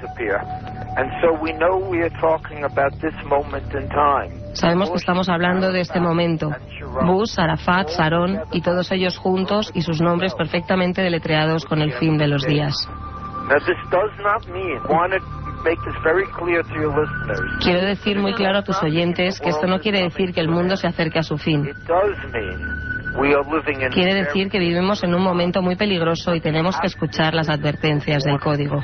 Sabemos 4.53 4.91
que 4.91 4.97
estamos 4.97 5.29
hablando 5.29 5.73
de 5.73 5.81
este 5.81 6.01
momento. 6.01 6.51
Bush, 7.05 7.39
Arafat, 7.39 7.89
Sharon 7.91 8.41
y 8.53 8.61
todos 8.61 8.91
ellos 8.93 9.17
juntos 9.17 9.71
y 9.75 9.83
sus 9.83 10.01
nombres 10.01 10.35
perfectamente 10.35 11.03
deletreados 11.03 11.65
con 11.65 11.81
el 11.81 11.93
fin 11.95 12.19
de 12.19 12.29
los 12.29 12.45
días. 12.47 12.75
Quiero 17.63 17.81
decir 17.87 18.19
muy 18.19 18.35
claro 18.35 18.59
a 18.59 18.63
tus 18.63 18.83
oyentes 18.83 19.41
que 19.41 19.51
esto 19.51 19.67
no 19.67 19.79
quiere 19.79 20.03
decir 20.03 20.33
que 20.33 20.41
el 20.41 20.49
mundo 20.49 20.77
se 20.77 20.87
acerque 20.87 21.19
a 21.19 21.23
su 21.23 21.39
fin. 21.39 21.69
Quiere 23.93 24.15
decir 24.15 24.49
que 24.49 24.59
vivimos 24.59 25.05
en 25.05 25.15
un 25.15 25.23
momento 25.23 25.61
muy 25.63 25.77
peligroso 25.77 26.35
y 26.35 26.41
tenemos 26.41 26.79
que 26.81 26.87
escuchar 26.87 27.35
las 27.35 27.49
advertencias 27.49 28.25
del 28.25 28.41
código. 28.41 28.81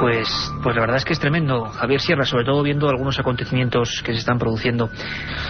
Pues, 0.00 0.28
pues 0.62 0.74
la 0.74 0.80
verdad 0.80 0.96
es 0.96 1.04
que 1.04 1.12
es 1.12 1.20
tremendo, 1.20 1.66
Javier 1.66 2.00
Sierra, 2.00 2.24
sobre 2.24 2.46
todo 2.46 2.62
viendo 2.62 2.88
algunos 2.88 3.18
acontecimientos 3.18 4.02
que 4.02 4.12
se 4.14 4.20
están 4.20 4.38
produciendo, 4.38 4.88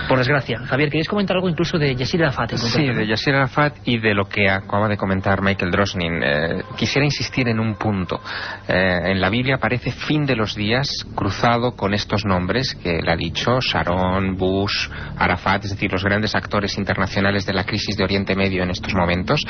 por 0.09 0.19
desgracia. 0.19 0.59
Javier, 0.67 0.91
¿queréis 0.91 1.09
comentar 1.09 1.37
algo 1.37 1.49
incluso 1.49 1.79
de 1.79 1.95
Yasir 1.95 2.25
Arafat? 2.25 2.57
Sí, 2.57 2.85
de 2.85 3.07
Yasir 3.07 3.33
Arafat 3.33 3.77
y 3.85 3.99
de 3.99 4.13
lo 4.13 4.25
que 4.25 4.51
acaba 4.51 4.89
de 4.89 4.97
comentar 4.97 5.41
Michael 5.41 5.71
Drosnin. 5.71 6.21
Eh, 6.21 6.63
quisiera 6.77 7.05
insistir 7.05 7.47
en 7.47 7.61
un 7.61 7.77
punto. 7.77 8.21
Eh, 8.67 8.99
en 9.05 9.21
la 9.21 9.31
Biblia 9.31 9.55
aparece 9.55 9.93
fin 9.93 10.27
de 10.27 10.35
los 10.35 10.57
días 10.57 10.89
cruzado 11.15 11.77
con 11.77 11.95
estos 11.95 12.25
nombres 12.25 12.75
que 12.75 13.01
le 13.01 13.13
ha 13.13 13.17
dicho 13.17 13.61
Sharon, 13.61 14.37
Bush, 14.37 14.89
Arafat, 15.17 15.67
es 15.67 15.71
decir, 15.71 15.93
los 15.93 16.03
grandes 16.03 16.35
actores 16.35 16.77
internacionales 16.77 17.47
de 17.47 17.53
la 17.53 17.63
crisis 17.63 17.97
de 17.97 18.03
Oriente 18.03 18.35
Medio 18.35 18.65
en 18.65 18.71
estos 18.71 18.95
momentos. 18.95 19.43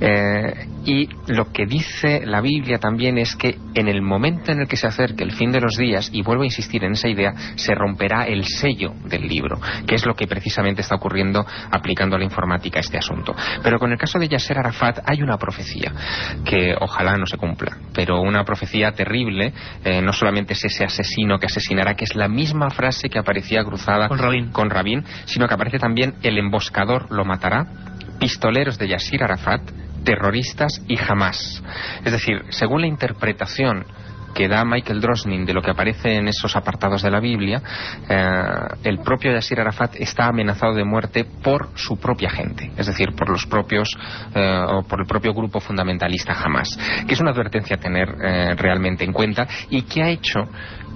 Eh, 0.00 0.68
y 0.84 1.08
lo 1.26 1.50
que 1.50 1.66
dice 1.66 2.24
la 2.24 2.40
Biblia 2.40 2.78
también 2.78 3.18
es 3.18 3.34
que 3.34 3.58
en 3.74 3.88
el 3.88 4.02
momento 4.02 4.35
en 4.52 4.60
el 4.60 4.68
que 4.68 4.76
se 4.76 4.86
acerque 4.86 5.24
el 5.24 5.32
fin 5.32 5.52
de 5.52 5.60
los 5.60 5.76
días, 5.76 6.10
y 6.12 6.22
vuelvo 6.22 6.42
a 6.42 6.46
insistir 6.46 6.84
en 6.84 6.92
esa 6.92 7.08
idea, 7.08 7.34
se 7.56 7.74
romperá 7.74 8.26
el 8.26 8.44
sello 8.44 8.94
del 9.04 9.26
libro, 9.26 9.60
que 9.86 9.94
es 9.94 10.06
lo 10.06 10.14
que 10.14 10.26
precisamente 10.26 10.82
está 10.82 10.96
ocurriendo 10.96 11.44
aplicando 11.70 12.16
a 12.16 12.18
la 12.18 12.24
informática 12.24 12.80
este 12.80 12.98
asunto. 12.98 13.34
Pero 13.62 13.78
con 13.78 13.92
el 13.92 13.98
caso 13.98 14.18
de 14.18 14.28
Yasser 14.28 14.58
Arafat 14.58 15.00
hay 15.06 15.22
una 15.22 15.38
profecía 15.38 15.92
que 16.44 16.74
ojalá 16.78 17.16
no 17.16 17.26
se 17.26 17.36
cumpla, 17.36 17.76
pero 17.92 18.20
una 18.20 18.44
profecía 18.44 18.92
terrible, 18.92 19.52
eh, 19.84 20.00
no 20.02 20.12
solamente 20.12 20.54
es 20.54 20.64
ese 20.64 20.84
asesino 20.84 21.38
que 21.38 21.46
asesinará, 21.46 21.94
que 21.94 22.04
es 22.04 22.14
la 22.14 22.28
misma 22.28 22.70
frase 22.70 23.08
que 23.08 23.18
aparecía 23.18 23.64
cruzada 23.64 24.08
con 24.08 24.70
Rabin, 24.70 25.04
sino 25.24 25.48
que 25.48 25.54
aparece 25.54 25.78
también 25.78 26.14
el 26.22 26.38
emboscador 26.38 27.10
lo 27.10 27.24
matará, 27.24 27.66
pistoleros 28.18 28.78
de 28.78 28.88
Yasir 28.88 29.22
Arafat, 29.22 29.62
terroristas 30.04 30.82
y 30.88 30.96
jamás. 30.96 31.62
Es 32.04 32.12
decir, 32.12 32.42
según 32.50 32.82
la 32.82 32.86
interpretación 32.86 33.84
que 34.36 34.48
da 34.48 34.66
Michael 34.66 35.00
Drosnin 35.00 35.46
de 35.46 35.54
lo 35.54 35.62
que 35.62 35.70
aparece 35.70 36.16
en 36.16 36.28
esos 36.28 36.54
apartados 36.56 37.00
de 37.00 37.10
la 37.10 37.20
Biblia, 37.20 37.62
eh, 38.06 38.42
el 38.84 38.98
propio 38.98 39.32
Yasir 39.32 39.58
Arafat 39.58 39.96
está 39.96 40.26
amenazado 40.26 40.74
de 40.74 40.84
muerte 40.84 41.24
por 41.24 41.70
su 41.74 41.96
propia 41.96 42.28
gente, 42.28 42.70
es 42.76 42.86
decir, 42.86 43.14
por 43.16 43.30
los 43.30 43.46
propios 43.46 43.88
eh, 44.34 44.64
o 44.68 44.82
por 44.82 45.00
el 45.00 45.06
propio 45.06 45.32
grupo 45.32 45.58
fundamentalista 45.58 46.34
Hamas, 46.34 46.78
que 47.08 47.14
es 47.14 47.20
una 47.20 47.30
advertencia 47.30 47.76
a 47.76 47.80
tener 47.80 48.08
eh, 48.22 48.54
realmente 48.56 49.04
en 49.04 49.14
cuenta 49.14 49.48
y 49.70 49.82
que 49.82 50.02
ha 50.02 50.10
hecho 50.10 50.40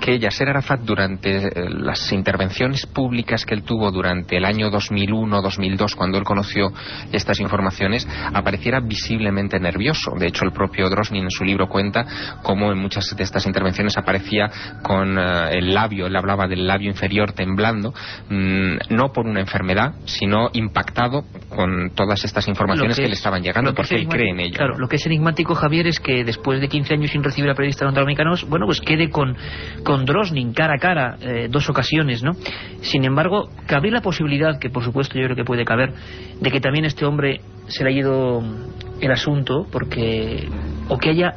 que 0.00 0.18
Yasser 0.18 0.48
Arafat 0.48 0.80
durante 0.80 1.36
eh, 1.36 1.50
las 1.68 2.10
intervenciones 2.12 2.86
públicas 2.86 3.44
que 3.44 3.54
él 3.54 3.62
tuvo 3.62 3.90
durante 3.90 4.36
el 4.36 4.44
año 4.44 4.70
2001-2002 4.70 5.94
cuando 5.94 6.18
él 6.18 6.24
conoció 6.24 6.72
estas 7.12 7.38
informaciones 7.40 8.08
apareciera 8.32 8.80
visiblemente 8.80 9.60
nervioso. 9.60 10.12
De 10.18 10.26
hecho, 10.26 10.44
el 10.44 10.52
propio 10.52 10.88
Drosnin 10.88 11.24
en 11.24 11.30
su 11.30 11.44
libro 11.44 11.68
cuenta 11.68 12.06
cómo 12.42 12.72
en 12.72 12.78
muchas 12.78 13.14
de 13.16 13.22
estas 13.22 13.46
intervenciones 13.46 13.96
aparecía 13.96 14.50
con 14.82 15.18
eh, 15.18 15.58
el 15.58 15.74
labio, 15.74 16.06
él 16.06 16.16
hablaba 16.16 16.48
del 16.48 16.66
labio 16.66 16.88
inferior 16.88 17.32
temblando, 17.32 17.92
mm, 18.28 18.94
no 18.94 19.12
por 19.12 19.26
una 19.26 19.40
enfermedad, 19.40 19.94
sino 20.06 20.50
impactado 20.52 21.24
con 21.48 21.90
todas 21.94 22.24
estas 22.24 22.48
informaciones 22.48 22.96
que, 22.96 23.06
le 23.06 23.14
estaban 23.14 23.42
llegando 23.42 23.74
porque 23.74 23.96
él 23.96 24.08
cree 24.08 24.30
en 24.30 24.40
ello. 24.40 24.56
Claro, 24.56 24.78
lo 24.78 24.88
que 24.88 24.96
es 24.96 25.06
enigmático, 25.06 25.54
Javier, 25.54 25.86
es 25.86 26.00
que 26.00 26.24
después 26.24 26.60
de 26.60 26.68
15 26.68 26.94
años 26.94 27.10
sin 27.10 27.22
recibir 27.22 27.50
a 27.50 27.54
periodistas 27.54 27.86
norteamericanos, 27.86 28.48
bueno, 28.48 28.66
pues 28.66 28.80
quede 28.80 29.10
con 29.10 29.36
con 29.89 29.89
Drosnin 29.98 30.52
cara 30.52 30.74
a 30.74 30.78
cara 30.78 31.16
eh, 31.20 31.48
dos 31.50 31.68
ocasiones, 31.68 32.22
¿no? 32.22 32.32
Sin 32.82 33.04
embargo, 33.04 33.48
cabría 33.66 33.92
la 33.92 34.00
posibilidad, 34.00 34.58
que 34.58 34.70
por 34.70 34.84
supuesto 34.84 35.18
yo 35.18 35.24
creo 35.24 35.36
que 35.36 35.44
puede 35.44 35.64
caber, 35.64 35.92
de 36.40 36.50
que 36.50 36.60
también 36.60 36.84
este 36.84 37.04
hombre 37.04 37.40
se 37.68 37.84
le 37.84 37.90
ha 37.90 37.92
ido 37.92 38.42
el 39.00 39.12
asunto 39.12 39.66
porque 39.70 40.48
o 40.88 40.98
que 40.98 41.10
haya 41.10 41.34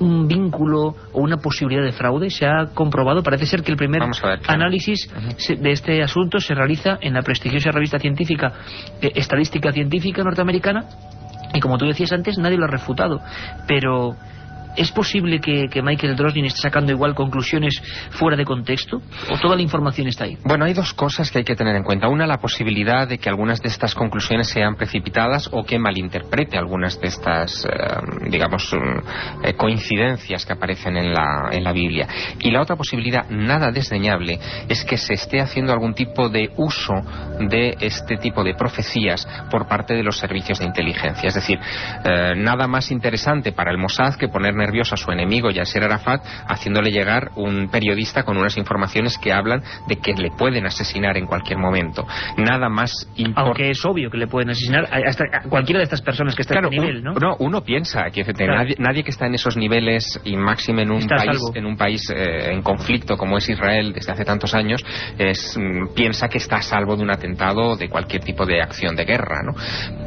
un 0.00 0.26
vínculo 0.26 0.96
o 1.12 1.20
una 1.20 1.36
posibilidad 1.36 1.84
de 1.84 1.92
fraude 1.92 2.30
se 2.30 2.46
ha 2.46 2.66
comprobado. 2.74 3.22
Parece 3.22 3.46
ser 3.46 3.62
que 3.62 3.70
el 3.70 3.76
primer 3.76 4.02
análisis 4.46 5.08
de 5.48 5.70
este 5.70 6.02
asunto 6.02 6.38
se 6.38 6.54
realiza 6.54 6.98
en 7.00 7.14
la 7.14 7.22
prestigiosa 7.22 7.70
revista 7.70 7.98
científica 7.98 8.52
eh, 9.00 9.12
Estadística 9.14 9.72
Científica 9.72 10.22
Norteamericana 10.24 10.86
y 11.54 11.60
como 11.60 11.78
tú 11.78 11.86
decías 11.86 12.12
antes, 12.12 12.38
nadie 12.38 12.56
lo 12.56 12.64
ha 12.64 12.68
refutado. 12.68 13.20
Pero 13.68 14.16
¿Es 14.76 14.90
posible 14.90 15.40
que, 15.40 15.82
Michael 15.82 16.16
Drosnin 16.16 16.46
esté 16.46 16.62
sacando 16.62 16.92
igual 16.92 17.14
conclusiones 17.14 17.82
fuera 18.10 18.36
de 18.36 18.44
contexto? 18.44 19.02
¿O 19.30 19.38
toda 19.38 19.56
la 19.56 19.62
información 19.62 20.06
está 20.06 20.24
ahí? 20.24 20.38
Bueno, 20.44 20.64
hay 20.64 20.72
dos 20.72 20.94
cosas 20.94 21.30
que 21.30 21.38
hay 21.38 21.44
que 21.44 21.54
tener 21.54 21.76
en 21.76 21.82
cuenta. 21.82 22.08
Una, 22.08 22.26
la 22.26 22.38
posibilidad 22.38 23.06
de 23.06 23.18
que 23.18 23.28
algunas 23.28 23.60
de 23.60 23.68
estas 23.68 23.94
conclusiones 23.94 24.48
sean 24.48 24.76
precipitadas 24.76 25.48
o 25.52 25.64
que 25.64 25.78
malinterprete 25.78 26.56
algunas 26.56 26.98
de 27.00 27.08
estas, 27.08 27.64
eh, 27.64 27.68
digamos, 28.30 28.72
mm, 28.72 29.46
eh, 29.46 29.54
coincidencias 29.54 30.46
que 30.46 30.52
aparecen 30.52 30.96
en 30.96 31.12
la, 31.12 31.50
en 31.52 31.64
la 31.64 31.72
Biblia. 31.72 32.08
Y 32.38 32.50
la 32.50 32.62
otra 32.62 32.76
posibilidad, 32.76 33.28
nada 33.28 33.70
desdeñable, 33.70 34.38
es 34.68 34.84
que 34.84 34.96
se 34.96 35.14
esté 35.14 35.40
haciendo 35.40 35.72
algún 35.72 35.94
tipo 35.94 36.28
de 36.28 36.50
uso 36.56 36.94
de 37.40 37.76
este 37.80 38.16
tipo 38.16 38.42
de 38.42 38.54
profecías 38.54 39.26
por 39.50 39.66
parte 39.66 39.94
de 39.94 40.02
los 40.02 40.18
servicios 40.18 40.58
de 40.58 40.66
inteligencia. 40.66 41.28
Es 41.28 41.34
decir, 41.34 41.58
eh, 42.04 42.34
nada 42.36 42.66
más 42.66 42.90
interesante 42.90 43.52
para 43.52 43.70
el 43.70 43.78
Mossad 43.78 44.14
que 44.16 44.28
poner 44.28 44.54
nervioso 44.62 44.94
a 44.94 44.98
su 44.98 45.10
enemigo 45.10 45.50
Yasser 45.50 45.84
Arafat 45.84 46.24
haciéndole 46.48 46.90
llegar 46.90 47.30
un 47.36 47.68
periodista 47.68 48.22
con 48.22 48.36
unas 48.36 48.56
informaciones 48.56 49.18
que 49.18 49.32
hablan 49.32 49.62
de 49.88 49.96
que 49.96 50.14
le 50.14 50.30
pueden 50.30 50.66
asesinar 50.66 51.16
en 51.16 51.26
cualquier 51.26 51.58
momento. 51.58 52.06
Nada 52.36 52.68
más 52.68 53.08
importante. 53.16 53.40
Aunque 53.40 53.70
es 53.70 53.84
obvio 53.84 54.10
que 54.10 54.18
le 54.18 54.26
pueden 54.26 54.50
asesinar 54.50 54.88
a, 54.90 55.48
cualquiera 55.48 55.78
de 55.78 55.84
estas 55.84 56.02
personas 56.02 56.34
que 56.34 56.42
está 56.42 56.58
en 56.58 56.66
ese 56.66 56.70
nivel, 56.70 57.02
¿no? 57.02 57.14
No, 57.14 57.36
uno 57.40 57.62
piensa 57.62 58.04
que 58.10 58.24
nadie, 58.78 59.02
que 59.02 59.10
está 59.10 59.26
en 59.26 59.34
esos 59.34 59.56
niveles 59.56 60.20
y 60.24 60.36
máxime 60.36 60.82
en 60.82 60.92
un 60.92 61.06
país, 61.06 61.40
en, 61.54 61.66
un 61.66 61.76
país 61.76 62.10
eh, 62.10 62.52
en 62.52 62.62
conflicto 62.62 63.16
como 63.16 63.38
es 63.38 63.48
Israel 63.48 63.92
desde 63.92 64.12
hace 64.12 64.24
tantos 64.24 64.54
años 64.54 64.84
es, 65.18 65.56
mm, 65.56 65.94
piensa 65.94 66.28
que 66.28 66.38
está 66.38 66.56
a 66.56 66.62
salvo 66.62 66.96
de 66.96 67.02
un 67.02 67.10
atentado 67.10 67.70
o 67.70 67.76
de 67.76 67.88
cualquier 67.88 68.22
tipo 68.22 68.46
de 68.46 68.62
acción 68.62 68.96
de 68.96 69.04
guerra, 69.04 69.42
¿no? 69.42 69.54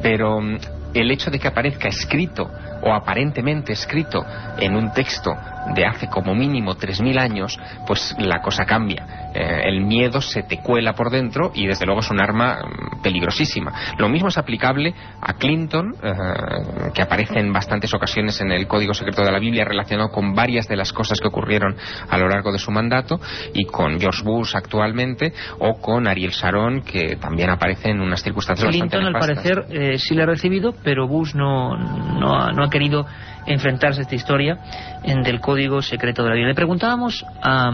Pero 0.02 0.42
mm, 0.42 0.58
el 0.96 1.12
hecho 1.12 1.30
de 1.30 1.40
que 1.40 1.48
aparezca 1.48 1.90
escrito 1.90 2.50
o 2.82 2.94
aparentemente 2.94 3.74
escrito 3.74 4.26
en 4.58 4.76
un 4.76 4.92
texto 4.92 5.32
de 5.74 5.86
hace 5.86 6.08
como 6.08 6.36
mínimo 6.36 6.76
3.000 6.76 7.20
años, 7.20 7.60
pues 7.88 8.16
la 8.20 8.42
cosa 8.42 8.66
cambia. 8.66 9.32
Eh, 9.34 9.64
el 9.66 9.82
miedo 9.82 10.22
se 10.22 10.44
te 10.44 10.60
cuela 10.60 10.94
por 10.94 11.10
dentro 11.10 11.52
y 11.54 11.68
desde 11.68 11.86
luego 11.86 12.00
es 12.00 12.10
un 12.10 12.22
arma 12.22 12.58
mm, 12.58 13.02
peligrosísima. 13.02 13.74
Lo 13.98 14.08
mismo 14.10 14.30
es 14.30 14.38
aplicable 14.38 14.94
a 15.22 15.34
Clinton, 15.34 15.96
eh, 16.02 16.92
que 16.94 17.02
aparece 17.02 17.40
en 17.40 17.52
bastantes 17.52 17.94
ocasiones 17.94 18.40
en 18.42 18.52
el 18.52 18.68
Código 18.68 18.94
Secreto 18.94 19.24
de 19.24 19.32
la 19.32 19.40
Biblia 19.40 19.66
relacionado 19.66 20.10
con 20.10 20.34
varias 20.34 20.68
de 20.68 20.76
las 20.78 20.94
cosas 20.94 21.20
que 21.20 21.28
ocurrieron 21.28 21.76
a 22.10 22.18
lo 22.18 22.30
largo 22.30 22.52
de 22.52 22.60
su 22.60 22.72
mandato, 22.72 23.20
y 23.54 23.66
con 23.66 24.00
George 24.00 24.24
Bush 24.24 24.56
actualmente, 24.56 25.34
o 25.60 25.80
con 25.80 26.08
Ariel 26.08 26.32
Sharon, 26.32 26.82
que 26.82 27.18
también 27.18 27.50
aparece 27.50 27.90
en 27.90 28.02
unas 28.02 28.24
circunstancias 28.24 28.70
Clinton, 28.70 29.14
bastante 29.14 29.18
al 29.18 29.36
parecer, 29.36 29.66
eh, 29.70 29.98
sí 29.98 30.16
le 30.16 30.24
ha 30.24 30.28
recibido, 30.28 30.74
pero 30.84 31.08
Bush 31.08 31.34
no, 31.36 31.76
no, 31.78 32.64
ha, 32.64 32.70
querido 32.70 33.06
enfrentarse 33.46 34.02
a 34.02 34.04
esta 34.04 34.16
historia 34.16 34.58
en 35.04 35.22
del 35.22 35.40
Código 35.40 35.82
Secreto 35.82 36.24
de 36.24 36.30
la 36.30 36.36
Biblia. 36.36 36.50
Le 36.50 36.56
preguntábamos 36.56 37.26
a, 37.42 37.70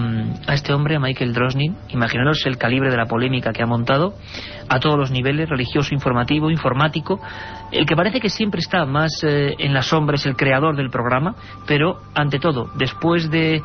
a 0.47 0.53
este 0.53 0.73
hombre, 0.73 0.95
a 0.95 0.99
Michael 0.99 1.33
Drosnin, 1.33 1.75
imaginaros 1.89 2.45
el 2.45 2.57
calibre 2.57 2.89
de 2.89 2.97
la 2.97 3.05
polémica 3.05 3.51
que 3.53 3.63
ha 3.63 3.67
montado 3.67 4.13
a 4.69 4.79
todos 4.79 4.97
los 4.97 5.11
niveles, 5.11 5.49
religioso, 5.49 5.93
informativo, 5.93 6.49
informático. 6.49 7.19
El 7.71 7.85
que 7.85 7.95
parece 7.95 8.19
que 8.19 8.29
siempre 8.29 8.59
está 8.59 8.85
más 8.85 9.23
eh, 9.23 9.55
en 9.59 9.73
la 9.73 9.81
sombra 9.81 10.15
es 10.15 10.25
el 10.25 10.35
creador 10.35 10.75
del 10.75 10.89
programa, 10.89 11.35
pero 11.67 12.01
ante 12.15 12.39
todo, 12.39 12.69
después 12.75 13.29
de 13.29 13.61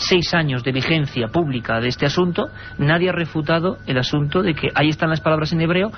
seis 0.00 0.32
años 0.34 0.64
de 0.64 0.72
vigencia 0.72 1.28
pública 1.28 1.80
de 1.80 1.88
este 1.88 2.06
asunto, 2.06 2.48
nadie 2.78 3.10
ha 3.10 3.12
refutado 3.12 3.76
el 3.86 3.98
asunto 3.98 4.42
de 4.42 4.54
que 4.54 4.68
ahí 4.74 4.88
están 4.88 5.10
las 5.10 5.20
palabras 5.20 5.52
en 5.52 5.60
hebreo, 5.60 5.90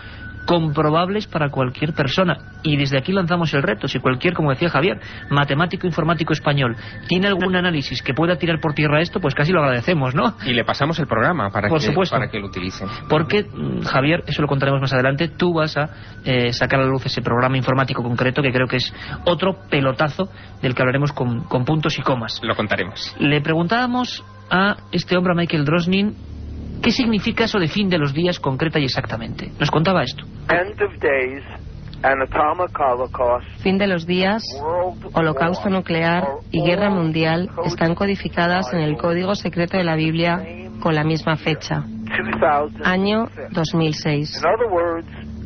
comprobables 0.46 1.26
para 1.26 1.50
cualquier 1.50 1.92
persona. 1.92 2.36
Y 2.62 2.76
desde 2.76 2.98
aquí 2.98 3.12
lanzamos 3.12 3.52
el 3.54 3.62
reto. 3.62 3.88
Si 3.88 3.98
cualquier, 3.98 4.34
como 4.34 4.50
decía 4.50 4.68
Javier, 4.68 5.00
matemático 5.30 5.86
informático 5.86 6.32
español 6.32 6.76
tiene 7.08 7.28
algún 7.28 7.56
análisis 7.56 8.02
que 8.02 8.14
pueda 8.14 8.36
tirar 8.36 8.60
por 8.60 8.74
tierra 8.74 9.00
esto, 9.00 9.20
pues 9.20 9.34
casi 9.34 9.52
lo 9.52 9.60
agradecemos, 9.60 10.14
¿no? 10.14 10.34
Y 10.44 10.52
le 10.52 10.64
pasamos 10.64 10.98
el 10.98 11.06
programa 11.06 11.50
para, 11.50 11.68
que, 11.68 11.94
para 12.10 12.28
que 12.28 12.38
lo 12.38 12.46
utilicen. 12.46 12.88
Porque, 13.08 13.44
mm, 13.44 13.82
Javier, 13.82 14.22
eso 14.26 14.42
lo 14.42 14.48
contaremos 14.48 14.80
más 14.80 14.92
adelante, 14.92 15.28
tú 15.28 15.54
vas 15.54 15.76
a 15.76 15.90
eh, 16.24 16.52
sacar 16.52 16.80
a 16.80 16.84
la 16.84 16.88
luz 16.88 17.06
ese 17.06 17.22
programa 17.22 17.56
informático 17.56 18.02
concreto 18.02 18.42
que 18.42 18.52
creo 18.52 18.66
que 18.66 18.76
es 18.76 18.92
otro 19.24 19.58
pelotazo 19.70 20.28
del 20.60 20.74
que 20.74 20.82
hablaremos 20.82 21.12
con, 21.12 21.44
con 21.44 21.64
puntos 21.64 21.98
y 21.98 22.02
comas. 22.02 22.40
Lo 22.42 22.54
contaremos. 22.54 23.14
Le 23.18 23.40
preguntábamos 23.40 24.24
a 24.50 24.76
este 24.92 25.16
hombre, 25.16 25.32
a 25.32 25.36
Michael 25.36 25.64
Drosnin, 25.64 26.14
¿Qué 26.82 26.90
significa 26.90 27.44
eso 27.44 27.58
de 27.58 27.68
fin 27.68 27.88
de 27.88 27.98
los 27.98 28.12
días 28.12 28.40
concreta 28.40 28.80
y 28.80 28.84
exactamente? 28.84 29.52
Nos 29.58 29.70
contaba 29.70 30.02
esto. 30.02 30.24
Fin 33.62 33.78
de 33.78 33.86
los 33.86 34.06
días, 34.06 34.42
holocausto 35.12 35.70
nuclear 35.70 36.26
y 36.50 36.62
guerra 36.62 36.90
mundial 36.90 37.48
están 37.64 37.94
codificadas 37.94 38.72
en 38.72 38.80
el 38.80 38.96
código 38.96 39.36
secreto 39.36 39.76
de 39.76 39.84
la 39.84 39.94
Biblia 39.94 40.42
con 40.80 40.96
la 40.96 41.04
misma 41.04 41.36
fecha, 41.36 41.84
año 42.84 43.28
2006. 43.52 44.42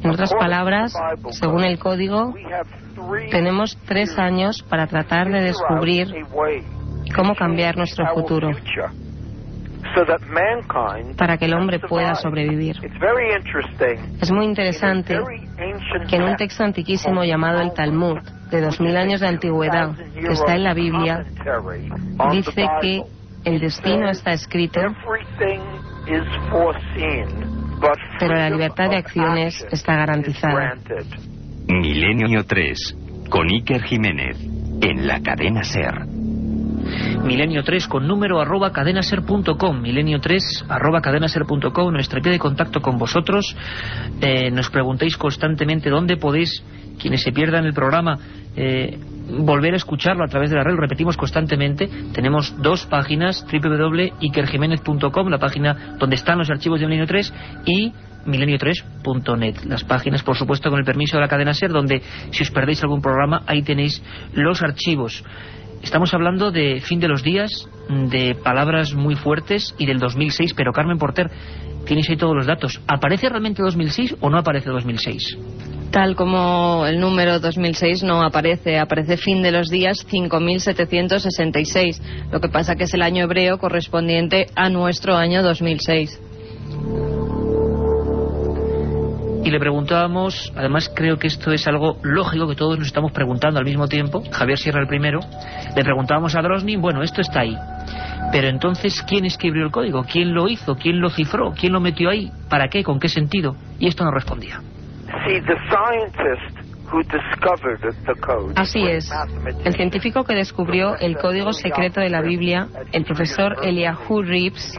En 0.03 0.11
otras 0.11 0.32
palabras, 0.32 0.95
según 1.32 1.64
el 1.64 1.78
código, 1.78 2.32
tenemos 3.30 3.76
tres 3.87 4.18
años 4.18 4.62
para 4.62 4.87
tratar 4.87 5.30
de 5.30 5.43
descubrir 5.43 6.09
cómo 7.14 7.34
cambiar 7.34 7.76
nuestro 7.76 8.07
futuro 8.14 8.51
para 11.16 11.38
que 11.38 11.44
el 11.47 11.55
hombre 11.55 11.78
pueda 11.78 12.14
sobrevivir. 12.14 12.76
Es 14.20 14.30
muy 14.30 14.44
interesante 14.44 15.18
que 16.09 16.16
en 16.16 16.22
un 16.22 16.36
texto 16.36 16.64
antiquísimo 16.64 17.24
llamado 17.24 17.61
el 17.61 17.72
Talmud, 17.72 18.18
de 18.51 18.61
dos 18.61 18.80
mil 18.80 18.97
años 18.97 19.20
de 19.20 19.28
antigüedad, 19.28 19.94
que 20.14 20.32
está 20.32 20.55
en 20.55 20.64
la 20.64 20.74
Biblia, 20.74 21.24
dice 22.30 22.66
que 22.80 23.03
el 23.44 23.61
destino 23.61 24.11
está 24.11 24.32
escrito, 24.32 24.80
pero 28.18 28.34
la 28.34 28.51
libertad 28.51 28.90
de 28.90 28.97
acciones 28.97 29.66
está 29.70 29.97
garantizada. 29.97 30.74
Milenio 31.68 32.44
3, 32.44 32.97
con 33.30 33.49
Iker 33.49 33.82
Jiménez, 33.82 34.38
en 34.82 35.07
la 35.07 35.20
cadena 35.20 35.62
Ser. 35.64 36.16
Milenio 37.24 37.62
3 37.62 37.88
con 37.88 38.07
número 38.07 38.40
arroba 38.40 38.72
cadenaser.com, 38.72 39.80
Milenio 39.80 40.20
3 40.20 40.66
arroba 40.68 41.01
cadenaser.com, 41.01 41.92
nuestra 41.92 42.20
vía 42.20 42.32
de 42.32 42.38
contacto 42.38 42.80
con 42.80 42.99
vosotros. 42.99 43.57
Eh, 44.20 44.51
nos 44.51 44.70
preguntéis 44.70 45.16
constantemente 45.16 45.90
dónde 45.90 46.16
podéis, 46.16 46.62
quienes 46.99 47.22
se 47.22 47.32
pierdan 47.32 47.66
el 47.66 47.74
programa, 47.74 48.18
eh, 48.57 48.99
volver 49.28 49.74
a 49.74 49.76
escucharlo 49.76 50.24
a 50.24 50.28
través 50.28 50.51
de 50.51 50.57
la 50.57 50.64
red, 50.64 50.74
lo 50.74 50.80
repetimos 50.80 51.16
constantemente. 51.16 51.88
Tenemos 52.12 52.55
dos 52.62 52.86
páginas, 52.86 53.44
www.ikerjiménez.com, 53.51 55.28
la 55.28 55.38
página 55.38 55.97
donde 55.99 56.16
están 56.16 56.38
los 56.38 56.51
archivos 56.51 56.80
de 56.80 56.86
Milenio 56.86 57.07
3, 57.07 57.34
y 57.66 57.92
milenio3.net. 58.26 59.64
Las 59.64 59.84
páginas, 59.84 60.22
por 60.22 60.36
supuesto, 60.36 60.70
con 60.70 60.78
el 60.78 60.84
permiso 60.84 61.16
de 61.16 61.22
la 61.22 61.28
cadena 61.28 61.55
SER, 61.55 61.70
donde 61.70 62.03
si 62.30 62.42
os 62.42 62.51
perdéis 62.51 62.82
algún 62.82 63.01
programa, 63.01 63.42
ahí 63.47 63.62
tenéis 63.62 64.03
los 64.34 64.62
archivos. 64.62 65.24
Estamos 65.83 66.12
hablando 66.14 66.51
de 66.51 66.81
fin 66.81 67.01
de 67.01 67.09
los 67.09 67.22
días, 67.22 67.68
de 67.89 68.35
palabras 68.35 68.95
muy 68.95 69.14
fuertes 69.14 69.74
y 69.79 69.87
del 69.87 69.99
2006, 69.99 70.55
pero 70.55 70.72
Carmen 70.72 70.99
Porter, 70.99 71.31
tienes 71.85 72.09
ahí 72.09 72.16
todos 72.16 72.35
los 72.35 72.47
datos. 72.47 72.81
¿Aparece 72.87 73.29
realmente 73.29 73.62
2006 73.62 74.16
o 74.20 74.31
no 74.31 74.39
aparece 74.39 74.70
2006? 74.70 75.39
Tal 75.91 76.16
como 76.16 76.85
el 76.87 77.01
número 77.01 77.39
2006 77.41 78.03
no 78.03 78.22
aparece, 78.22 78.79
aparece 78.79 79.16
fin 79.16 79.43
de 79.43 79.53
los 79.53 79.68
días 79.68 80.05
5766. 80.09 82.03
Lo 82.31 82.41
que 82.41 82.49
pasa 82.49 82.74
que 82.74 82.85
es 82.85 82.95
el 82.95 83.03
año 83.03 83.24
hebreo 83.24 83.59
correspondiente 83.59 84.47
a 84.55 84.68
nuestro 84.68 85.16
año 85.16 85.43
2006. 85.43 86.20
Y 89.47 89.51
le 89.53 89.61
preguntábamos, 89.61 90.53
además 90.57 90.90
creo 90.92 91.20
que 91.20 91.28
esto 91.28 91.53
es 91.53 91.68
algo 91.68 91.99
lógico 92.03 92.49
que 92.49 92.57
todos 92.57 92.76
nos 92.78 92.88
estamos 92.88 93.12
preguntando 93.12 93.61
al 93.61 93.64
mismo 93.64 93.86
tiempo, 93.86 94.24
Javier 94.32 94.59
Sierra 94.59 94.80
el 94.80 94.88
primero, 94.88 95.20
le 95.76 95.84
preguntábamos 95.84 96.34
a 96.34 96.42
Drosnin, 96.42 96.80
bueno, 96.80 97.01
esto 97.01 97.20
está 97.20 97.42
ahí, 97.42 97.57
pero 98.32 98.49
entonces, 98.49 99.01
¿quién 99.07 99.24
escribió 99.24 99.64
el 99.64 99.70
código? 99.70 100.03
¿Quién 100.03 100.34
lo 100.34 100.49
hizo? 100.49 100.74
¿Quién 100.74 101.01
lo 101.01 101.11
cifró? 101.11 101.53
¿Quién 101.53 101.72
lo 101.72 101.78
metió 101.78 102.11
ahí? 102.11 102.28
¿Para 102.51 102.66
qué? 102.66 102.82
¿Con 102.82 102.99
qué 102.99 103.09
sentido? 103.09 103.55
Y 103.78 103.86
esto 103.86 104.05
no 104.05 104.11
respondía. 104.11 104.61
Así 108.57 108.84
es. 108.84 109.09
El 109.64 109.74
científico 109.74 110.24
que 110.24 110.34
descubrió 110.34 110.97
el 110.97 111.16
código 111.18 111.53
secreto 111.53 112.01
de 112.01 112.11
la 112.11 112.20
Biblia, 112.20 112.66
el 112.90 113.05
profesor 113.05 113.59
Eliahu 113.62 114.22
Reeves, 114.22 114.76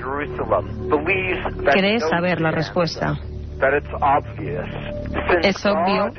cree 1.71 2.01
saber 2.01 2.41
la 2.41 2.51
respuesta. 2.51 3.17
Es 5.41 5.65
obvio 5.65 6.11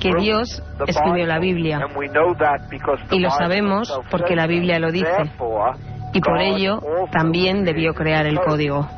que 0.00 0.14
Dios 0.20 0.62
escribió 0.86 1.26
la 1.26 1.38
Biblia. 1.38 1.80
Y 3.10 3.20
lo 3.20 3.30
sabemos 3.30 4.00
porque 4.10 4.36
la 4.36 4.46
Biblia 4.46 4.78
lo 4.78 4.90
dice. 4.92 5.30
y 6.12 6.20
por 6.20 6.40
ello 6.40 6.80
también 7.12 7.64
debió 7.64 7.92
crear 7.92 8.26
el 8.26 8.38
código. 8.40 8.88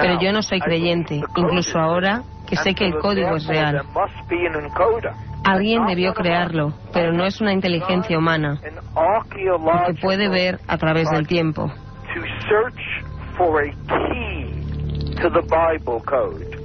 Pero 0.00 0.20
yo 0.20 0.32
no 0.32 0.42
soy 0.42 0.60
creyente, 0.60 1.20
incluso 1.36 1.78
ahora 1.78 2.22
que 2.48 2.56
sé 2.56 2.74
que 2.74 2.86
el 2.86 2.98
código 2.98 3.36
es 3.36 3.46
real. 3.46 3.82
Alguien 5.44 5.86
debió 5.86 6.14
crearlo, 6.14 6.72
pero 6.92 7.12
no 7.12 7.24
es 7.24 7.40
una 7.40 7.52
inteligencia 7.52 8.18
humana, 8.18 8.60
que 9.86 9.94
puede 10.00 10.28
ver 10.28 10.58
a 10.68 10.76
través 10.78 11.10
del 11.10 11.26
tiempo. 11.26 11.70
to 15.22 15.30
the 15.30 15.42
Bible 15.42 16.00
code. 16.02 16.57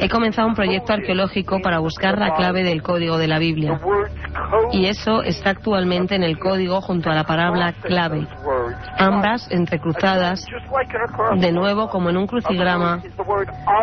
He 0.00 0.08
comenzado 0.08 0.48
un 0.48 0.54
proyecto 0.54 0.92
arqueológico 0.92 1.60
para 1.60 1.78
buscar 1.78 2.18
la 2.18 2.34
clave 2.34 2.62
del 2.62 2.82
código 2.82 3.18
de 3.18 3.28
la 3.28 3.38
Biblia. 3.38 3.80
Y 4.72 4.86
eso 4.86 5.22
está 5.22 5.50
actualmente 5.50 6.14
en 6.14 6.22
el 6.22 6.38
código 6.38 6.80
junto 6.80 7.10
a 7.10 7.14
la 7.14 7.24
palabra 7.24 7.72
clave. 7.82 8.26
Ambas 8.98 9.50
entrecruzadas, 9.50 10.46
de 11.36 11.52
nuevo 11.52 11.88
como 11.88 12.10
en 12.10 12.16
un 12.16 12.26
crucigrama, 12.26 13.02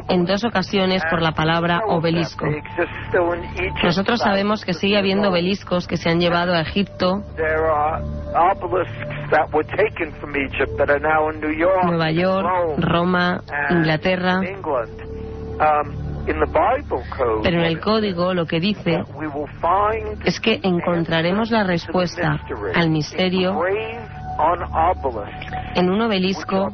en 0.08 0.26
dos 0.26 0.44
ocasiones 0.44 1.04
por 1.10 1.22
la 1.22 1.32
palabra 1.32 1.82
obelisco. 1.88 2.46
Nosotros 3.84 4.20
sabemos 4.20 4.66
que 4.66 4.74
sigue 4.74 4.98
habiendo 4.98 5.30
obeliscos 5.30 5.88
que 5.88 5.98
se 5.98 6.10
han 6.10 6.20
llevado 6.20 6.54
a 6.54 6.62
Egipto, 6.62 7.24
Nueva 11.86 12.12
York, 12.12 12.48
Roma, 12.80 13.42
Inglaterra. 13.70 14.09
Pero 17.44 17.60
en 17.60 17.66
el 17.66 17.80
código 17.80 18.34
lo 18.34 18.46
que 18.46 18.60
dice 18.60 19.04
es 20.26 20.40
que 20.40 20.60
encontraremos 20.64 21.50
la 21.50 21.64
respuesta 21.64 22.40
al 22.76 22.90
misterio 22.90 23.60
en 25.76 25.90
un 25.90 26.02
obelisco 26.02 26.74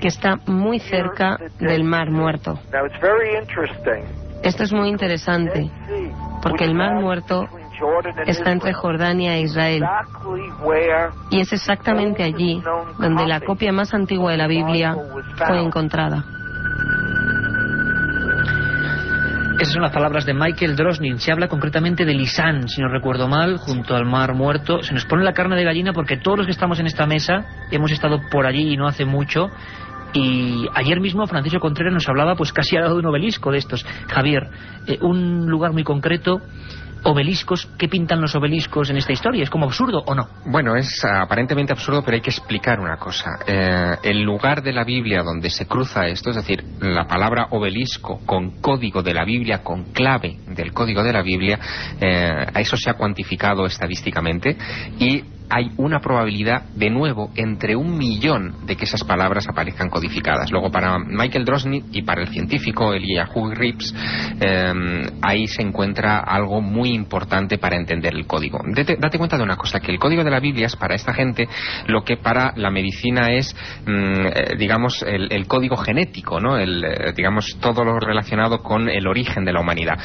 que 0.00 0.08
está 0.08 0.36
muy 0.46 0.78
cerca 0.78 1.38
del 1.58 1.84
Mar 1.84 2.10
Muerto. 2.10 2.58
Esto 4.42 4.62
es 4.62 4.72
muy 4.72 4.88
interesante 4.88 5.70
porque 6.42 6.64
el 6.64 6.74
Mar 6.74 6.94
Muerto 6.94 7.48
está 8.26 8.52
entre 8.52 8.72
Jordania 8.72 9.36
e 9.36 9.40
Israel. 9.42 9.84
Y 11.30 11.40
es 11.40 11.52
exactamente 11.52 12.22
allí 12.22 12.62
donde 12.98 13.26
la 13.26 13.40
copia 13.40 13.72
más 13.72 13.92
antigua 13.92 14.30
de 14.30 14.38
la 14.38 14.46
Biblia 14.46 14.96
fue 15.36 15.60
encontrada. 15.60 16.24
Esas 19.58 19.72
son 19.72 19.82
las 19.82 19.92
palabras 19.92 20.26
de 20.26 20.34
Michael 20.34 20.76
Drosnin. 20.76 21.18
Se 21.18 21.32
habla 21.32 21.48
concretamente 21.48 22.04
de 22.04 22.12
Lisán, 22.12 22.68
si 22.68 22.82
no 22.82 22.88
recuerdo 22.88 23.26
mal, 23.26 23.56
junto 23.56 23.96
al 23.96 24.04
Mar 24.04 24.34
Muerto. 24.34 24.82
Se 24.82 24.92
nos 24.92 25.06
pone 25.06 25.24
la 25.24 25.32
carne 25.32 25.56
de 25.56 25.64
gallina 25.64 25.94
porque 25.94 26.18
todos 26.18 26.36
los 26.36 26.46
que 26.46 26.52
estamos 26.52 26.78
en 26.78 26.86
esta 26.86 27.06
mesa 27.06 27.46
hemos 27.70 27.90
estado 27.90 28.20
por 28.30 28.44
allí 28.44 28.74
y 28.74 28.76
no 28.76 28.86
hace 28.86 29.06
mucho. 29.06 29.50
Y 30.12 30.66
ayer 30.74 31.00
mismo 31.00 31.26
Francisco 31.26 31.58
Contreras 31.58 31.94
nos 31.94 32.06
hablaba 32.06 32.36
pues 32.36 32.52
casi 32.52 32.76
al 32.76 32.82
lado 32.82 32.96
de 32.96 33.00
un 33.00 33.06
obelisco 33.06 33.50
de 33.50 33.56
estos. 33.56 33.86
Javier, 34.08 34.46
eh, 34.86 34.98
un 35.00 35.46
lugar 35.46 35.72
muy 35.72 35.84
concreto 35.84 36.42
obeliscos, 37.04 37.68
¿qué 37.78 37.88
pintan 37.88 38.20
los 38.20 38.34
obeliscos 38.34 38.90
en 38.90 38.96
esta 38.96 39.12
historia? 39.12 39.42
¿Es 39.42 39.50
como 39.50 39.66
absurdo 39.66 40.02
o 40.06 40.14
no? 40.14 40.28
Bueno, 40.46 40.76
es 40.76 41.04
aparentemente 41.04 41.72
absurdo, 41.72 42.02
pero 42.02 42.16
hay 42.16 42.20
que 42.20 42.30
explicar 42.30 42.80
una 42.80 42.96
cosa. 42.96 43.38
Eh, 43.46 43.96
el 44.02 44.22
lugar 44.22 44.62
de 44.62 44.72
la 44.72 44.84
Biblia 44.84 45.22
donde 45.22 45.50
se 45.50 45.66
cruza 45.66 46.06
esto, 46.06 46.30
es 46.30 46.36
decir, 46.36 46.64
la 46.80 47.06
palabra 47.06 47.48
obelisco 47.50 48.20
con 48.26 48.60
código 48.60 49.02
de 49.02 49.14
la 49.14 49.24
Biblia, 49.24 49.62
con 49.62 49.92
clave 49.92 50.38
del 50.48 50.72
código 50.72 51.02
de 51.02 51.12
la 51.12 51.22
Biblia, 51.22 51.58
eh, 52.00 52.46
a 52.52 52.60
eso 52.60 52.76
se 52.76 52.90
ha 52.90 52.94
cuantificado 52.94 53.66
estadísticamente 53.66 54.56
y 54.98 55.35
hay 55.48 55.70
una 55.76 56.00
probabilidad, 56.00 56.64
de 56.74 56.90
nuevo, 56.90 57.30
entre 57.36 57.76
un 57.76 57.96
millón 57.96 58.66
de 58.66 58.76
que 58.76 58.84
esas 58.84 59.04
palabras 59.04 59.48
aparezcan 59.48 59.88
codificadas. 59.88 60.50
Luego, 60.50 60.70
para 60.70 60.98
Michael 60.98 61.44
Drosny 61.44 61.84
y 61.92 62.02
para 62.02 62.22
el 62.22 62.28
científico 62.28 62.92
Eliyahu 62.92 63.50
Rips, 63.50 63.94
em, 64.40 65.02
ahí 65.22 65.46
se 65.46 65.62
encuentra 65.62 66.18
algo 66.18 66.60
muy 66.60 66.90
importante 66.90 67.58
para 67.58 67.76
entender 67.76 68.14
el 68.14 68.26
código. 68.26 68.58
Date, 68.74 69.18
cuenta 69.18 69.36
de 69.36 69.42
una 69.42 69.56
cosa, 69.56 69.80
que 69.80 69.92
el 69.92 69.98
código 69.98 70.24
de 70.24 70.30
la 70.30 70.40
Biblia 70.40 70.66
es 70.66 70.76
para 70.76 70.94
esta 70.94 71.14
gente 71.14 71.48
lo 71.86 72.02
que 72.02 72.16
para 72.16 72.52
la 72.56 72.70
medicina 72.70 73.32
es, 73.32 73.54
mm, 73.86 74.26
eh, 74.26 74.56
digamos, 74.58 75.02
el, 75.02 75.46
código 75.46 75.76
genético, 75.76 76.40
¿no? 76.40 76.58
El, 76.58 76.84
eh, 76.84 77.12
digamos, 77.14 77.56
todo 77.60 77.84
lo 77.84 78.00
relacionado 78.00 78.62
con 78.62 78.88
el 78.88 79.06
origen 79.06 79.44
de 79.44 79.52
la 79.52 79.60
humanidad. 79.60 79.98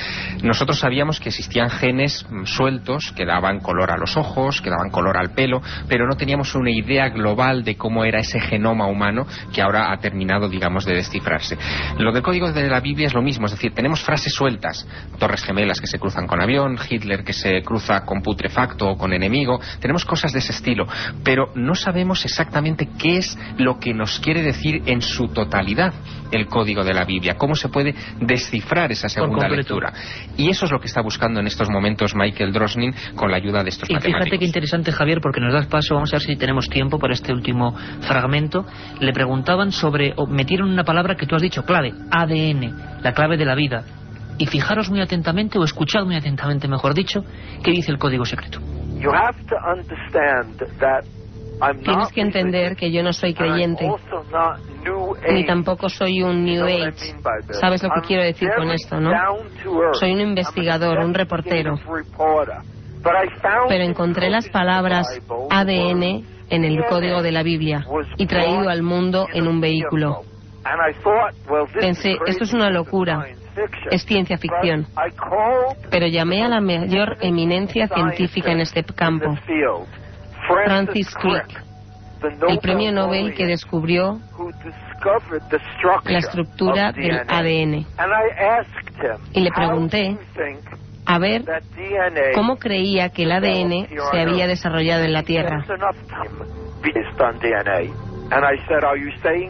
Nosotros 0.44 0.80
sabíamos 0.80 1.20
que 1.20 1.30
existían 1.30 1.70
genes 1.70 2.26
mm, 2.30 2.46
sueltos 2.46 3.12
que 3.16 3.26
daban 3.26 3.60
color 3.60 3.92
a 3.92 3.98
los 3.98 4.18
ojos, 4.18 4.62
que 4.62 4.70
daban 4.70 4.92
color 4.92 5.18
al 5.18 5.31
pelo, 5.34 5.62
pero 5.88 6.08
no 6.08 6.16
teníamos 6.16 6.56
una 6.56 6.72
idea 6.72 7.10
global 7.10 7.64
de 7.64 7.76
cómo 7.76 8.04
era 8.04 8.20
ese 8.20 8.40
genoma 8.40 8.88
humano 8.88 9.26
que 9.54 9.62
ahora 9.62 9.92
ha 9.92 9.98
terminado, 9.98 10.50
digamos, 10.50 10.86
de 10.86 10.96
descifrarse. 10.96 11.58
Lo 11.98 12.12
del 12.12 12.24
código 12.24 12.52
de 12.52 12.68
la 12.68 12.80
Biblia 12.80 13.08
es 13.08 13.14
lo 13.14 13.22
mismo, 13.22 13.46
es 13.46 13.52
decir, 13.52 13.74
tenemos 13.74 14.02
frases 14.04 14.34
sueltas, 14.34 14.88
torres 15.20 15.44
gemelas 15.44 15.80
que 15.80 15.88
se 15.88 16.00
cruzan 16.00 16.28
con 16.28 16.42
avión, 16.42 16.78
Hitler 16.90 17.24
que 17.24 17.34
se 17.34 17.62
cruza 17.64 18.06
con 18.06 18.22
putrefacto 18.22 18.88
o 18.88 18.98
con 18.98 19.14
enemigo, 19.14 19.60
tenemos 19.80 20.06
cosas 20.06 20.34
de 20.34 20.40
ese 20.40 20.52
estilo, 20.52 20.88
pero 21.24 21.52
no 21.56 21.76
sabemos 21.76 22.26
exactamente 22.26 22.90
qué 22.98 23.18
es 23.18 23.38
lo 23.58 23.80
que 23.80 23.94
nos 23.94 24.20
quiere 24.20 24.42
decir 24.42 24.84
en 24.86 25.02
su 25.02 25.28
totalidad. 25.30 25.94
El 26.32 26.48
código 26.48 26.84
de 26.84 26.94
la 26.94 27.06
Biblia, 27.06 27.36
cómo 27.38 27.56
se 27.56 27.70
puede 27.70 27.94
descifrar 28.20 28.92
esa 28.92 29.10
segunda 29.10 29.48
lectura. 29.48 29.94
Y 30.38 30.50
eso 30.50 30.66
es 30.66 30.72
lo 30.72 30.80
que 30.80 30.88
está 30.88 31.02
buscando 31.02 31.40
en 31.40 31.48
estos 31.48 31.70
momentos 31.70 32.16
Michael 32.16 32.54
Drosnin 32.54 32.94
con 33.16 33.30
la 33.32 33.38
ayuda 33.38 33.64
de 33.64 33.70
estos 33.70 33.90
y 33.90 33.94
matemáticos. 33.94 34.24
fíjate 34.26 34.40
qué 34.40 34.46
interesante, 34.46 34.92
Javier, 34.92 35.20
porque 35.22 35.40
nos 35.40 35.54
das 35.54 35.68
paso, 35.68 35.96
vamos 35.96 36.12
a 36.14 36.18
ver 36.18 36.22
si 36.22 36.36
tenemos 36.36 36.70
tiempo 36.70 37.00
para 37.00 37.14
este 37.14 37.34
último 37.34 37.76
fragmento. 38.02 38.66
Le 39.00 39.14
preguntaban 39.14 39.72
sobre, 39.72 40.14
o 40.16 40.28
metieron 40.28 40.70
una 40.70 40.84
palabra 40.84 41.16
que 41.16 41.26
tú 41.26 41.36
has 41.36 41.42
dicho, 41.42 41.64
clave, 41.64 41.94
ADN, 42.12 43.02
la 43.02 43.14
clave 43.14 43.38
de 43.38 43.46
la 43.46 43.56
vida. 43.56 43.84
Y 44.38 44.48
fijaros 44.48 44.90
muy 44.90 45.02
atentamente, 45.02 45.60
o 45.60 45.64
escuchad 45.64 46.04
muy 46.06 46.16
atentamente, 46.16 46.68
mejor 46.68 46.94
dicho, 46.94 47.24
qué 47.64 47.72
dice 47.72 47.92
el 47.92 48.00
código 48.00 48.26
secreto. 48.26 48.60
Tienes 51.84 52.12
que 52.12 52.22
entender 52.22 52.76
que 52.76 52.92
yo 52.92 53.04
no 53.04 53.14
soy 53.14 53.34
creyente, 53.34 53.88
ni 55.30 55.46
tampoco 55.46 55.90
soy 55.90 56.24
un 56.24 56.44
New 56.44 56.66
Age. 56.66 57.16
¿Sabes 57.52 57.84
lo 57.84 57.90
que 57.90 58.02
quiero 58.02 58.24
decir 58.24 58.50
con 58.56 58.70
esto, 58.72 59.00
no? 59.00 59.12
Soy 59.94 60.14
un 60.14 60.22
investigador, 60.22 61.00
un 61.00 61.14
reportero. 61.14 61.76
Pero 63.68 63.84
encontré 63.84 64.30
las 64.30 64.50
palabras 64.50 65.08
ADN 65.50 66.24
en 66.50 66.64
el 66.66 66.84
código 66.86 67.22
de 67.22 67.32
la 67.32 67.44
Biblia 67.44 67.86
y 68.18 68.26
traído 68.26 68.70
al 68.70 68.84
mundo 68.84 69.28
en 69.34 69.48
un 69.48 69.62
vehículo. 69.62 70.22
Pensé, 71.80 72.18
esto 72.28 72.44
es 72.44 72.54
una 72.54 72.70
locura, 72.70 73.26
es 73.90 74.04
ciencia 74.04 74.38
ficción. 74.38 74.86
Pero 75.90 76.08
llamé 76.08 76.44
a 76.44 76.48
la 76.48 76.62
mayor 76.62 77.18
eminencia 77.22 77.88
científica 77.88 78.52
en 78.52 78.60
este 78.60 78.84
campo, 78.84 79.36
Francis 80.66 81.16
Crick, 81.16 81.64
el 82.48 82.60
premio 82.60 82.92
Nobel 82.92 83.34
que 83.34 83.46
descubrió 83.46 84.20
la 86.06 86.18
estructura 86.18 86.92
del 86.92 87.22
ADN. 87.28 87.86
Y 89.34 89.42
le 89.42 89.52
pregunté 89.52 90.18
a 91.06 91.20
ver 91.20 91.44
cómo 92.36 92.58
creía 92.58 93.10
que 93.10 93.24
el 93.24 93.32
ADN 93.32 93.88
se 94.12 94.20
había 94.20 94.48
desarrollado 94.48 95.04
en 95.04 95.14
la 95.14 95.24
Tierra. 95.24 95.66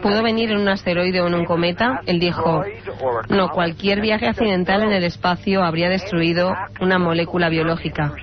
¿Pudo 0.01 0.23
venir 0.23 0.51
en 0.51 0.57
un 0.57 0.67
asteroide 0.67 1.21
o 1.21 1.27
en 1.27 1.35
un 1.35 1.45
cometa? 1.45 2.01
Él 2.05 2.19
dijo, 2.19 2.63
no, 3.29 3.49
cualquier 3.49 4.01
viaje 4.01 4.27
accidental 4.27 4.83
en 4.83 4.91
el 4.91 5.03
espacio 5.03 5.63
habría 5.63 5.89
destruido 5.89 6.55
una 6.79 6.97
molécula 6.97 7.49
biológica. 7.49 8.13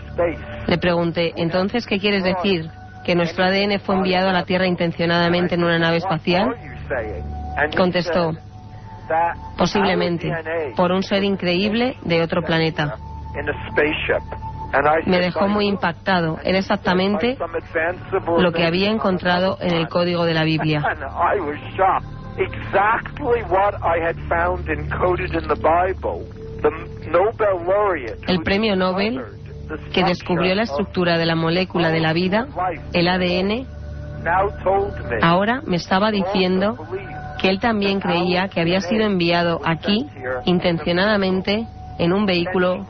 Le 0.66 0.78
pregunté, 0.78 1.32
entonces, 1.36 1.86
¿qué 1.86 1.98
quieres 1.98 2.24
decir? 2.24 2.68
¿Que 3.04 3.14
nuestro 3.14 3.44
ADN 3.44 3.78
fue 3.80 3.94
enviado 3.94 4.28
a 4.28 4.32
la 4.32 4.44
Tierra 4.44 4.66
intencionadamente 4.66 5.54
en 5.54 5.64
una 5.64 5.78
nave 5.78 5.98
espacial? 5.98 6.54
Contestó, 7.76 8.32
posiblemente, 9.56 10.30
por 10.76 10.90
un 10.90 11.02
ser 11.02 11.22
increíble 11.22 11.96
de 12.02 12.22
otro 12.22 12.42
planeta. 12.42 12.96
Me 15.06 15.18
dejó 15.18 15.48
muy 15.48 15.66
impactado. 15.66 16.38
Era 16.44 16.58
exactamente 16.58 17.38
lo 18.38 18.52
que 18.52 18.66
había 18.66 18.90
encontrado 18.90 19.56
en 19.60 19.74
el 19.74 19.88
código 19.88 20.24
de 20.24 20.34
la 20.34 20.44
Biblia. 20.44 20.82
El 28.26 28.42
premio 28.42 28.76
Nobel 28.76 29.24
que 29.92 30.04
descubrió 30.04 30.54
la 30.54 30.62
estructura 30.62 31.18
de 31.18 31.26
la 31.26 31.34
molécula 31.34 31.90
de 31.90 32.00
la 32.00 32.12
vida, 32.12 32.46
el 32.92 33.08
ADN, 33.08 33.66
ahora 35.22 35.62
me 35.66 35.76
estaba 35.76 36.10
diciendo 36.10 36.76
que 37.40 37.48
él 37.48 37.60
también 37.60 38.00
creía 38.00 38.48
que 38.48 38.60
había 38.60 38.80
sido 38.80 39.04
enviado 39.04 39.60
aquí 39.64 40.06
intencionadamente 40.44 41.66
en 41.98 42.12
un 42.12 42.26
vehículo 42.26 42.86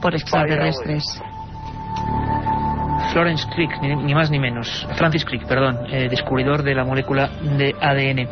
por 0.00 0.14
extraterrestres. 0.14 1.22
Florence 3.12 3.46
Crick, 3.54 3.80
ni, 3.80 4.14
más 4.14 4.30
ni 4.30 4.38
menos. 4.38 4.86
Francis 4.96 5.24
Crick, 5.24 5.46
perdón, 5.46 5.86
eh, 5.88 6.08
descubridor 6.08 6.62
de 6.62 6.74
la 6.74 6.84
molécula 6.84 7.28
de 7.56 7.74
ADN. 7.80 8.28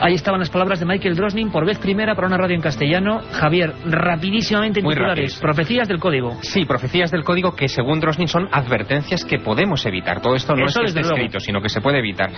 Ahí 0.00 0.14
estaban 0.14 0.40
las 0.40 0.50
palabras 0.50 0.78
de 0.78 0.86
Michael 0.86 1.16
Drosnin 1.16 1.50
por 1.50 1.66
vez 1.66 1.78
primera 1.78 2.14
para 2.14 2.28
una 2.28 2.36
radio 2.36 2.54
en 2.54 2.60
castellano. 2.60 3.20
Javier, 3.32 3.72
rapidísimamente 3.86 4.80
en 4.80 4.84
Muy 4.84 4.94
titulares. 4.94 5.38
Profecías 5.40 5.88
del 5.88 5.98
código. 5.98 6.38
Sí, 6.42 6.64
profecías 6.64 7.10
del 7.10 7.24
código 7.24 7.54
que 7.54 7.68
según 7.68 8.00
Drosnin 8.00 8.28
son 8.28 8.48
advertencias 8.52 9.24
que 9.24 9.38
podemos 9.38 9.84
evitar. 9.86 10.20
Todo 10.20 10.36
esto 10.36 10.54
no 10.54 10.66
Eso 10.66 10.82
es 10.82 10.94
que 10.94 11.00
esté 11.00 11.12
escrito, 11.12 11.40
sino 11.40 11.60
que 11.60 11.68
se 11.68 11.80
puede 11.80 11.98
evitar. 11.98 12.30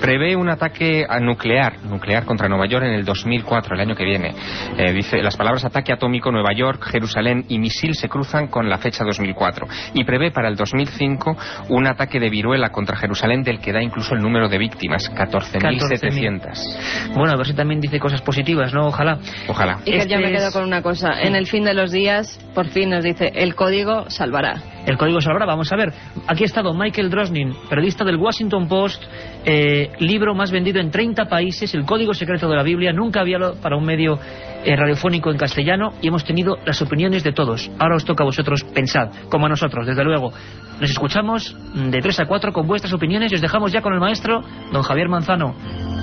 Prevé 0.00 0.36
un 0.36 0.48
ataque 0.48 1.06
a 1.08 1.18
nuclear, 1.20 1.82
nuclear 1.84 2.24
contra 2.24 2.48
Nueva 2.48 2.66
York 2.66 2.84
en 2.84 2.92
el 2.92 3.04
2004, 3.04 3.74
el 3.74 3.80
año 3.80 3.94
que 3.94 4.04
viene. 4.04 4.34
Eh, 4.76 4.92
dice, 4.92 5.22
las 5.22 5.36
palabras 5.36 5.64
ataque 5.64 5.92
atómico, 5.92 6.30
Nueva 6.30 6.52
York, 6.52 6.84
Jerusalén 6.90 7.44
y 7.48 7.58
misil 7.58 7.94
se 7.94 8.08
cruzan 8.08 8.48
con 8.48 8.68
la 8.68 8.78
fecha 8.78 9.04
2004. 9.04 9.66
Y 9.94 10.04
prevé 10.04 10.30
para 10.30 10.48
el 10.48 10.56
2005 10.56 11.36
un 11.70 11.86
ataque 11.86 12.20
de 12.20 12.30
viruela 12.30 12.70
contra 12.70 12.96
Jerusalén 12.96 13.42
del 13.42 13.60
que 13.60 13.72
da 13.72 13.82
incluso 13.82 14.14
el 14.14 14.20
número 14.20 14.48
de 14.48 14.58
víctimas, 14.58 15.10
14.700. 15.14 17.05
Bueno, 17.14 17.32
a 17.32 17.36
ver 17.36 17.46
si 17.46 17.54
también 17.54 17.80
dice 17.80 17.98
cosas 17.98 18.20
positivas, 18.22 18.72
¿no? 18.72 18.86
Ojalá. 18.88 19.18
Ojalá. 19.48 19.78
Y 19.84 19.90
que 19.92 19.96
Este 19.98 20.14
yo 20.14 20.20
me 20.20 20.30
quedo 20.32 20.48
es- 20.48 20.52
con 20.54 20.64
una 20.64 20.82
cosa. 20.82 21.20
En 21.20 21.34
el 21.34 21.46
fin 21.46 21.64
de 21.64 21.74
los 21.74 21.90
días, 21.92 22.38
por 22.54 22.66
fin 22.66 22.90
nos 22.90 23.04
dice, 23.04 23.32
el 23.34 23.54
código 23.54 24.08
salvará. 24.10 24.56
El 24.86 24.96
código 24.96 25.20
salvará. 25.20 25.46
Vamos 25.46 25.72
a 25.72 25.76
ver. 25.76 25.92
Aquí 26.28 26.44
ha 26.44 26.46
estado 26.46 26.72
Michael 26.72 27.10
Drosnin, 27.10 27.54
periodista 27.68 28.04
del 28.04 28.16
Washington 28.16 28.68
Post, 28.68 29.02
eh, 29.44 29.90
libro 29.98 30.34
más 30.34 30.50
vendido 30.50 30.80
en 30.80 30.90
30 30.90 31.26
países, 31.26 31.74
El 31.74 31.84
código 31.84 32.14
secreto 32.14 32.48
de 32.48 32.56
la 32.56 32.62
Biblia. 32.62 32.92
Nunca 32.92 33.20
había 33.20 33.38
para 33.60 33.76
un 33.76 33.84
medio 33.84 34.18
eh, 34.64 34.76
radiofónico 34.76 35.30
en 35.30 35.36
castellano 35.36 35.92
y 36.00 36.08
hemos 36.08 36.24
tenido 36.24 36.56
las 36.64 36.80
opiniones 36.80 37.24
de 37.24 37.32
todos. 37.32 37.70
Ahora 37.78 37.96
os 37.96 38.04
toca 38.04 38.22
a 38.22 38.26
vosotros 38.26 38.64
pensar, 38.74 39.10
como 39.28 39.46
a 39.46 39.48
nosotros, 39.48 39.86
desde 39.86 40.04
luego. 40.04 40.32
Nos 40.80 40.90
escuchamos 40.90 41.56
de 41.74 42.00
3 42.00 42.20
a 42.20 42.26
4 42.26 42.52
con 42.52 42.66
vuestras 42.66 42.92
opiniones 42.92 43.32
y 43.32 43.34
os 43.34 43.40
dejamos 43.40 43.72
ya 43.72 43.82
con 43.82 43.92
el 43.92 44.00
maestro, 44.00 44.42
don 44.72 44.82
Javier 44.82 45.08
Manzano. 45.08 45.54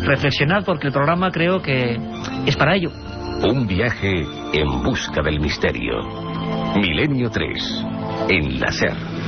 Reflexionad 0.03 0.65
porque 0.65 0.87
el 0.87 0.93
programa 0.93 1.31
creo 1.31 1.61
que 1.61 1.97
es 2.45 2.57
para 2.57 2.75
ello. 2.75 2.91
Un 3.43 3.65
viaje 3.67 4.25
en 4.53 4.83
busca 4.83 5.21
del 5.21 5.39
misterio. 5.39 6.32
Milenio 6.75 7.29
3. 7.29 7.85
En 8.29 8.59
la 8.59 8.71
SER. 8.71 9.22